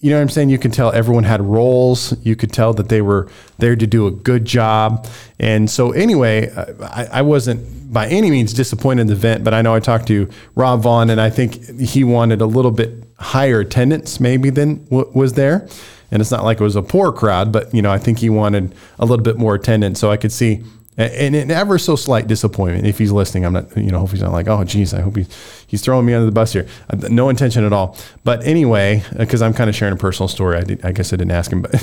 you 0.00 0.10
know 0.10 0.16
what 0.16 0.22
I'm 0.22 0.28
saying? 0.30 0.48
You 0.48 0.58
could 0.58 0.72
tell 0.72 0.90
everyone 0.92 1.24
had 1.24 1.42
roles. 1.42 2.14
You 2.24 2.34
could 2.34 2.52
tell 2.52 2.72
that 2.74 2.88
they 2.88 3.02
were 3.02 3.28
there 3.58 3.76
to 3.76 3.86
do 3.86 4.06
a 4.06 4.10
good 4.10 4.46
job. 4.46 5.06
And 5.38 5.70
so, 5.70 5.92
anyway, 5.92 6.50
I, 6.80 7.06
I 7.12 7.22
wasn't 7.22 7.92
by 7.92 8.06
any 8.08 8.30
means 8.30 8.54
disappointed 8.54 9.02
in 9.02 9.06
the 9.08 9.12
event, 9.12 9.44
but 9.44 9.52
I 9.52 9.60
know 9.60 9.74
I 9.74 9.80
talked 9.80 10.06
to 10.08 10.28
Rob 10.54 10.82
Vaughn, 10.82 11.10
and 11.10 11.20
I 11.20 11.28
think 11.28 11.80
he 11.80 12.02
wanted 12.02 12.40
a 12.40 12.46
little 12.46 12.70
bit 12.70 13.04
higher 13.18 13.60
attendance 13.60 14.20
maybe 14.20 14.48
than 14.48 14.76
what 14.86 15.14
was 15.14 15.34
there. 15.34 15.68
And 16.10 16.22
it's 16.22 16.30
not 16.30 16.44
like 16.44 16.60
it 16.60 16.64
was 16.64 16.76
a 16.76 16.82
poor 16.82 17.12
crowd, 17.12 17.52
but 17.52 17.72
you 17.74 17.82
know, 17.82 17.92
I 17.92 17.98
think 17.98 18.18
he 18.18 18.30
wanted 18.30 18.74
a 18.98 19.04
little 19.04 19.22
bit 19.22 19.36
more 19.36 19.54
attendance. 19.54 20.00
So 20.00 20.10
I 20.10 20.16
could 20.16 20.32
see 20.32 20.64
and 21.02 21.34
an 21.34 21.50
ever 21.50 21.78
so 21.78 21.96
slight 21.96 22.26
disappointment 22.26 22.86
if 22.86 22.98
he's 22.98 23.12
listening. 23.12 23.44
I'm 23.44 23.52
not, 23.52 23.76
you 23.76 23.90
know, 23.90 24.00
hope 24.00 24.10
he's 24.10 24.22
not 24.22 24.32
like, 24.32 24.48
oh, 24.48 24.64
geez, 24.64 24.92
I 24.92 25.00
hope 25.00 25.16
he's 25.16 25.64
he's 25.66 25.80
throwing 25.82 26.04
me 26.06 26.14
under 26.14 26.26
the 26.26 26.32
bus 26.32 26.52
here. 26.52 26.66
Uh, 26.90 26.96
No 27.08 27.28
intention 27.28 27.64
at 27.64 27.72
all. 27.72 27.96
But 28.24 28.44
anyway, 28.44 29.02
because 29.16 29.42
I'm 29.42 29.54
kind 29.54 29.70
of 29.70 29.76
sharing 29.76 29.94
a 29.94 29.96
personal 29.96 30.28
story, 30.28 30.58
I, 30.58 30.62
did, 30.62 30.84
I 30.84 30.92
guess 30.92 31.12
I 31.12 31.16
didn't 31.16 31.32
ask 31.32 31.52
him. 31.52 31.62
But 31.62 31.74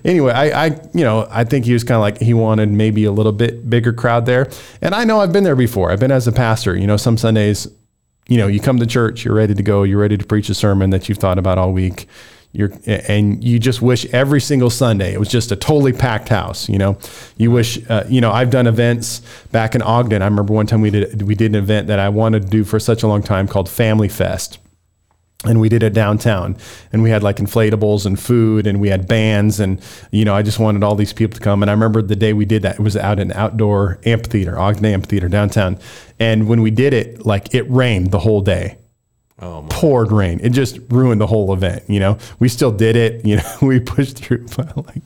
anyway, 0.04 0.32
I, 0.32 0.66
I, 0.66 0.80
you 0.94 1.04
know, 1.04 1.26
I 1.30 1.44
think 1.44 1.64
he 1.64 1.72
was 1.72 1.84
kind 1.84 1.96
of 1.96 2.02
like 2.02 2.18
he 2.20 2.34
wanted 2.34 2.70
maybe 2.70 3.04
a 3.04 3.12
little 3.12 3.32
bit 3.32 3.68
bigger 3.68 3.92
crowd 3.92 4.26
there. 4.26 4.48
And 4.80 4.94
I 4.94 5.04
know 5.04 5.20
I've 5.20 5.32
been 5.32 5.44
there 5.44 5.56
before. 5.56 5.90
I've 5.90 6.00
been 6.00 6.12
as 6.12 6.26
a 6.26 6.32
pastor. 6.32 6.76
You 6.76 6.86
know, 6.86 6.96
some 6.96 7.18
Sundays, 7.18 7.66
you 8.28 8.36
know, 8.38 8.46
you 8.46 8.60
come 8.60 8.78
to 8.78 8.86
church, 8.86 9.24
you're 9.24 9.34
ready 9.34 9.54
to 9.54 9.62
go, 9.62 9.82
you're 9.82 10.00
ready 10.00 10.16
to 10.16 10.24
preach 10.24 10.48
a 10.48 10.54
sermon 10.54 10.90
that 10.90 11.08
you've 11.08 11.18
thought 11.18 11.38
about 11.38 11.58
all 11.58 11.72
week. 11.72 12.06
You're, 12.52 12.72
and 12.86 13.44
you 13.44 13.58
just 13.58 13.82
wish 13.82 14.06
every 14.06 14.40
single 14.40 14.70
Sunday 14.70 15.12
it 15.12 15.20
was 15.20 15.28
just 15.28 15.52
a 15.52 15.56
totally 15.56 15.92
packed 15.92 16.28
house. 16.28 16.68
You 16.68 16.78
know, 16.78 16.98
you 17.36 17.50
wish. 17.50 17.78
Uh, 17.88 18.04
you 18.08 18.20
know, 18.20 18.32
I've 18.32 18.50
done 18.50 18.66
events 18.66 19.20
back 19.52 19.74
in 19.74 19.82
Ogden. 19.82 20.22
I 20.22 20.24
remember 20.24 20.52
one 20.52 20.66
time 20.66 20.80
we 20.80 20.90
did 20.90 21.22
we 21.22 21.34
did 21.34 21.52
an 21.52 21.56
event 21.56 21.88
that 21.88 21.98
I 21.98 22.08
wanted 22.08 22.42
to 22.42 22.48
do 22.48 22.64
for 22.64 22.80
such 22.80 23.02
a 23.02 23.06
long 23.06 23.22
time 23.22 23.48
called 23.48 23.68
Family 23.68 24.08
Fest 24.08 24.58
and 25.44 25.60
we 25.60 25.68
did 25.68 25.84
it 25.84 25.92
downtown 25.92 26.56
and 26.92 27.02
we 27.02 27.10
had 27.10 27.22
like 27.22 27.36
inflatables 27.36 28.06
and 28.06 28.18
food 28.18 28.66
and 28.66 28.80
we 28.80 28.88
had 28.88 29.06
bands 29.06 29.60
and 29.60 29.80
you 30.10 30.24
know 30.24 30.34
i 30.34 30.42
just 30.42 30.58
wanted 30.58 30.82
all 30.82 30.96
these 30.96 31.12
people 31.12 31.36
to 31.38 31.40
come 31.40 31.62
and 31.62 31.70
i 31.70 31.72
remember 31.72 32.02
the 32.02 32.16
day 32.16 32.32
we 32.32 32.44
did 32.44 32.62
that 32.62 32.74
it 32.74 32.82
was 32.82 32.96
out 32.96 33.20
in 33.20 33.30
outdoor 33.32 34.00
amphitheater 34.04 34.58
ogden 34.58 34.84
amphitheater 34.84 35.28
downtown 35.28 35.78
and 36.18 36.48
when 36.48 36.60
we 36.60 36.72
did 36.72 36.92
it 36.92 37.24
like 37.24 37.54
it 37.54 37.62
rained 37.70 38.10
the 38.10 38.18
whole 38.18 38.40
day 38.40 38.76
Oh 39.40 39.64
poured 39.70 40.10
rain. 40.10 40.40
It 40.42 40.50
just 40.50 40.80
ruined 40.88 41.20
the 41.20 41.26
whole 41.26 41.52
event 41.52 41.84
you 41.86 42.00
know? 42.00 42.18
We 42.40 42.48
still 42.48 42.72
did 42.72 42.96
it 42.96 43.24
you 43.24 43.36
know? 43.36 43.42
We 43.62 43.78
pushed 43.78 44.18
through 44.18 44.46
but 44.56 44.76
like 44.76 45.02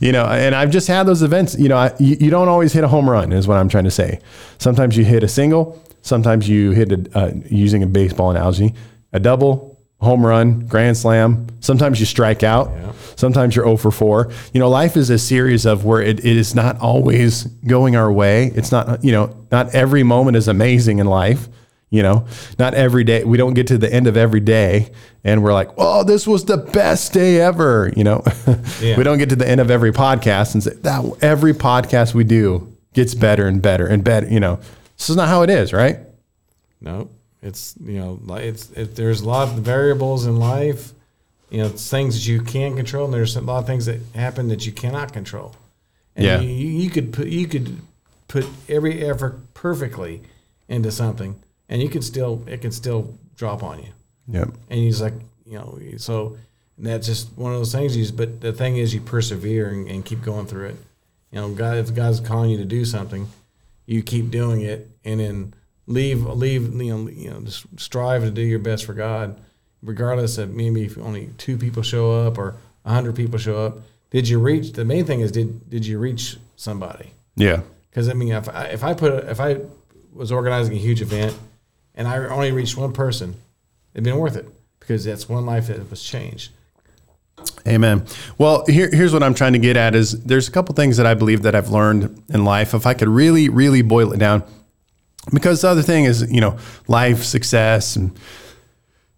you 0.00 0.12
know 0.12 0.24
and 0.24 0.54
i've 0.54 0.70
just 0.70 0.86
had 0.86 1.04
those 1.04 1.22
events. 1.22 1.58
You 1.58 1.68
know 1.68 1.76
I, 1.76 1.92
you, 1.98 2.16
you 2.20 2.30
don't 2.30 2.48
always 2.48 2.72
hit 2.72 2.84
a 2.84 2.88
home 2.88 3.08
run 3.10 3.32
is 3.32 3.48
what 3.48 3.56
i'm 3.56 3.68
trying 3.68 3.84
to 3.84 3.90
say. 3.90 4.20
Sometimes 4.58 4.96
you 4.96 5.04
hit 5.04 5.22
a 5.24 5.28
single 5.28 5.82
sometimes 6.02 6.48
you 6.48 6.70
hit 6.72 6.92
a 6.92 7.18
uh, 7.18 7.32
using 7.46 7.82
a 7.82 7.86
baseball 7.86 8.30
analogy 8.30 8.74
a 9.12 9.20
double 9.20 9.78
home 10.00 10.26
run 10.26 10.66
grand 10.66 10.96
slam. 10.96 11.46
Sometimes 11.60 12.00
you 12.00 12.06
strike 12.06 12.42
out. 12.42 12.70
Yeah. 12.70 12.92
sometimes 13.16 13.54
you're 13.54 13.64
0 13.64 13.76
for 13.76 13.90
4 13.90 14.30
you 14.52 14.60
know 14.60 14.68
life 14.68 14.96
is 14.96 15.10
a 15.10 15.18
series 15.18 15.66
of 15.66 15.84
where 15.84 16.00
it, 16.00 16.20
it 16.20 16.36
is 16.36 16.54
not 16.54 16.78
always 16.80 17.44
going 17.66 17.96
our 17.96 18.12
way. 18.12 18.52
It's 18.54 18.70
not 18.70 19.02
you 19.02 19.10
know 19.10 19.34
not 19.50 19.74
every 19.74 20.04
moment 20.04 20.36
is 20.36 20.46
amazing 20.46 21.00
in 21.00 21.06
life 21.06 21.48
you 21.92 22.02
know, 22.02 22.26
not 22.58 22.74
every 22.74 23.04
day. 23.04 23.22
We 23.22 23.36
don't 23.36 23.54
get 23.54 23.68
to 23.68 23.78
the 23.78 23.92
end 23.92 24.06
of 24.08 24.16
every 24.16 24.40
day 24.40 24.90
and 25.22 25.42
we're 25.44 25.52
like, 25.52 25.68
oh, 25.78 26.02
this 26.02 26.26
was 26.26 26.44
the 26.46 26.56
best 26.56 27.12
day 27.12 27.40
ever. 27.40 27.92
You 27.96 28.02
know, 28.04 28.24
Yeah. 28.80 28.96
we 28.96 29.04
don't 29.04 29.18
get 29.18 29.28
to 29.28 29.36
the 29.36 29.46
end 29.48 29.60
of 29.60 29.70
every 29.70 29.92
podcast 29.92 30.54
and 30.54 30.62
say 30.64 30.72
that 30.74 31.18
every 31.22 31.52
podcast 31.52 32.14
we 32.14 32.24
do 32.24 32.74
gets 32.94 33.14
better 33.14 33.46
and 33.46 33.62
better 33.62 33.86
and 33.86 34.02
better. 34.02 34.26
You 34.26 34.40
know, 34.40 34.56
this 34.96 35.10
is 35.10 35.16
not 35.16 35.28
how 35.28 35.42
it 35.42 35.50
is, 35.50 35.72
right? 35.72 35.98
No, 36.80 37.10
it's 37.42 37.74
you 37.84 37.98
know, 38.00 38.18
like 38.24 38.42
it's 38.44 38.70
it, 38.70 38.96
there's 38.96 39.20
a 39.20 39.28
lot 39.28 39.48
of 39.48 39.54
variables 39.62 40.26
in 40.26 40.36
life. 40.38 40.92
You 41.50 41.58
know, 41.58 41.66
it's 41.66 41.88
things 41.90 42.14
that 42.14 42.26
you 42.26 42.40
can 42.40 42.74
control, 42.76 43.04
and 43.04 43.12
there's 43.12 43.36
a 43.36 43.40
lot 43.42 43.58
of 43.58 43.66
things 43.66 43.84
that 43.86 44.00
happen 44.14 44.48
that 44.48 44.64
you 44.64 44.72
cannot 44.72 45.12
control. 45.12 45.54
And 46.16 46.24
Yeah. 46.24 46.40
you, 46.40 46.48
you 46.84 46.90
could 46.90 47.12
put 47.12 47.26
you 47.28 47.46
could 47.46 47.78
put 48.28 48.46
every 48.68 49.04
effort 49.04 49.52
perfectly 49.52 50.22
into 50.68 50.90
something, 50.90 51.34
and 51.72 51.82
you 51.82 51.88
can 51.88 52.02
still 52.02 52.44
it 52.46 52.60
can 52.60 52.70
still 52.70 53.18
drop 53.34 53.62
on 53.62 53.78
you. 53.78 53.88
Yep. 54.28 54.48
And 54.68 54.78
he's 54.78 55.00
like, 55.00 55.14
you 55.46 55.54
know, 55.54 55.80
so 55.96 56.36
that's 56.76 57.06
just 57.06 57.32
one 57.36 57.52
of 57.52 57.58
those 57.58 57.72
things. 57.72 58.12
But 58.12 58.42
the 58.42 58.52
thing 58.52 58.76
is, 58.76 58.94
you 58.94 59.00
persevere 59.00 59.70
and, 59.70 59.88
and 59.88 60.04
keep 60.04 60.22
going 60.22 60.46
through 60.46 60.68
it. 60.68 60.76
You 61.30 61.40
know, 61.40 61.48
God, 61.54 61.78
if 61.78 61.94
God's 61.94 62.20
calling 62.20 62.50
you 62.50 62.58
to 62.58 62.66
do 62.66 62.84
something, 62.84 63.26
you 63.86 64.02
keep 64.02 64.30
doing 64.30 64.60
it, 64.60 64.90
and 65.02 65.18
then 65.18 65.54
leave, 65.86 66.26
leave, 66.26 66.74
you 66.74 66.94
know, 66.94 67.08
you 67.08 67.30
know, 67.30 67.40
just 67.40 67.64
strive 67.80 68.22
to 68.22 68.30
do 68.30 68.42
your 68.42 68.58
best 68.58 68.84
for 68.84 68.92
God, 68.92 69.40
regardless 69.82 70.36
of 70.36 70.54
maybe 70.54 70.84
if 70.84 70.98
only 70.98 71.30
two 71.38 71.56
people 71.56 71.82
show 71.82 72.26
up 72.26 72.36
or 72.36 72.56
a 72.84 72.92
hundred 72.92 73.16
people 73.16 73.38
show 73.38 73.64
up. 73.64 73.78
Did 74.10 74.28
you 74.28 74.38
reach? 74.38 74.72
The 74.72 74.84
main 74.84 75.06
thing 75.06 75.20
is, 75.20 75.32
did 75.32 75.70
did 75.70 75.86
you 75.86 75.98
reach 75.98 76.36
somebody? 76.54 77.12
Yeah. 77.34 77.62
Because 77.88 78.10
I 78.10 78.12
mean, 78.12 78.32
if 78.32 78.46
I, 78.46 78.64
if 78.66 78.84
I 78.84 78.92
put 78.92 79.24
if 79.24 79.40
I 79.40 79.60
was 80.12 80.30
organizing 80.30 80.74
a 80.74 80.78
huge 80.78 81.00
event 81.00 81.34
and 81.94 82.08
I 82.08 82.18
only 82.26 82.52
reached 82.52 82.76
one 82.76 82.92
person, 82.92 83.36
it'd 83.94 84.04
been 84.04 84.18
worth 84.18 84.36
it 84.36 84.48
because 84.80 85.04
that's 85.04 85.28
one 85.28 85.46
life 85.46 85.68
that 85.68 85.90
was 85.90 86.02
changed. 86.02 86.52
Amen. 87.66 88.04
Well, 88.38 88.64
here, 88.66 88.90
here's 88.92 89.12
what 89.12 89.22
I'm 89.22 89.34
trying 89.34 89.52
to 89.52 89.58
get 89.58 89.76
at 89.76 89.94
is 89.94 90.22
there's 90.24 90.48
a 90.48 90.50
couple 90.50 90.74
things 90.74 90.96
that 90.96 91.06
I 91.06 91.14
believe 91.14 91.42
that 91.42 91.54
I've 91.54 91.70
learned 91.70 92.22
in 92.28 92.44
life. 92.44 92.74
If 92.74 92.86
I 92.86 92.94
could 92.94 93.08
really, 93.08 93.48
really 93.48 93.82
boil 93.82 94.12
it 94.12 94.18
down, 94.18 94.42
because 95.32 95.62
the 95.62 95.68
other 95.68 95.82
thing 95.82 96.04
is, 96.04 96.30
you 96.30 96.40
know, 96.40 96.58
life, 96.88 97.22
success, 97.22 97.96
and 97.96 98.16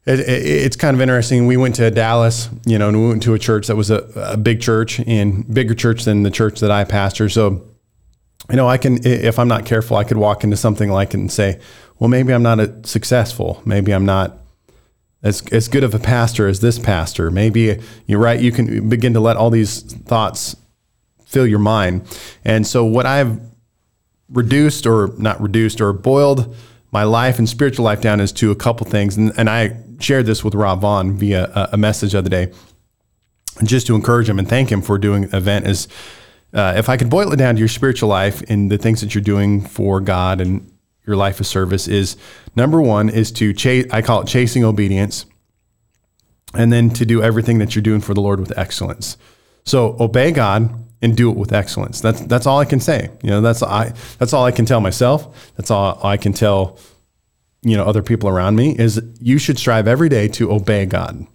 it, 0.07 0.21
it, 0.21 0.27
it's 0.29 0.77
kind 0.77 0.95
of 0.95 1.01
interesting. 1.01 1.47
We 1.47 1.57
went 1.57 1.77
to 1.77 1.91
Dallas, 1.91 2.51
you 2.67 2.79
know, 2.79 2.89
and 2.89 3.03
we 3.03 3.09
went 3.09 3.23
to 3.25 3.35
a 3.35 3.39
church 3.39 3.67
that 3.69 3.77
was 3.77 3.91
a, 3.91 4.07
a 4.17 4.37
big 4.37 4.61
church 4.61 5.01
and 5.01 5.53
bigger 5.53 5.75
church 5.75 6.05
than 6.05 6.23
the 6.23 6.31
church 6.31 6.61
that 6.61 6.71
I 6.71 6.85
pastor. 6.85 7.29
So, 7.29 7.65
you 8.51 8.57
know, 8.57 8.69
I 8.69 8.77
can, 8.77 9.05
if 9.07 9.39
I'm 9.39 9.49
not 9.49 9.65
careful, 9.65 9.97
I 9.97 10.05
could 10.05 10.19
walk 10.19 10.45
into 10.45 10.57
something 10.57 10.91
like 10.91 11.11
it 11.11 11.19
and 11.19 11.33
say, 11.33 11.61
well, 12.05 12.11
maybe 12.11 12.35
I'm 12.35 12.43
not 12.43 12.61
a 12.61 12.87
successful. 12.87 13.63
Maybe 13.65 13.91
I'm 13.91 14.05
not 14.05 14.37
as, 15.23 15.43
as 15.51 15.69
good 15.69 15.83
of 15.83 15.95
a 15.95 15.99
pastor 15.99 16.47
as 16.47 16.61
this 16.61 16.79
pastor. 16.79 17.31
Maybe 17.31 17.81
you're 18.07 18.19
right. 18.19 18.39
You 18.39 18.53
can 18.53 18.91
begin 18.91 19.15
to 19.15 19.21
let 19.21 19.39
all 19.39 19.49
these 19.49 19.81
thoughts 19.81 20.55
fill 21.25 21.47
your 21.47 21.61
mind. 21.61 22.07
And 22.45 22.67
so, 22.67 22.85
what 22.85 23.07
I've 23.07 23.41
reduced 24.29 24.87
or 24.87 25.15
not 25.17 25.41
reduced 25.41 25.81
or 25.81 25.95
boiled 25.95 26.55
my 26.93 27.05
life 27.05 27.39
and 27.39 27.49
spiritual 27.49 27.87
life 27.87 28.03
down 28.03 28.21
is 28.21 28.33
to 28.33 28.51
a 28.51 28.55
couple 28.55 28.87
things. 28.87 29.17
And, 29.17 29.33
and 29.39 29.49
I 29.49 29.75
shared 29.99 30.27
this 30.27 30.45
with 30.45 30.55
Rob 30.55 30.83
Vaughn 30.83 31.17
via 31.17 31.47
a, 31.55 31.71
a 31.73 31.77
message 31.79 32.13
the 32.13 32.19
other 32.19 32.29
day, 32.29 32.53
just 33.63 33.87
to 33.87 33.95
encourage 33.95 34.29
him 34.29 34.39
and 34.39 34.47
thank 34.47 34.71
him 34.71 34.83
for 34.83 34.99
doing 34.99 35.23
the 35.23 35.39
event. 35.39 35.67
Is 35.67 35.89
uh, 36.53 36.75
if 36.77 36.91
I 36.91 36.99
could 36.99 37.09
boil 37.09 37.33
it 37.33 37.37
down 37.37 37.55
to 37.55 37.61
your 37.61 37.69
spiritual 37.69 38.11
life 38.11 38.43
and 38.51 38.71
the 38.71 38.77
things 38.77 39.01
that 39.01 39.15
you're 39.15 39.25
doing 39.25 39.63
for 39.63 40.03
God 40.03 40.43
and 40.43 40.71
your 41.07 41.17
life 41.17 41.41
of 41.41 41.47
service 41.47 41.89
is 41.89 42.17
number 42.57 42.81
one 42.81 43.09
is 43.09 43.31
to 43.33 43.53
chase. 43.53 43.87
I 43.91 44.03
call 44.03 44.23
it 44.23 44.29
chasing 44.29 44.65
obedience, 44.65 45.27
and 46.55 46.73
then 46.73 46.91
to 46.91 47.05
do 47.05 47.23
everything 47.23 47.59
that 47.59 47.75
you're 47.75 47.83
doing 47.83 48.01
for 48.01 48.15
the 48.15 48.21
Lord 48.21 48.41
with 48.41 48.57
excellence. 48.59 49.17
So 49.65 49.97
obey 50.01 50.31
God 50.31 50.75
and 51.03 51.17
do 51.17 51.31
it 51.31 51.37
with 51.37 51.53
excellence. 51.53 52.01
That's 52.01 52.21
that's 52.23 52.47
all 52.47 52.59
I 52.59 52.65
can 52.65 52.81
say. 52.81 53.11
You 53.23 53.31
know, 53.31 53.41
that's 53.41 53.63
I 53.63 53.93
that's 54.19 54.33
all 54.33 54.45
I 54.45 54.51
can 54.51 54.65
tell 54.65 54.81
myself. 54.81 55.53
That's 55.57 55.71
all 55.71 56.01
I 56.03 56.17
can 56.17 56.33
tell 56.33 56.79
you 57.63 57.77
know 57.77 57.85
other 57.85 58.03
people 58.03 58.29
around 58.29 58.57
me 58.57 58.77
is 58.79 59.03
you 59.21 59.39
should 59.39 59.59
strive 59.59 59.89
every 59.89 60.09
day 60.09 60.29
to 60.29 60.53
obey 60.53 60.87
God. 60.87 61.27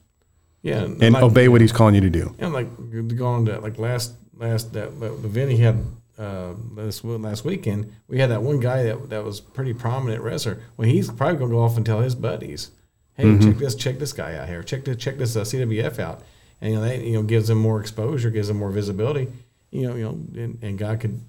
Yeah, 0.62 0.84
and 0.84 0.99
like, 0.99 1.23
obey 1.23 1.47
what 1.47 1.62
He's 1.62 1.71
calling 1.71 1.95
you 1.95 2.01
to 2.01 2.10
do. 2.10 2.36
And 2.39 2.53
like 2.53 2.67
going 3.15 3.45
to 3.45 3.60
like 3.60 3.77
last 3.77 4.13
last 4.36 4.73
that 4.73 4.99
the 4.99 5.13
event 5.13 5.51
he 5.51 5.58
had 5.58 5.86
uh, 6.19 6.53
this 6.75 7.03
last 7.03 7.45
weekend, 7.45 7.93
we 8.08 8.19
had 8.19 8.29
that 8.29 8.43
one 8.43 8.60
guy 8.60 8.84
that 8.84 9.10
that 9.10 9.23
was 9.23 9.39
pretty 9.39 9.73
prominent 9.73 10.21
wrestler. 10.21 10.62
Well, 10.77 10.88
he's 10.88 11.10
probably 11.10 11.38
gonna 11.38 11.51
go 11.51 11.63
off 11.63 11.77
and 11.77 11.86
tell 11.86 12.01
his 12.01 12.15
buddies, 12.15 12.71
"Hey, 13.15 13.23
mm-hmm. 13.23 13.49
check 13.49 13.58
this, 13.58 13.75
check 13.75 13.99
this 13.99 14.13
guy 14.13 14.36
out 14.36 14.47
here. 14.47 14.62
Check 14.62 14.86
this, 14.86 14.97
check 14.97 15.17
this 15.17 15.36
uh, 15.36 15.41
CWF 15.41 15.97
out." 15.99 16.21
And 16.62 16.73
you 16.73 16.79
know, 16.79 16.86
that 16.86 17.01
you 17.01 17.13
know 17.13 17.23
gives 17.23 17.47
them 17.47 17.58
more 17.58 17.79
exposure, 17.79 18.29
gives 18.29 18.49
them 18.49 18.58
more 18.58 18.71
visibility 18.71 19.29
you 19.71 19.88
know, 19.88 19.95
you 19.95 20.03
know, 20.03 20.41
and, 20.41 20.58
and 20.62 20.77
God 20.77 20.99
could 20.99 21.21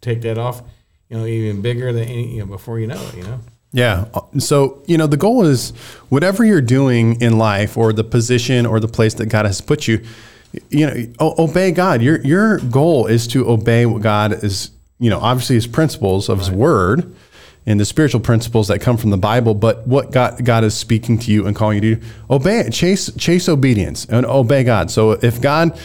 take 0.00 0.22
that 0.22 0.38
off, 0.38 0.62
you 1.08 1.16
know, 1.16 1.26
even 1.26 1.62
bigger 1.62 1.92
than 1.92 2.04
any, 2.04 2.34
you 2.34 2.40
know, 2.40 2.46
before 2.46 2.78
you 2.78 2.86
know 2.86 3.00
it, 3.08 3.16
you 3.16 3.22
know. 3.24 3.40
Yeah. 3.72 4.06
So, 4.38 4.82
you 4.86 4.96
know, 4.96 5.06
the 5.06 5.18
goal 5.18 5.44
is 5.44 5.70
whatever 6.08 6.42
you're 6.44 6.62
doing 6.62 7.20
in 7.20 7.36
life 7.36 7.76
or 7.76 7.92
the 7.92 8.04
position 8.04 8.64
or 8.64 8.80
the 8.80 8.88
place 8.88 9.14
that 9.14 9.26
God 9.26 9.44
has 9.44 9.60
put 9.60 9.86
you, 9.86 10.02
you 10.70 10.86
know, 10.86 11.34
obey 11.38 11.70
God. 11.70 12.02
Your 12.02 12.20
your 12.22 12.58
goal 12.58 13.06
is 13.06 13.26
to 13.28 13.48
obey 13.48 13.86
what 13.86 14.02
God 14.02 14.44
is, 14.44 14.70
you 14.98 15.10
know, 15.10 15.18
obviously 15.18 15.56
his 15.56 15.66
principles 15.66 16.28
of 16.28 16.38
right. 16.38 16.48
his 16.48 16.56
word 16.56 17.14
and 17.66 17.78
the 17.78 17.84
spiritual 17.84 18.20
principles 18.20 18.68
that 18.68 18.78
come 18.80 18.96
from 18.96 19.10
the 19.10 19.18
Bible, 19.18 19.54
but 19.54 19.86
what 19.86 20.10
God 20.10 20.44
God 20.44 20.64
is 20.64 20.74
speaking 20.74 21.18
to 21.18 21.30
you 21.30 21.46
and 21.46 21.54
calling 21.54 21.82
you 21.82 21.96
to 21.96 22.00
do, 22.00 22.06
obey 22.30 22.60
it. 22.60 22.72
Chase 22.72 23.10
chase 23.16 23.48
obedience 23.48 24.06
and 24.06 24.24
obey 24.24 24.64
God. 24.64 24.90
So 24.90 25.12
if 25.12 25.40
God 25.40 25.78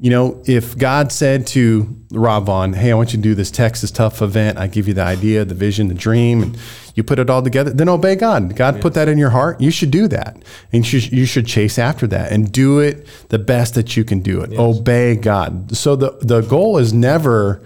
you 0.00 0.10
know, 0.10 0.40
if 0.46 0.78
God 0.78 1.10
said 1.10 1.46
to 1.48 1.96
Rob 2.12 2.46
Vaughn, 2.46 2.72
"Hey, 2.72 2.92
I 2.92 2.94
want 2.94 3.12
you 3.12 3.18
to 3.18 3.22
do 3.22 3.34
this 3.34 3.50
Texas 3.50 3.90
Tough 3.90 4.22
event. 4.22 4.56
I 4.56 4.68
give 4.68 4.86
you 4.86 4.94
the 4.94 5.02
idea, 5.02 5.44
the 5.44 5.54
vision, 5.54 5.88
the 5.88 5.94
dream, 5.94 6.42
and 6.42 6.58
you 6.94 7.02
put 7.02 7.18
it 7.18 7.28
all 7.28 7.42
together," 7.42 7.70
then 7.70 7.88
obey 7.88 8.14
God. 8.14 8.54
God 8.54 8.74
yes. 8.76 8.82
put 8.82 8.94
that 8.94 9.08
in 9.08 9.18
your 9.18 9.30
heart. 9.30 9.60
You 9.60 9.72
should 9.72 9.90
do 9.90 10.06
that, 10.08 10.36
and 10.72 10.84
you 10.84 11.00
should, 11.00 11.12
you 11.12 11.26
should 11.26 11.46
chase 11.46 11.78
after 11.78 12.06
that 12.06 12.30
and 12.30 12.52
do 12.52 12.78
it 12.78 13.06
the 13.30 13.40
best 13.40 13.74
that 13.74 13.96
you 13.96 14.04
can 14.04 14.20
do 14.20 14.40
it. 14.40 14.52
Yes. 14.52 14.60
Obey 14.60 15.16
God. 15.16 15.76
So 15.76 15.96
the 15.96 16.16
the 16.20 16.42
goal 16.42 16.78
is 16.78 16.92
never 16.92 17.60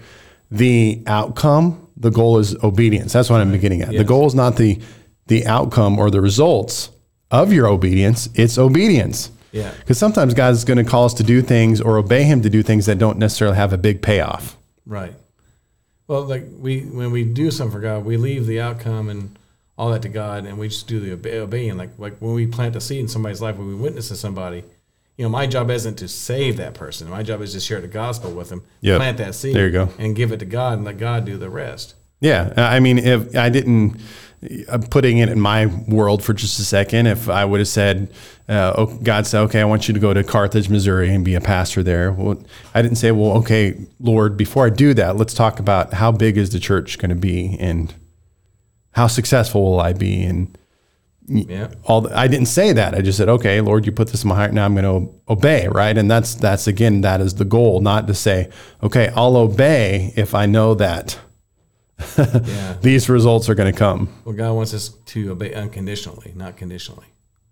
the 0.49 1.03
outcome. 1.05 1.87
The 1.97 2.09
goal 2.09 2.39
is 2.39 2.55
obedience. 2.63 3.13
That's 3.13 3.29
what 3.29 3.41
I'm 3.41 3.51
beginning 3.51 3.83
at. 3.83 3.91
Yes. 3.91 3.99
The 3.99 4.05
goal 4.05 4.25
is 4.25 4.33
not 4.33 4.57
the 4.57 4.79
the 5.27 5.45
outcome 5.45 5.99
or 5.99 6.09
the 6.09 6.19
results 6.19 6.89
of 7.29 7.53
your 7.53 7.67
obedience. 7.67 8.27
It's 8.33 8.57
obedience. 8.57 9.29
Yeah. 9.53 9.71
Because 9.77 9.97
sometimes 9.97 10.33
God's 10.33 10.65
going 10.65 10.83
to 10.83 10.83
call 10.83 11.05
us 11.05 11.13
to 11.13 11.23
do 11.23 11.41
things 11.41 11.79
or 11.79 11.97
obey 11.97 12.23
Him 12.23 12.41
to 12.41 12.49
do 12.49 12.63
things 12.63 12.87
that 12.87 12.97
don't 12.97 13.17
necessarily 13.17 13.55
have 13.55 13.71
a 13.71 13.77
big 13.77 14.01
payoff. 14.01 14.57
Right. 14.85 15.13
Well, 16.07 16.23
like 16.23 16.45
we 16.57 16.81
when 16.81 17.11
we 17.11 17.23
do 17.23 17.49
something 17.49 17.71
for 17.71 17.79
God, 17.79 18.03
we 18.03 18.17
leave 18.17 18.45
the 18.45 18.59
outcome 18.59 19.07
and 19.07 19.37
all 19.77 19.91
that 19.91 20.01
to 20.01 20.09
God, 20.09 20.45
and 20.45 20.57
we 20.57 20.67
just 20.67 20.87
do 20.87 20.99
the 20.99 21.13
obey, 21.13 21.39
obeying. 21.39 21.77
Like 21.77 21.91
like 21.97 22.17
when 22.17 22.33
we 22.33 22.45
plant 22.45 22.75
a 22.75 22.81
seed 22.81 22.99
in 22.99 23.07
somebody's 23.07 23.41
life, 23.41 23.55
when 23.55 23.67
we 23.67 23.75
witness 23.75 24.09
to 24.09 24.15
somebody, 24.15 24.63
you 25.17 25.23
know, 25.23 25.29
my 25.29 25.47
job 25.47 25.69
isn't 25.69 25.95
to 25.95 26.07
save 26.07 26.57
that 26.57 26.73
person. 26.73 27.09
My 27.09 27.23
job 27.23 27.41
is 27.41 27.53
to 27.53 27.59
share 27.59 27.79
the 27.79 27.87
gospel 27.87 28.31
with 28.31 28.49
them, 28.49 28.63
yep. 28.81 28.97
plant 28.97 29.17
that 29.19 29.35
seed, 29.35 29.55
there 29.55 29.67
you 29.67 29.71
go, 29.71 29.89
and 29.97 30.15
give 30.15 30.31
it 30.31 30.37
to 30.37 30.45
God, 30.45 30.73
and 30.73 30.85
let 30.85 30.97
God 30.97 31.25
do 31.25 31.37
the 31.37 31.49
rest. 31.49 31.95
Yeah, 32.19 32.53
I 32.57 32.79
mean, 32.79 32.97
if 32.97 33.35
I 33.35 33.49
didn't 33.49 33.99
I'm 34.69 34.83
putting 34.83 35.19
it 35.19 35.29
in 35.29 35.39
my 35.39 35.65
world 35.65 36.23
for 36.23 36.33
just 36.33 36.59
a 36.59 36.63
second. 36.63 37.07
If 37.07 37.29
I 37.29 37.45
would 37.45 37.59
have 37.59 37.67
said, 37.67 38.13
uh, 38.49 38.73
oh, 38.77 38.85
God 38.85 39.25
said, 39.25 39.41
okay, 39.43 39.61
I 39.61 39.65
want 39.65 39.87
you 39.87 39.93
to 39.93 39.99
go 39.99 40.13
to 40.13 40.23
Carthage, 40.23 40.69
Missouri 40.69 41.13
and 41.13 41.23
be 41.23 41.35
a 41.35 41.41
pastor 41.41 41.83
there. 41.83 42.11
Well, 42.11 42.43
I 42.73 42.81
didn't 42.81 42.97
say, 42.97 43.11
well, 43.11 43.37
okay, 43.37 43.75
Lord, 43.99 44.35
before 44.37 44.65
I 44.65 44.69
do 44.69 44.93
that, 44.95 45.15
let's 45.15 45.33
talk 45.33 45.59
about 45.59 45.93
how 45.93 46.11
big 46.11 46.37
is 46.37 46.49
the 46.49 46.59
church 46.59 46.97
going 46.97 47.09
to 47.09 47.15
be 47.15 47.57
and 47.59 47.93
how 48.91 49.07
successful 49.07 49.63
will 49.63 49.79
I 49.79 49.93
be? 49.93 50.23
And 50.23 50.57
yeah. 51.27 51.69
all 51.83 52.01
the, 52.01 52.17
I 52.17 52.27
didn't 52.27 52.47
say 52.47 52.73
that. 52.73 52.93
I 52.93 53.01
just 53.01 53.17
said, 53.17 53.29
okay, 53.29 53.61
Lord, 53.61 53.85
you 53.85 53.91
put 53.91 54.09
this 54.09 54.23
in 54.23 54.29
my 54.29 54.35
heart. 54.35 54.53
Now 54.53 54.65
I'm 54.65 54.75
going 54.75 55.07
to 55.07 55.13
obey. 55.31 55.67
Right. 55.67 55.97
And 55.97 56.11
that's, 56.11 56.35
that's 56.35 56.67
again, 56.67 57.01
that 57.01 57.21
is 57.21 57.35
the 57.35 57.45
goal, 57.45 57.79
not 57.79 58.07
to 58.07 58.13
say, 58.13 58.49
okay, 58.81 59.11
I'll 59.15 59.37
obey 59.37 60.13
if 60.15 60.35
I 60.35 60.45
know 60.45 60.75
that 60.75 61.17
yeah. 62.17 62.77
these 62.81 63.09
results 63.09 63.49
are 63.49 63.55
going 63.55 63.71
to 63.71 63.77
come. 63.77 64.09
Well, 64.25 64.35
God 64.35 64.53
wants 64.53 64.73
us 64.73 64.89
to 64.89 65.31
obey 65.31 65.53
unconditionally, 65.53 66.33
not 66.35 66.57
conditionally. 66.57 67.05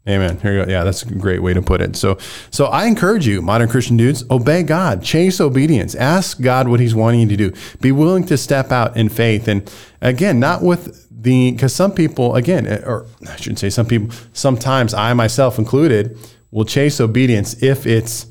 Amen. 0.08 0.40
Here 0.40 0.54
you 0.58 0.66
go. 0.66 0.72
Yeah, 0.72 0.84
that's 0.84 1.04
a 1.04 1.14
great 1.14 1.44
way 1.44 1.54
to 1.54 1.62
put 1.62 1.80
it. 1.80 1.96
So, 1.96 2.18
so 2.50 2.66
I 2.66 2.86
encourage 2.86 3.28
you, 3.28 3.40
modern 3.42 3.70
Christian 3.70 3.98
dudes, 3.98 4.24
obey 4.32 4.64
God, 4.64 5.04
chase 5.04 5.40
obedience, 5.40 5.94
ask 5.94 6.42
God 6.42 6.68
what 6.68 6.80
He's 6.80 6.96
wanting 6.96 7.20
you 7.20 7.28
to 7.28 7.38
do. 7.38 7.54
Be 7.82 7.92
willing 7.92 8.26
to 8.26 8.38
step 8.38 8.72
out 8.72 8.98
in 8.98 9.10
faith, 9.10 9.48
and 9.48 9.72
again, 10.02 10.40
not 10.40 10.64
with 10.64 11.08
the 11.12 11.52
because 11.52 11.76
some 11.76 11.92
people, 11.92 12.34
again, 12.36 12.66
eh, 12.66 12.82
or 12.84 13.06
I 13.30 13.36
shouldn't 13.36 13.60
say 13.60 13.70
some 13.70 13.86
people. 13.86 14.10
Sometimes 14.34 14.96
I 14.96 15.14
myself 15.14 15.60
included 15.60 16.18
will 16.50 16.66
chase 16.66 17.00
obedience 17.00 17.62
if 17.62 17.86
it's 17.86 18.26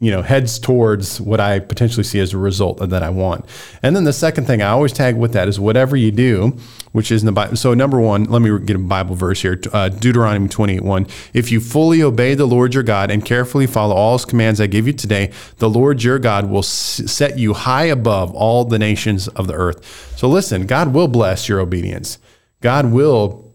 you 0.00 0.12
know, 0.12 0.22
heads 0.22 0.60
towards 0.60 1.20
what 1.20 1.40
I 1.40 1.58
potentially 1.58 2.04
see 2.04 2.20
as 2.20 2.32
a 2.32 2.38
result 2.38 2.78
that 2.78 3.02
I 3.02 3.10
want. 3.10 3.44
And 3.82 3.96
then 3.96 4.04
the 4.04 4.12
second 4.12 4.46
thing 4.46 4.62
I 4.62 4.68
always 4.68 4.92
tag 4.92 5.16
with 5.16 5.32
that 5.32 5.48
is 5.48 5.58
whatever 5.58 5.96
you 5.96 6.12
do, 6.12 6.56
which 6.92 7.10
is 7.10 7.22
in 7.22 7.26
the 7.26 7.32
Bible. 7.32 7.56
So 7.56 7.74
number 7.74 8.00
one, 8.00 8.24
let 8.24 8.40
me 8.40 8.56
get 8.60 8.76
a 8.76 8.78
Bible 8.78 9.16
verse 9.16 9.42
here, 9.42 9.60
uh, 9.72 9.88
Deuteronomy 9.88 10.48
28, 10.48 10.82
1. 10.82 11.06
If 11.34 11.50
you 11.50 11.60
fully 11.60 12.02
obey 12.02 12.34
the 12.34 12.46
Lord 12.46 12.74
your 12.74 12.84
God 12.84 13.10
and 13.10 13.24
carefully 13.24 13.66
follow 13.66 13.94
all 13.94 14.16
his 14.16 14.24
commands 14.24 14.60
I 14.60 14.68
give 14.68 14.86
you 14.86 14.92
today, 14.92 15.32
the 15.56 15.68
Lord 15.68 16.02
your 16.02 16.20
God 16.20 16.48
will 16.48 16.60
s- 16.60 17.02
set 17.06 17.36
you 17.36 17.54
high 17.54 17.86
above 17.86 18.32
all 18.34 18.64
the 18.64 18.78
nations 18.78 19.26
of 19.28 19.48
the 19.48 19.54
earth. 19.54 20.14
So 20.16 20.28
listen, 20.28 20.66
God 20.66 20.94
will 20.94 21.08
bless 21.08 21.48
your 21.48 21.58
obedience. 21.58 22.18
God 22.60 22.92
will 22.92 23.47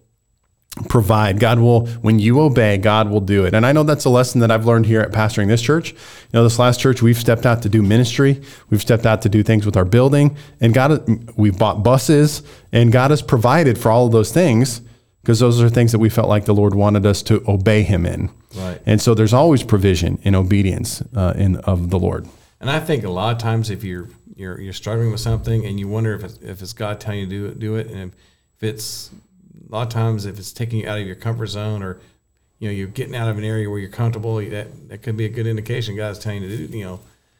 provide. 0.89 1.39
God 1.39 1.59
will, 1.59 1.85
when 1.97 2.19
you 2.19 2.39
obey, 2.41 2.77
God 2.77 3.09
will 3.09 3.21
do 3.21 3.45
it. 3.45 3.53
And 3.53 3.65
I 3.65 3.71
know 3.71 3.83
that's 3.83 4.05
a 4.05 4.09
lesson 4.09 4.41
that 4.41 4.49
I've 4.49 4.65
learned 4.65 4.87
here 4.87 5.01
at 5.01 5.11
pastoring 5.11 5.47
this 5.47 5.61
church. 5.61 5.91
You 5.91 5.97
know, 6.33 6.43
this 6.43 6.57
last 6.57 6.79
church, 6.79 7.01
we've 7.01 7.17
stepped 7.17 7.45
out 7.45 7.61
to 7.61 7.69
do 7.69 7.83
ministry. 7.83 8.41
We've 8.69 8.81
stepped 8.81 9.05
out 9.05 9.21
to 9.21 9.29
do 9.29 9.43
things 9.43 9.65
with 9.65 9.77
our 9.77 9.85
building 9.85 10.35
and 10.59 10.73
God, 10.73 11.37
we've 11.37 11.57
bought 11.57 11.83
buses 11.83 12.41
and 12.71 12.91
God 12.91 13.11
has 13.11 13.21
provided 13.21 13.77
for 13.77 13.91
all 13.91 14.07
of 14.07 14.11
those 14.11 14.31
things 14.31 14.81
because 15.21 15.39
those 15.39 15.61
are 15.61 15.69
things 15.69 15.91
that 15.91 15.99
we 15.99 16.09
felt 16.09 16.27
like 16.27 16.45
the 16.45 16.55
Lord 16.55 16.73
wanted 16.73 17.05
us 17.05 17.21
to 17.23 17.43
obey 17.47 17.83
him 17.83 18.05
in. 18.05 18.31
Right. 18.55 18.81
And 18.85 18.99
so 18.99 19.13
there's 19.13 19.33
always 19.33 19.63
provision 19.63 20.19
in 20.23 20.35
obedience 20.35 21.01
uh, 21.15 21.33
in 21.35 21.57
of 21.57 21.91
the 21.91 21.99
Lord. 21.99 22.27
And 22.59 22.69
I 22.69 22.79
think 22.79 23.03
a 23.03 23.09
lot 23.09 23.35
of 23.35 23.41
times 23.41 23.69
if 23.69 23.83
you're, 23.83 24.09
you're, 24.35 24.59
you're 24.59 24.73
struggling 24.73 25.11
with 25.11 25.21
something 25.21 25.65
and 25.65 25.79
you 25.79 25.87
wonder 25.87 26.13
if 26.13 26.23
it's, 26.23 26.37
if 26.39 26.61
it's 26.61 26.73
God 26.73 26.99
telling 26.99 27.19
you 27.19 27.25
to 27.25 27.31
do 27.31 27.45
it, 27.45 27.59
do 27.59 27.75
it. 27.75 27.87
And 27.87 28.11
if 28.55 28.63
it's 28.63 29.11
a 29.73 29.75
lot 29.75 29.87
of 29.87 29.89
times 29.89 30.25
if 30.25 30.37
it's 30.37 30.53
taking 30.53 30.79
you 30.79 30.87
out 30.87 30.99
of 30.99 31.05
your 31.05 31.15
comfort 31.15 31.47
zone 31.47 31.81
or 31.81 31.99
you 32.59 32.69
know 32.69 32.73
you're 32.73 32.87
getting 32.87 33.15
out 33.15 33.27
of 33.27 33.39
an 33.39 33.43
area 33.43 33.67
where 33.69 33.79
you're 33.79 33.89
comfortable 33.89 34.35
that 34.35 34.89
that 34.89 35.01
could 35.01 35.17
be 35.17 35.25
a 35.25 35.29
good 35.29 35.47
indication 35.47 35.95
god's 35.95 36.19
telling 36.19 36.43
you 36.43 36.49
to 36.49 36.67
do 36.67 36.77
you 36.77 36.85
know 36.85 36.99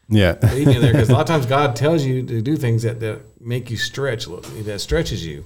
yeah. 0.09 0.38
leading 0.53 0.73
you 0.73 0.81
there. 0.81 0.91
Because 0.91 1.09
a 1.09 1.13
lot 1.13 1.21
of 1.21 1.27
times 1.27 1.45
god 1.45 1.75
tells 1.77 2.03
you 2.03 2.25
to 2.25 2.41
do 2.41 2.57
things 2.57 2.84
that, 2.84 2.99
that 2.99 3.21
make 3.39 3.69
you 3.69 3.77
stretch 3.77 4.25
that 4.25 4.81
stretches 4.81 5.25
you 5.25 5.45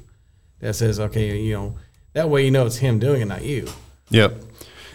that 0.61 0.75
says 0.75 0.99
okay 0.99 1.37
you 1.37 1.53
know 1.53 1.75
that 2.13 2.29
way 2.29 2.45
you 2.45 2.51
know 2.51 2.65
it's 2.65 2.77
him 2.77 2.97
doing 2.99 3.21
it 3.21 3.25
not 3.25 3.43
you. 3.43 3.67
Yep. 4.09 4.41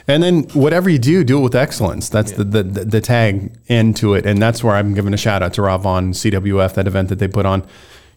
And 0.09 0.24
then 0.24 0.43
whatever 0.55 0.90
you 0.90 0.99
do, 0.99 1.22
do 1.22 1.38
it 1.38 1.43
with 1.43 1.55
excellence. 1.55 2.09
That's 2.09 2.32
yeah. 2.32 2.38
the, 2.38 2.62
the, 2.64 2.84
the 2.84 3.01
tag 3.01 3.53
into 3.68 4.14
it, 4.14 4.26
and 4.26 4.43
that's 4.43 4.64
where 4.64 4.74
I'm 4.74 4.95
giving 4.95 5.14
a 5.14 5.16
shout 5.16 5.43
out 5.43 5.53
to 5.55 5.62
Rob 5.62 5.86
on 5.86 6.12
CWF 6.12 6.74
that 6.74 6.88
event 6.88 7.09
that 7.11 7.20
they 7.20 7.28
put 7.28 7.47
on 7.47 7.64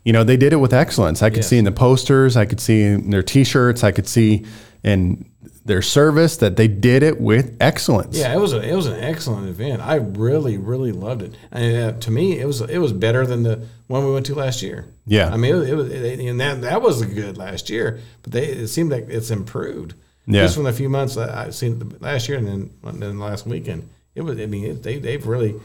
you 0.06 0.14
know, 0.14 0.24
they 0.24 0.38
did 0.38 0.54
it 0.54 0.58
with 0.58 0.74
excellence. 0.74 1.22
I 1.22 1.30
could 1.30 1.38
yes. 1.38 1.50
see 1.50 1.58
in 1.58 1.66
the 1.66 1.72
posters, 1.72 2.38
I 2.38 2.46
could 2.46 2.62
see 2.62 2.84
in 2.84 3.10
their 3.10 3.24
T-shirts, 3.24 3.84
I 3.84 3.92
could 3.92 4.08
see 4.08 4.46
in 4.84 5.26
their 5.66 5.82
service 5.82 6.38
that 6.38 6.58
they 6.58 6.68
did 6.68 7.02
it 7.02 7.20
with 7.20 7.58
excellence. 7.60 8.16
Yeah, 8.16 8.34
it 8.34 8.40
was 8.40 8.54
a, 8.54 8.62
it 8.62 8.76
was 8.76 8.86
an 8.86 9.00
excellent 9.00 9.50
event. 9.50 9.82
I 9.82 9.96
really 9.96 10.58
really 10.58 10.92
loved 10.92 11.24
it. 11.24 11.36
And 11.52 11.76
uh, 11.76 12.00
to 12.00 12.12
me, 12.12 12.40
it 12.40 12.46
was 12.46 12.62
it 12.62 12.78
was 12.78 12.94
better 12.94 13.26
than 13.26 13.42
the 13.42 13.68
one 13.88 14.06
we 14.06 14.14
went 14.14 14.28
to 14.28 14.36
last 14.36 14.62
year. 14.62 14.86
Yeah. 15.08 15.30
I 15.34 15.38
mean, 15.38 15.56
it 15.56 15.70
it 15.70 15.76
was 15.76 15.92
it, 15.92 16.20
and 16.20 16.40
that 16.40 16.62
that 16.62 16.84
was 16.84 17.02
a 17.02 17.08
good 17.08 17.36
last 17.38 17.72
year, 17.72 18.00
but 18.22 18.32
they 18.32 18.46
it 18.46 18.68
seemed 18.68 18.92
like 18.92 19.08
it's 19.10 19.32
improved. 19.32 19.96
Yeah. 20.28 20.44
Just 20.44 20.56
from 20.56 20.66
the 20.66 20.74
few 20.74 20.90
months 20.90 21.16
that 21.16 21.30
I've 21.30 21.56
seen 21.56 21.98
last 22.00 22.30
year 22.30 22.38
and 22.38 22.48
then 22.48 22.70
and 22.84 23.02
then 23.02 23.20
last 23.20 23.48
weekend, 23.48 23.90
it 24.14 24.22
was. 24.22 24.40
I 24.40 24.46
mean, 24.46 24.66
it, 24.66 24.84
they 24.84 25.00
they've 25.00 25.26
really 25.26 25.56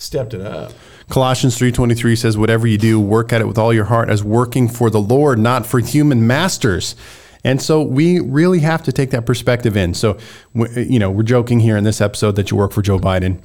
stepped 0.00 0.32
it 0.32 0.40
up. 0.40 0.72
Colossians 1.10 1.58
3:23 1.58 2.16
says 2.16 2.38
whatever 2.38 2.66
you 2.66 2.78
do 2.78 2.98
work 2.98 3.32
at 3.32 3.40
it 3.40 3.46
with 3.46 3.58
all 3.58 3.72
your 3.72 3.84
heart 3.84 4.08
as 4.08 4.24
working 4.24 4.66
for 4.66 4.88
the 4.88 5.00
Lord 5.00 5.38
not 5.38 5.66
for 5.66 5.78
human 5.78 6.26
masters. 6.26 6.96
And 7.44 7.60
so 7.60 7.82
we 7.82 8.18
really 8.18 8.60
have 8.60 8.82
to 8.84 8.92
take 8.92 9.10
that 9.10 9.26
perspective 9.26 9.76
in. 9.76 9.94
So 9.94 10.16
you 10.54 10.98
know, 10.98 11.10
we're 11.10 11.22
joking 11.22 11.60
here 11.60 11.76
in 11.76 11.84
this 11.84 12.00
episode 12.00 12.36
that 12.36 12.50
you 12.50 12.56
work 12.56 12.72
for 12.72 12.80
Joe 12.82 12.98
Biden, 12.98 13.40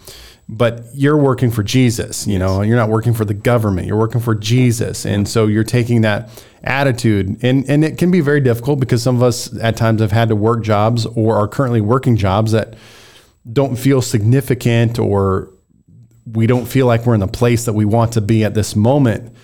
but 0.48 0.84
you're 0.94 1.18
working 1.18 1.52
for 1.52 1.64
Jesus, 1.64 2.26
you 2.26 2.40
know, 2.40 2.62
you're 2.62 2.78
not 2.78 2.90
working 2.90 3.14
for 3.14 3.26
the 3.26 3.34
government, 3.34 3.88
you're 3.88 3.98
working 3.98 4.22
for 4.22 4.36
Jesus. 4.36 5.06
And 5.06 5.28
so 5.28 5.48
you're 5.48 5.64
taking 5.64 6.02
that 6.02 6.30
attitude 6.64 7.38
and 7.44 7.70
and 7.70 7.84
it 7.84 7.98
can 7.98 8.12
be 8.12 8.22
very 8.22 8.40
difficult 8.40 8.80
because 8.80 9.04
some 9.04 9.18
of 9.18 9.24
us 9.24 9.56
at 9.60 9.76
times 9.76 10.02
have 10.02 10.12
had 10.12 10.30
to 10.30 10.36
work 10.36 10.64
jobs 10.64 11.06
or 11.06 11.36
are 11.36 11.48
currently 11.48 11.82
working 11.82 12.16
jobs 12.16 12.54
that 12.54 12.76
don't 13.52 13.76
feel 13.76 14.02
significant 14.02 14.98
or 14.98 15.50
we 16.32 16.48
don't 16.48 16.66
feel 16.66 16.88
like 16.88 17.06
we're 17.06 17.14
in 17.14 17.20
the 17.20 17.28
place 17.28 17.66
that 17.66 17.74
we 17.74 17.86
want 17.86 18.14
to 18.14 18.22
be 18.22 18.44
at 18.44 18.54
this 18.54 18.76
moment. 18.76 19.36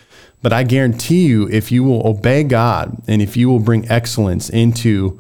But 0.42 0.54
I 0.54 0.64
guarantee 0.64 1.28
you, 1.28 1.48
if 1.50 1.72
you 1.72 1.84
will 1.84 2.06
obey 2.08 2.44
God 2.44 2.98
and 3.08 3.22
if 3.22 3.38
you 3.38 3.50
will 3.50 3.60
bring 3.60 3.90
excellence 3.90 4.50
into 4.50 5.20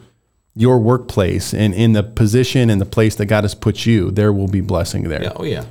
your 0.55 0.79
workplace 0.79 1.53
and 1.53 1.73
in 1.73 1.93
the 1.93 2.03
position 2.03 2.69
and 2.69 2.81
the 2.81 2.85
place 2.85 3.15
that 3.15 3.27
God 3.27 3.43
has 3.43 3.53
put 3.53 3.85
you, 3.85 4.11
there 4.11 4.33
will 4.33 4.47
be 4.47 4.61
blessing 4.61 5.03
there. 5.03 5.21
Yeah. 5.21 5.33
Oh 5.35 5.43
yeah. 5.43 5.65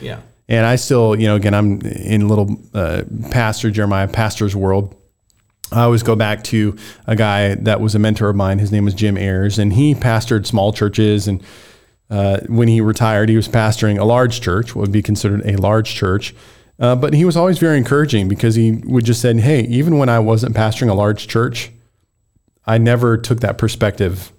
Yeah. 0.00 0.20
And 0.48 0.66
I 0.66 0.76
still, 0.76 1.18
you 1.18 1.26
know, 1.26 1.36
again, 1.36 1.54
I'm 1.54 1.80
in 1.80 2.28
little 2.28 2.60
uh, 2.74 3.02
pastor 3.30 3.70
Jeremiah 3.70 4.08
pastor's 4.08 4.54
world. 4.54 4.94
I 5.72 5.82
always 5.82 6.04
go 6.04 6.14
back 6.14 6.44
to 6.44 6.76
a 7.06 7.16
guy 7.16 7.56
that 7.56 7.80
was 7.80 7.96
a 7.96 7.98
mentor 7.98 8.28
of 8.28 8.36
mine. 8.36 8.60
His 8.60 8.70
name 8.70 8.84
was 8.84 8.94
Jim 8.94 9.16
Ayers, 9.16 9.58
and 9.58 9.72
he 9.72 9.94
pastored 9.96 10.46
small 10.46 10.72
churches. 10.72 11.26
And 11.26 11.42
uh, 12.08 12.40
when 12.48 12.68
he 12.68 12.80
retired, 12.80 13.28
he 13.28 13.36
was 13.36 13.48
pastoring 13.48 13.98
a 13.98 14.04
large 14.04 14.40
church, 14.40 14.74
what 14.74 14.82
would 14.82 14.92
be 14.92 15.02
considered 15.02 15.44
a 15.44 15.56
large 15.56 15.94
church. 15.94 16.34
Uh, 16.78 16.94
but 16.94 17.14
he 17.14 17.24
was 17.24 17.36
always 17.36 17.58
very 17.58 17.78
encouraging 17.78 18.28
because 18.28 18.54
he 18.54 18.72
would 18.84 19.04
just 19.04 19.20
say, 19.20 19.34
"Hey, 19.36 19.62
even 19.62 19.98
when 19.98 20.08
I 20.08 20.18
wasn't 20.18 20.54
pastoring 20.54 20.90
a 20.90 20.94
large 20.94 21.26
church, 21.26 21.70
I 22.66 22.78
never 22.78 23.16
took 23.16 23.40
that 23.40 23.58
perspective 23.58 24.30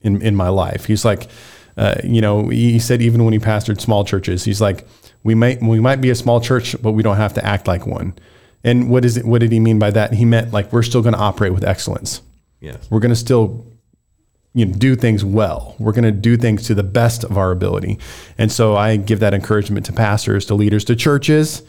in 0.00 0.22
in 0.22 0.34
my 0.34 0.48
life." 0.48 0.86
He's 0.86 1.04
like, 1.04 1.28
uh, 1.76 1.96
you 2.02 2.20
know, 2.20 2.48
he 2.48 2.78
said 2.78 3.02
even 3.02 3.24
when 3.24 3.32
he 3.32 3.38
pastored 3.38 3.80
small 3.80 4.04
churches, 4.04 4.44
he's 4.44 4.60
like, 4.60 4.86
"We 5.22 5.34
might 5.34 5.62
we 5.62 5.80
might 5.80 6.00
be 6.00 6.10
a 6.10 6.14
small 6.14 6.40
church, 6.40 6.74
but 6.82 6.92
we 6.92 7.02
don't 7.02 7.18
have 7.18 7.34
to 7.34 7.44
act 7.44 7.68
like 7.68 7.86
one." 7.86 8.14
And 8.64 8.88
what 8.88 9.04
is 9.04 9.16
it? 9.16 9.24
What 9.24 9.40
did 9.40 9.52
he 9.52 9.60
mean 9.60 9.78
by 9.78 9.90
that? 9.90 10.14
He 10.14 10.24
meant 10.24 10.52
like 10.52 10.72
we're 10.72 10.82
still 10.82 11.02
going 11.02 11.14
to 11.14 11.20
operate 11.20 11.52
with 11.52 11.64
excellence. 11.64 12.22
Yes. 12.60 12.88
We're 12.90 13.00
going 13.00 13.10
to 13.10 13.16
still 13.16 13.66
you 14.54 14.66
know, 14.66 14.72
do 14.74 14.94
things 14.94 15.24
well. 15.24 15.74
We're 15.78 15.92
going 15.92 16.04
to 16.04 16.12
do 16.12 16.36
things 16.36 16.66
to 16.66 16.74
the 16.74 16.82
best 16.82 17.24
of 17.24 17.38
our 17.38 17.50
ability. 17.50 17.98
And 18.38 18.52
so 18.52 18.76
I 18.76 18.96
give 18.96 19.20
that 19.20 19.34
encouragement 19.34 19.86
to 19.86 19.92
pastors, 19.92 20.44
to 20.46 20.54
leaders, 20.54 20.84
to 20.86 20.96
churches, 20.96 21.62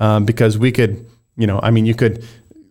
um, 0.00 0.24
because 0.24 0.58
we 0.58 0.72
could, 0.72 1.06
you 1.36 1.46
know, 1.46 1.60
I 1.62 1.70
mean, 1.70 1.86
you 1.86 1.94
could, 1.94 2.24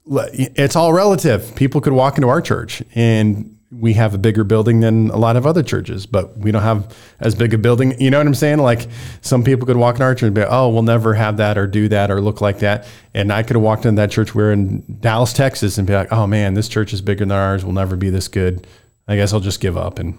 it's 0.07 0.76
all 0.76 0.93
relative. 0.93 1.55
People 1.55 1.82
could 1.82 1.93
walk 1.93 2.18
into 2.18 2.28
our 2.28 2.41
church 2.41 2.84
and 2.93 3.51
we 3.72 3.93
have 3.93 4.13
a 4.13 4.18
bigger 4.18 4.43
building 4.43 4.80
than 4.80 5.09
a 5.09 5.18
lot 5.18 5.36
of 5.36 5.45
other 5.45 5.63
churches, 5.63 6.05
but 6.05 6.38
we 6.38 6.51
don't 6.51 6.61
have 6.61 6.95
as 7.20 7.34
big 7.34 7.53
a 7.53 7.57
building. 7.57 7.99
You 7.99 8.11
know 8.11 8.20
what 8.20 8.28
I'm 8.28 8.36
saying? 8.36 8.59
Like 8.59 8.88
some 9.22 9.43
people 9.43 9.66
could 9.66 9.76
walk 9.78 9.95
in 9.95 10.01
our 10.03 10.13
church 10.13 10.24
and 10.24 10.36
be, 10.36 10.43
oh, 10.43 10.70
we'll 10.70 10.84
never 10.84 11.16
have 11.16 11.38
that 11.38 11.57
or 11.57 11.66
do 11.66 11.89
that 11.89 12.11
or 12.11 12.22
look 12.22 12.39
like 12.39 12.59
that. 12.59 12.88
And 13.13 13.34
I 13.34 13.41
could 13.43 13.55
have 13.55 13.63
walked 13.63 13.86
into 13.86 13.99
that 13.99 14.11
church. 14.11 14.36
We're 14.36 14.51
in 14.51 14.84
Dallas, 14.99 15.34
Texas, 15.34 15.78
and 15.78 15.88
be 15.88 15.93
like, 15.93 16.11
oh 16.11 16.28
man, 16.28 16.53
this 16.53 16.70
church 16.70 16.93
is 16.93 17.01
bigger 17.01 17.26
than 17.26 17.32
ours. 17.32 17.66
We'll 17.66 17.74
never 17.74 17.95
be 17.95 18.11
this 18.11 18.28
good. 18.28 18.68
I 19.08 19.16
guess 19.16 19.34
I'll 19.34 19.39
just 19.39 19.60
give 19.60 19.78
up 19.78 19.99
and 19.99 20.18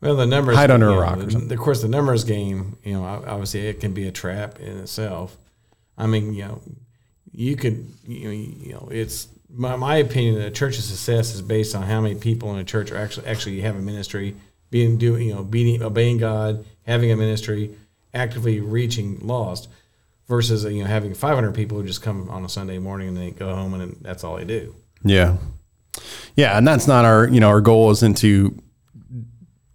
Well, 0.00 0.16
the 0.16 0.26
numbers 0.26 0.56
Hide 0.56 0.70
under 0.70 0.88
a 0.88 0.90
you 0.90 0.96
know, 0.96 1.02
rock 1.02 1.18
or 1.18 1.22
the- 1.24 1.30
something. 1.32 1.52
Of 1.52 1.58
course, 1.58 1.82
the 1.82 1.88
numbers 1.88 2.24
game. 2.24 2.76
You 2.84 2.94
know, 2.94 3.04
obviously, 3.04 3.66
it 3.66 3.80
can 3.80 3.92
be 3.92 4.06
a 4.08 4.12
trap 4.12 4.58
in 4.58 4.78
itself. 4.78 5.36
I 5.96 6.06
mean, 6.06 6.34
you 6.34 6.44
know, 6.44 6.60
you 7.30 7.56
could, 7.56 7.86
you 8.06 8.24
know, 8.24 8.30
you 8.30 8.72
know 8.72 8.88
it's 8.90 9.28
my, 9.54 9.76
my 9.76 9.96
opinion 9.96 10.36
that 10.36 10.46
a 10.46 10.50
church's 10.50 10.84
success 10.86 11.34
is 11.34 11.42
based 11.42 11.74
on 11.74 11.82
how 11.82 12.00
many 12.00 12.14
people 12.14 12.52
in 12.52 12.58
a 12.58 12.64
church 12.64 12.90
are 12.90 12.96
actually 12.96 13.26
actually 13.26 13.60
have 13.60 13.76
a 13.76 13.80
ministry, 13.80 14.34
being 14.70 14.98
doing, 14.98 15.28
you 15.28 15.34
know, 15.34 15.44
being 15.44 15.82
obeying 15.82 16.18
God, 16.18 16.64
having 16.86 17.12
a 17.12 17.16
ministry, 17.16 17.70
actively 18.14 18.60
reaching 18.60 19.18
lost, 19.20 19.68
versus 20.28 20.64
you 20.64 20.82
know 20.82 20.88
having 20.88 21.14
500 21.14 21.54
people 21.54 21.78
who 21.78 21.86
just 21.86 22.02
come 22.02 22.28
on 22.30 22.44
a 22.44 22.48
Sunday 22.48 22.78
morning 22.78 23.08
and 23.08 23.16
they 23.16 23.30
go 23.30 23.54
home 23.54 23.74
and 23.74 23.96
that's 24.00 24.24
all 24.24 24.36
they 24.36 24.44
do. 24.44 24.74
Yeah. 25.04 25.36
Yeah, 26.36 26.56
and 26.56 26.66
that's 26.66 26.86
not 26.86 27.04
our, 27.04 27.28
you 27.28 27.40
know, 27.40 27.48
our 27.48 27.60
goal 27.60 27.90
isn't 27.90 28.16
to 28.18 28.56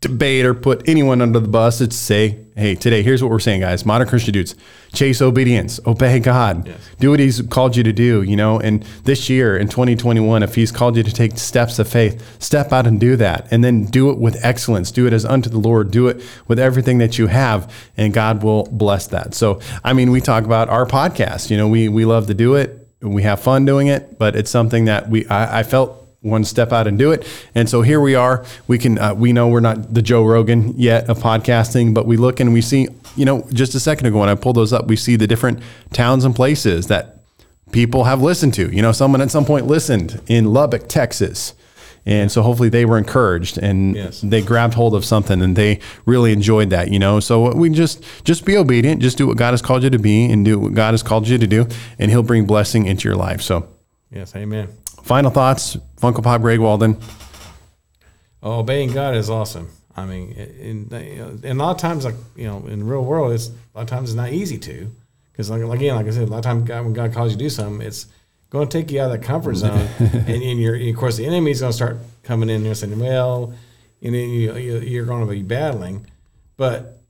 debate 0.01 0.45
or 0.45 0.53
put 0.53 0.87
anyone 0.87 1.21
under 1.21 1.39
the 1.39 1.47
bus. 1.47 1.81
It's 1.81 1.95
to 1.97 2.03
say, 2.03 2.45
hey, 2.55 2.75
today, 2.75 3.01
here's 3.01 3.21
what 3.21 3.31
we're 3.31 3.39
saying, 3.39 3.61
guys. 3.61 3.85
Modern 3.85 4.07
Christian 4.07 4.33
dudes, 4.33 4.55
chase 4.93 5.21
obedience, 5.21 5.79
obey 5.85 6.19
God, 6.19 6.67
Yes. 6.67 6.77
do 6.99 7.09
what 7.11 7.19
He's 7.19 7.41
called 7.41 7.75
you 7.75 7.83
to 7.83 7.91
do, 7.93 8.21
you 8.21 8.35
know. 8.35 8.59
And 8.59 8.83
this 9.03 9.29
year 9.29 9.57
in 9.57 9.67
2021, 9.67 10.43
if 10.43 10.55
He's 10.55 10.71
called 10.71 10.97
you 10.97 11.03
to 11.03 11.11
take 11.11 11.37
steps 11.37 11.79
of 11.79 11.87
faith, 11.87 12.41
step 12.41 12.71
out 12.71 12.85
and 12.87 12.99
do 12.99 13.15
that. 13.15 13.47
And 13.51 13.63
then 13.63 13.85
do 13.85 14.09
it 14.11 14.17
with 14.19 14.43
excellence, 14.45 14.91
do 14.91 15.07
it 15.07 15.13
as 15.13 15.25
unto 15.25 15.49
the 15.49 15.59
Lord, 15.59 15.91
do 15.91 16.07
it 16.07 16.23
with 16.47 16.59
everything 16.59 16.99
that 16.99 17.17
you 17.17 17.27
have, 17.27 17.71
and 17.95 18.13
God 18.13 18.43
will 18.43 18.63
bless 18.71 19.07
that. 19.07 19.33
So, 19.33 19.59
I 19.83 19.93
mean, 19.93 20.11
we 20.11 20.21
talk 20.21 20.45
about 20.45 20.69
our 20.69 20.85
podcast, 20.85 21.49
you 21.49 21.57
know, 21.57 21.67
we, 21.67 21.89
we 21.89 22.05
love 22.05 22.27
to 22.27 22.33
do 22.33 22.55
it, 22.55 22.87
we 23.01 23.23
have 23.23 23.39
fun 23.39 23.65
doing 23.65 23.87
it, 23.87 24.17
but 24.19 24.35
it's 24.35 24.49
something 24.51 24.85
that 24.85 25.09
we, 25.09 25.27
I, 25.27 25.59
I 25.59 25.63
felt 25.63 26.03
one 26.27 26.43
step 26.43 26.71
out 26.71 26.87
and 26.87 26.97
do 26.97 27.11
it. 27.11 27.25
And 27.55 27.69
so 27.69 27.81
here 27.81 27.99
we 27.99 28.15
are. 28.15 28.45
We 28.67 28.77
can 28.77 28.97
uh, 28.99 29.13
we 29.13 29.33
know 29.33 29.47
we're 29.47 29.59
not 29.59 29.93
the 29.93 30.01
Joe 30.01 30.23
Rogan 30.25 30.73
yet 30.77 31.09
of 31.09 31.19
podcasting, 31.19 31.93
but 31.93 32.05
we 32.05 32.17
look 32.17 32.39
and 32.39 32.53
we 32.53 32.61
see, 32.61 32.87
you 33.15 33.25
know, 33.25 33.47
just 33.51 33.73
a 33.75 33.79
second 33.79 34.05
ago 34.07 34.19
when 34.19 34.29
I 34.29 34.35
pulled 34.35 34.55
those 34.57 34.73
up, 34.73 34.87
we 34.87 34.95
see 34.95 35.15
the 35.15 35.27
different 35.27 35.59
towns 35.93 36.25
and 36.25 36.35
places 36.35 36.87
that 36.87 37.21
people 37.71 38.03
have 38.05 38.21
listened 38.21 38.53
to. 38.55 38.73
You 38.73 38.81
know, 38.81 38.91
someone 38.91 39.21
at 39.21 39.31
some 39.31 39.45
point 39.45 39.67
listened 39.67 40.21
in 40.27 40.53
Lubbock, 40.53 40.87
Texas. 40.87 41.53
And 42.05 42.31
so 42.31 42.41
hopefully 42.41 42.69
they 42.69 42.85
were 42.85 42.97
encouraged 42.97 43.57
and 43.57 43.93
Yes. 43.93 44.21
they 44.21 44.41
grabbed 44.41 44.75
hold 44.75 44.95
of 44.95 45.03
something 45.03 45.41
and 45.41 45.57
they 45.57 45.81
really 46.05 46.31
enjoyed 46.31 46.69
that, 46.69 46.89
you 46.89 46.99
know. 46.99 47.19
So 47.19 47.53
we 47.53 47.69
just 47.69 48.01
just 48.23 48.45
be 48.45 48.55
obedient, 48.55 49.01
just 49.01 49.17
do 49.17 49.27
what 49.27 49.35
God 49.35 49.51
has 49.51 49.61
called 49.61 49.83
you 49.83 49.89
to 49.89 49.99
be 49.99 50.23
and 50.31 50.45
do 50.45 50.57
what 50.57 50.73
God 50.73 50.93
has 50.93 51.03
called 51.03 51.27
you 51.27 51.37
to 51.37 51.47
do, 51.47 51.67
and 51.99 52.09
he'll 52.09 52.23
bring 52.23 52.45
blessing 52.45 52.85
into 52.85 53.09
your 53.09 53.17
life. 53.17 53.41
So 53.41 53.67
Yes, 54.09 54.33
Amen. 54.37 54.69
Final 55.07 55.31
thoughts, 55.31 55.77
Funko 56.01 56.21
Pop 56.23 56.41
Greg 56.41 56.59
Walden. 56.59 56.97
Oh, 58.43 58.59
obeying 58.59 58.91
God 58.91 59.15
is 59.15 59.29
awesome. 59.29 59.69
I 59.95 60.05
mean, 60.05 60.31
in, 60.33 60.89
a 61.43 61.53
lot 61.55 61.71
of 61.71 61.77
times, 61.77 62.05
like 62.05 62.13
you 62.35 62.45
know, 62.45 62.65
in 62.67 62.79
the 62.79 62.85
real 62.85 63.03
world, 63.03 63.31
it's 63.33 63.47
a 63.47 63.51
lot 63.77 63.81
of 63.83 63.87
times 63.87 64.09
it's 64.11 64.15
not 64.15 64.31
easy 64.31 64.59
to, 64.59 64.91
because 65.31 65.49
like 65.49 65.61
again, 65.61 65.95
like 65.95 66.05
I 66.05 66.11
said, 66.11 66.27
a 66.27 66.31
lot 66.31 66.37
of 66.37 66.43
times 66.43 66.67
God, 66.67 66.83
when 66.83 66.93
God 66.93 67.13
calls 67.13 67.31
you 67.31 67.37
to 67.37 67.43
do 67.43 67.49
something, 67.49 67.85
it's 67.85 68.05
going 68.51 68.67
to 68.67 68.77
take 68.81 68.91
you 68.91 69.01
out 69.01 69.11
of 69.11 69.19
that 69.19 69.25
comfort 69.25 69.55
zone, 69.55 69.87
and, 69.99 70.29
and 70.29 70.61
you're, 70.61 70.75
and 70.75 70.89
of 70.89 70.95
course, 70.95 71.17
the 71.17 71.25
enemy's 71.25 71.61
going 71.61 71.71
to 71.71 71.75
start 71.75 71.97
coming 72.23 72.49
in 72.49 72.63
there 72.63 72.75
saying, 72.75 72.97
well, 72.99 73.53
and 74.03 74.13
then 74.13 74.29
you, 74.29 74.55
you- 74.55 74.79
you're 74.81 75.05
going 75.05 75.25
to 75.25 75.31
be 75.31 75.41
battling, 75.41 76.05
but 76.57 77.01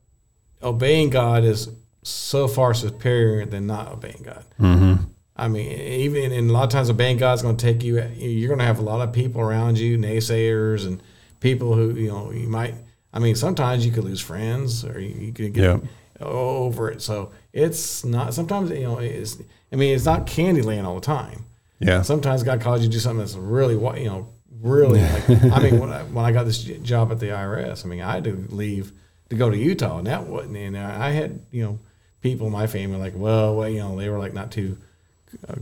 obeying 0.63 1.09
God 1.09 1.43
is 1.43 1.69
so 2.03 2.47
far 2.47 2.73
superior 2.73 3.45
than 3.45 3.67
not 3.67 3.91
obeying 3.91 4.21
God. 4.23 4.45
Mm-hmm. 4.59 5.03
I 5.37 5.47
mean, 5.47 5.71
even 5.71 6.31
and 6.31 6.49
a 6.49 6.53
lot 6.53 6.63
of 6.63 6.69
times, 6.71 6.89
obeying 6.89 7.17
God's 7.17 7.41
going 7.43 7.57
to 7.57 7.63
take 7.65 7.83
you. 7.83 8.01
You're 8.17 8.47
going 8.47 8.59
to 8.59 8.65
have 8.65 8.79
a 8.79 8.83
lot 8.83 9.07
of 9.07 9.13
people 9.13 9.39
around 9.41 9.77
you, 9.77 9.97
naysayers, 9.97 10.85
and 10.87 11.01
people 11.39 11.75
who 11.75 11.91
you 11.95 12.07
know 12.09 12.31
you 12.31 12.47
might. 12.49 12.73
I 13.13 13.19
mean, 13.19 13.35
sometimes 13.35 13.85
you 13.85 13.91
could 13.91 14.03
lose 14.03 14.19
friends, 14.21 14.83
or 14.83 14.99
you, 14.99 15.31
could 15.31 15.53
get 15.53 15.63
Yeah. 15.63 15.79
over 16.19 16.89
it. 16.91 17.01
So 17.01 17.31
it's 17.53 18.03
not. 18.03 18.33
Sometimes 18.33 18.71
you 18.71 18.81
know, 18.83 18.97
it's. 18.97 19.37
I 19.71 19.75
mean, 19.75 19.93
it's 19.95 20.05
not 20.05 20.25
candy 20.27 20.61
land 20.61 20.87
all 20.87 20.95
the 20.95 21.01
time. 21.01 21.45
Yeah. 21.79 22.01
Sometimes 22.01 22.41
God 22.43 22.61
calls 22.61 22.81
you 22.81 22.87
to 22.87 22.91
do 22.93 22.99
something 22.99 23.19
that's 23.19 23.35
really, 23.35 23.75
you 24.01 24.07
know, 24.09 24.27
really. 24.61 25.01
Like, 25.01 25.29
I 25.29 25.59
mean, 25.59 25.79
when 25.79 25.91
I, 25.91 26.03
when 26.03 26.25
I 26.25 26.31
got 26.31 26.45
this 26.45 26.63
job 26.63 27.11
at 27.11 27.19
the 27.19 27.27
IRS, 27.27 27.85
I 27.85 27.87
mean, 27.87 28.01
I 28.01 28.13
had 28.13 28.23
to 28.23 28.45
leave 28.49 28.91
to 29.29 29.35
go 29.35 29.49
to 29.49 29.57
Utah, 29.57 29.97
and 29.99 30.07
that 30.07 30.25
wasn't. 30.25 30.57
And 30.57 30.77
I 30.77 31.11
had 31.11 31.41
you 31.51 31.63
know 31.63 31.79
people 32.21 32.47
in 32.47 32.53
my 32.53 32.65
family 32.65 32.97
like, 32.97 33.13
well, 33.15 33.55
well, 33.55 33.69
you 33.69 33.79
know, 33.79 33.95
they 33.97 34.09
were 34.09 34.17
like 34.17 34.33
not 34.33 34.51
too 34.51 34.77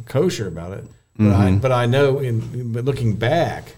kosher 0.05 0.47
about 0.47 0.73
it. 0.73 0.85
But 1.17 1.33
I 1.33 1.51
but 1.51 1.71
I 1.71 1.85
know 1.85 2.19
in 2.19 2.73
but 2.73 2.83
looking 2.85 3.15
back 3.15 3.75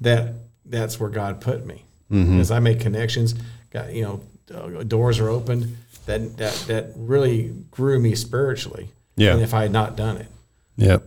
that 0.00 0.34
that's 0.66 0.98
where 0.98 1.10
God 1.10 1.40
put 1.40 1.64
me 1.64 1.84
as 2.10 2.50
I 2.50 2.58
make 2.58 2.80
connections. 2.80 3.34
Got 3.70 3.92
you 3.92 4.02
know 4.02 4.20
uh, 4.54 4.82
doors 4.82 5.18
are 5.20 5.28
opened. 5.28 5.76
That 6.06 6.36
that 6.38 6.54
that 6.68 6.92
really 6.96 7.54
grew 7.70 8.00
me 8.00 8.14
spiritually. 8.14 8.88
Yeah. 9.16 9.34
And 9.34 9.42
if 9.42 9.52
I 9.52 9.62
had 9.62 9.72
not 9.72 9.96
done 9.96 10.16
it, 10.16 10.28
Yep. 10.76 11.02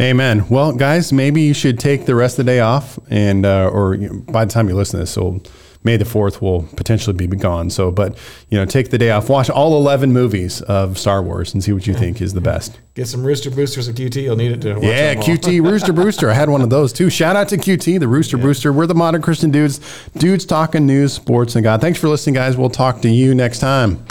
Amen. 0.00 0.48
Well, 0.48 0.72
guys, 0.72 1.12
maybe 1.12 1.42
you 1.42 1.52
should 1.52 1.80
take 1.80 2.06
the 2.06 2.14
rest 2.14 2.38
of 2.38 2.46
the 2.46 2.52
day 2.52 2.60
off, 2.60 3.00
and 3.10 3.44
uh, 3.44 3.68
or 3.68 3.94
you 3.94 4.08
know, 4.08 4.20
by 4.32 4.44
the 4.44 4.52
time 4.52 4.68
you 4.68 4.76
listen 4.76 4.98
to 4.98 5.02
this, 5.02 5.10
so 5.10 5.40
May 5.88 5.96
the 5.96 6.04
fourth 6.04 6.42
will 6.42 6.64
potentially 6.76 7.16
be 7.16 7.34
gone. 7.34 7.70
So, 7.70 7.90
but 7.90 8.14
you 8.50 8.58
know, 8.58 8.66
take 8.66 8.90
the 8.90 8.98
day 8.98 9.10
off, 9.10 9.30
watch 9.30 9.48
all 9.48 9.74
eleven 9.78 10.12
movies 10.12 10.60
of 10.60 10.98
Star 10.98 11.22
Wars, 11.22 11.54
and 11.54 11.64
see 11.64 11.72
what 11.72 11.86
you 11.86 11.94
think 11.94 12.20
is 12.20 12.34
the 12.34 12.42
best. 12.42 12.78
Get 12.94 13.06
some 13.08 13.24
Rooster 13.24 13.50
Boosters 13.50 13.88
at 13.88 13.94
QT. 13.94 14.22
You'll 14.22 14.36
need 14.36 14.52
it 14.52 14.60
to 14.60 14.74
watch 14.74 14.82
Yeah. 14.84 15.14
QT 15.14 15.62
Rooster 15.70 15.94
Brewster. 15.94 16.28
I 16.28 16.34
had 16.34 16.50
one 16.50 16.60
of 16.60 16.68
those 16.68 16.92
too. 16.92 17.08
Shout 17.08 17.36
out 17.36 17.48
to 17.48 17.56
QT, 17.56 18.00
the 18.00 18.06
Rooster 18.08 18.36
Brewster. 18.36 18.70
We're 18.70 18.86
the 18.86 18.94
modern 18.94 19.22
Christian 19.22 19.50
dudes, 19.50 19.80
dudes 20.18 20.44
talking 20.44 20.84
news, 20.84 21.14
sports, 21.14 21.54
and 21.56 21.64
God. 21.64 21.80
Thanks 21.80 21.98
for 21.98 22.08
listening, 22.08 22.34
guys. 22.34 22.58
We'll 22.58 22.68
talk 22.68 23.00
to 23.00 23.08
you 23.08 23.34
next 23.34 23.60
time. 23.60 24.04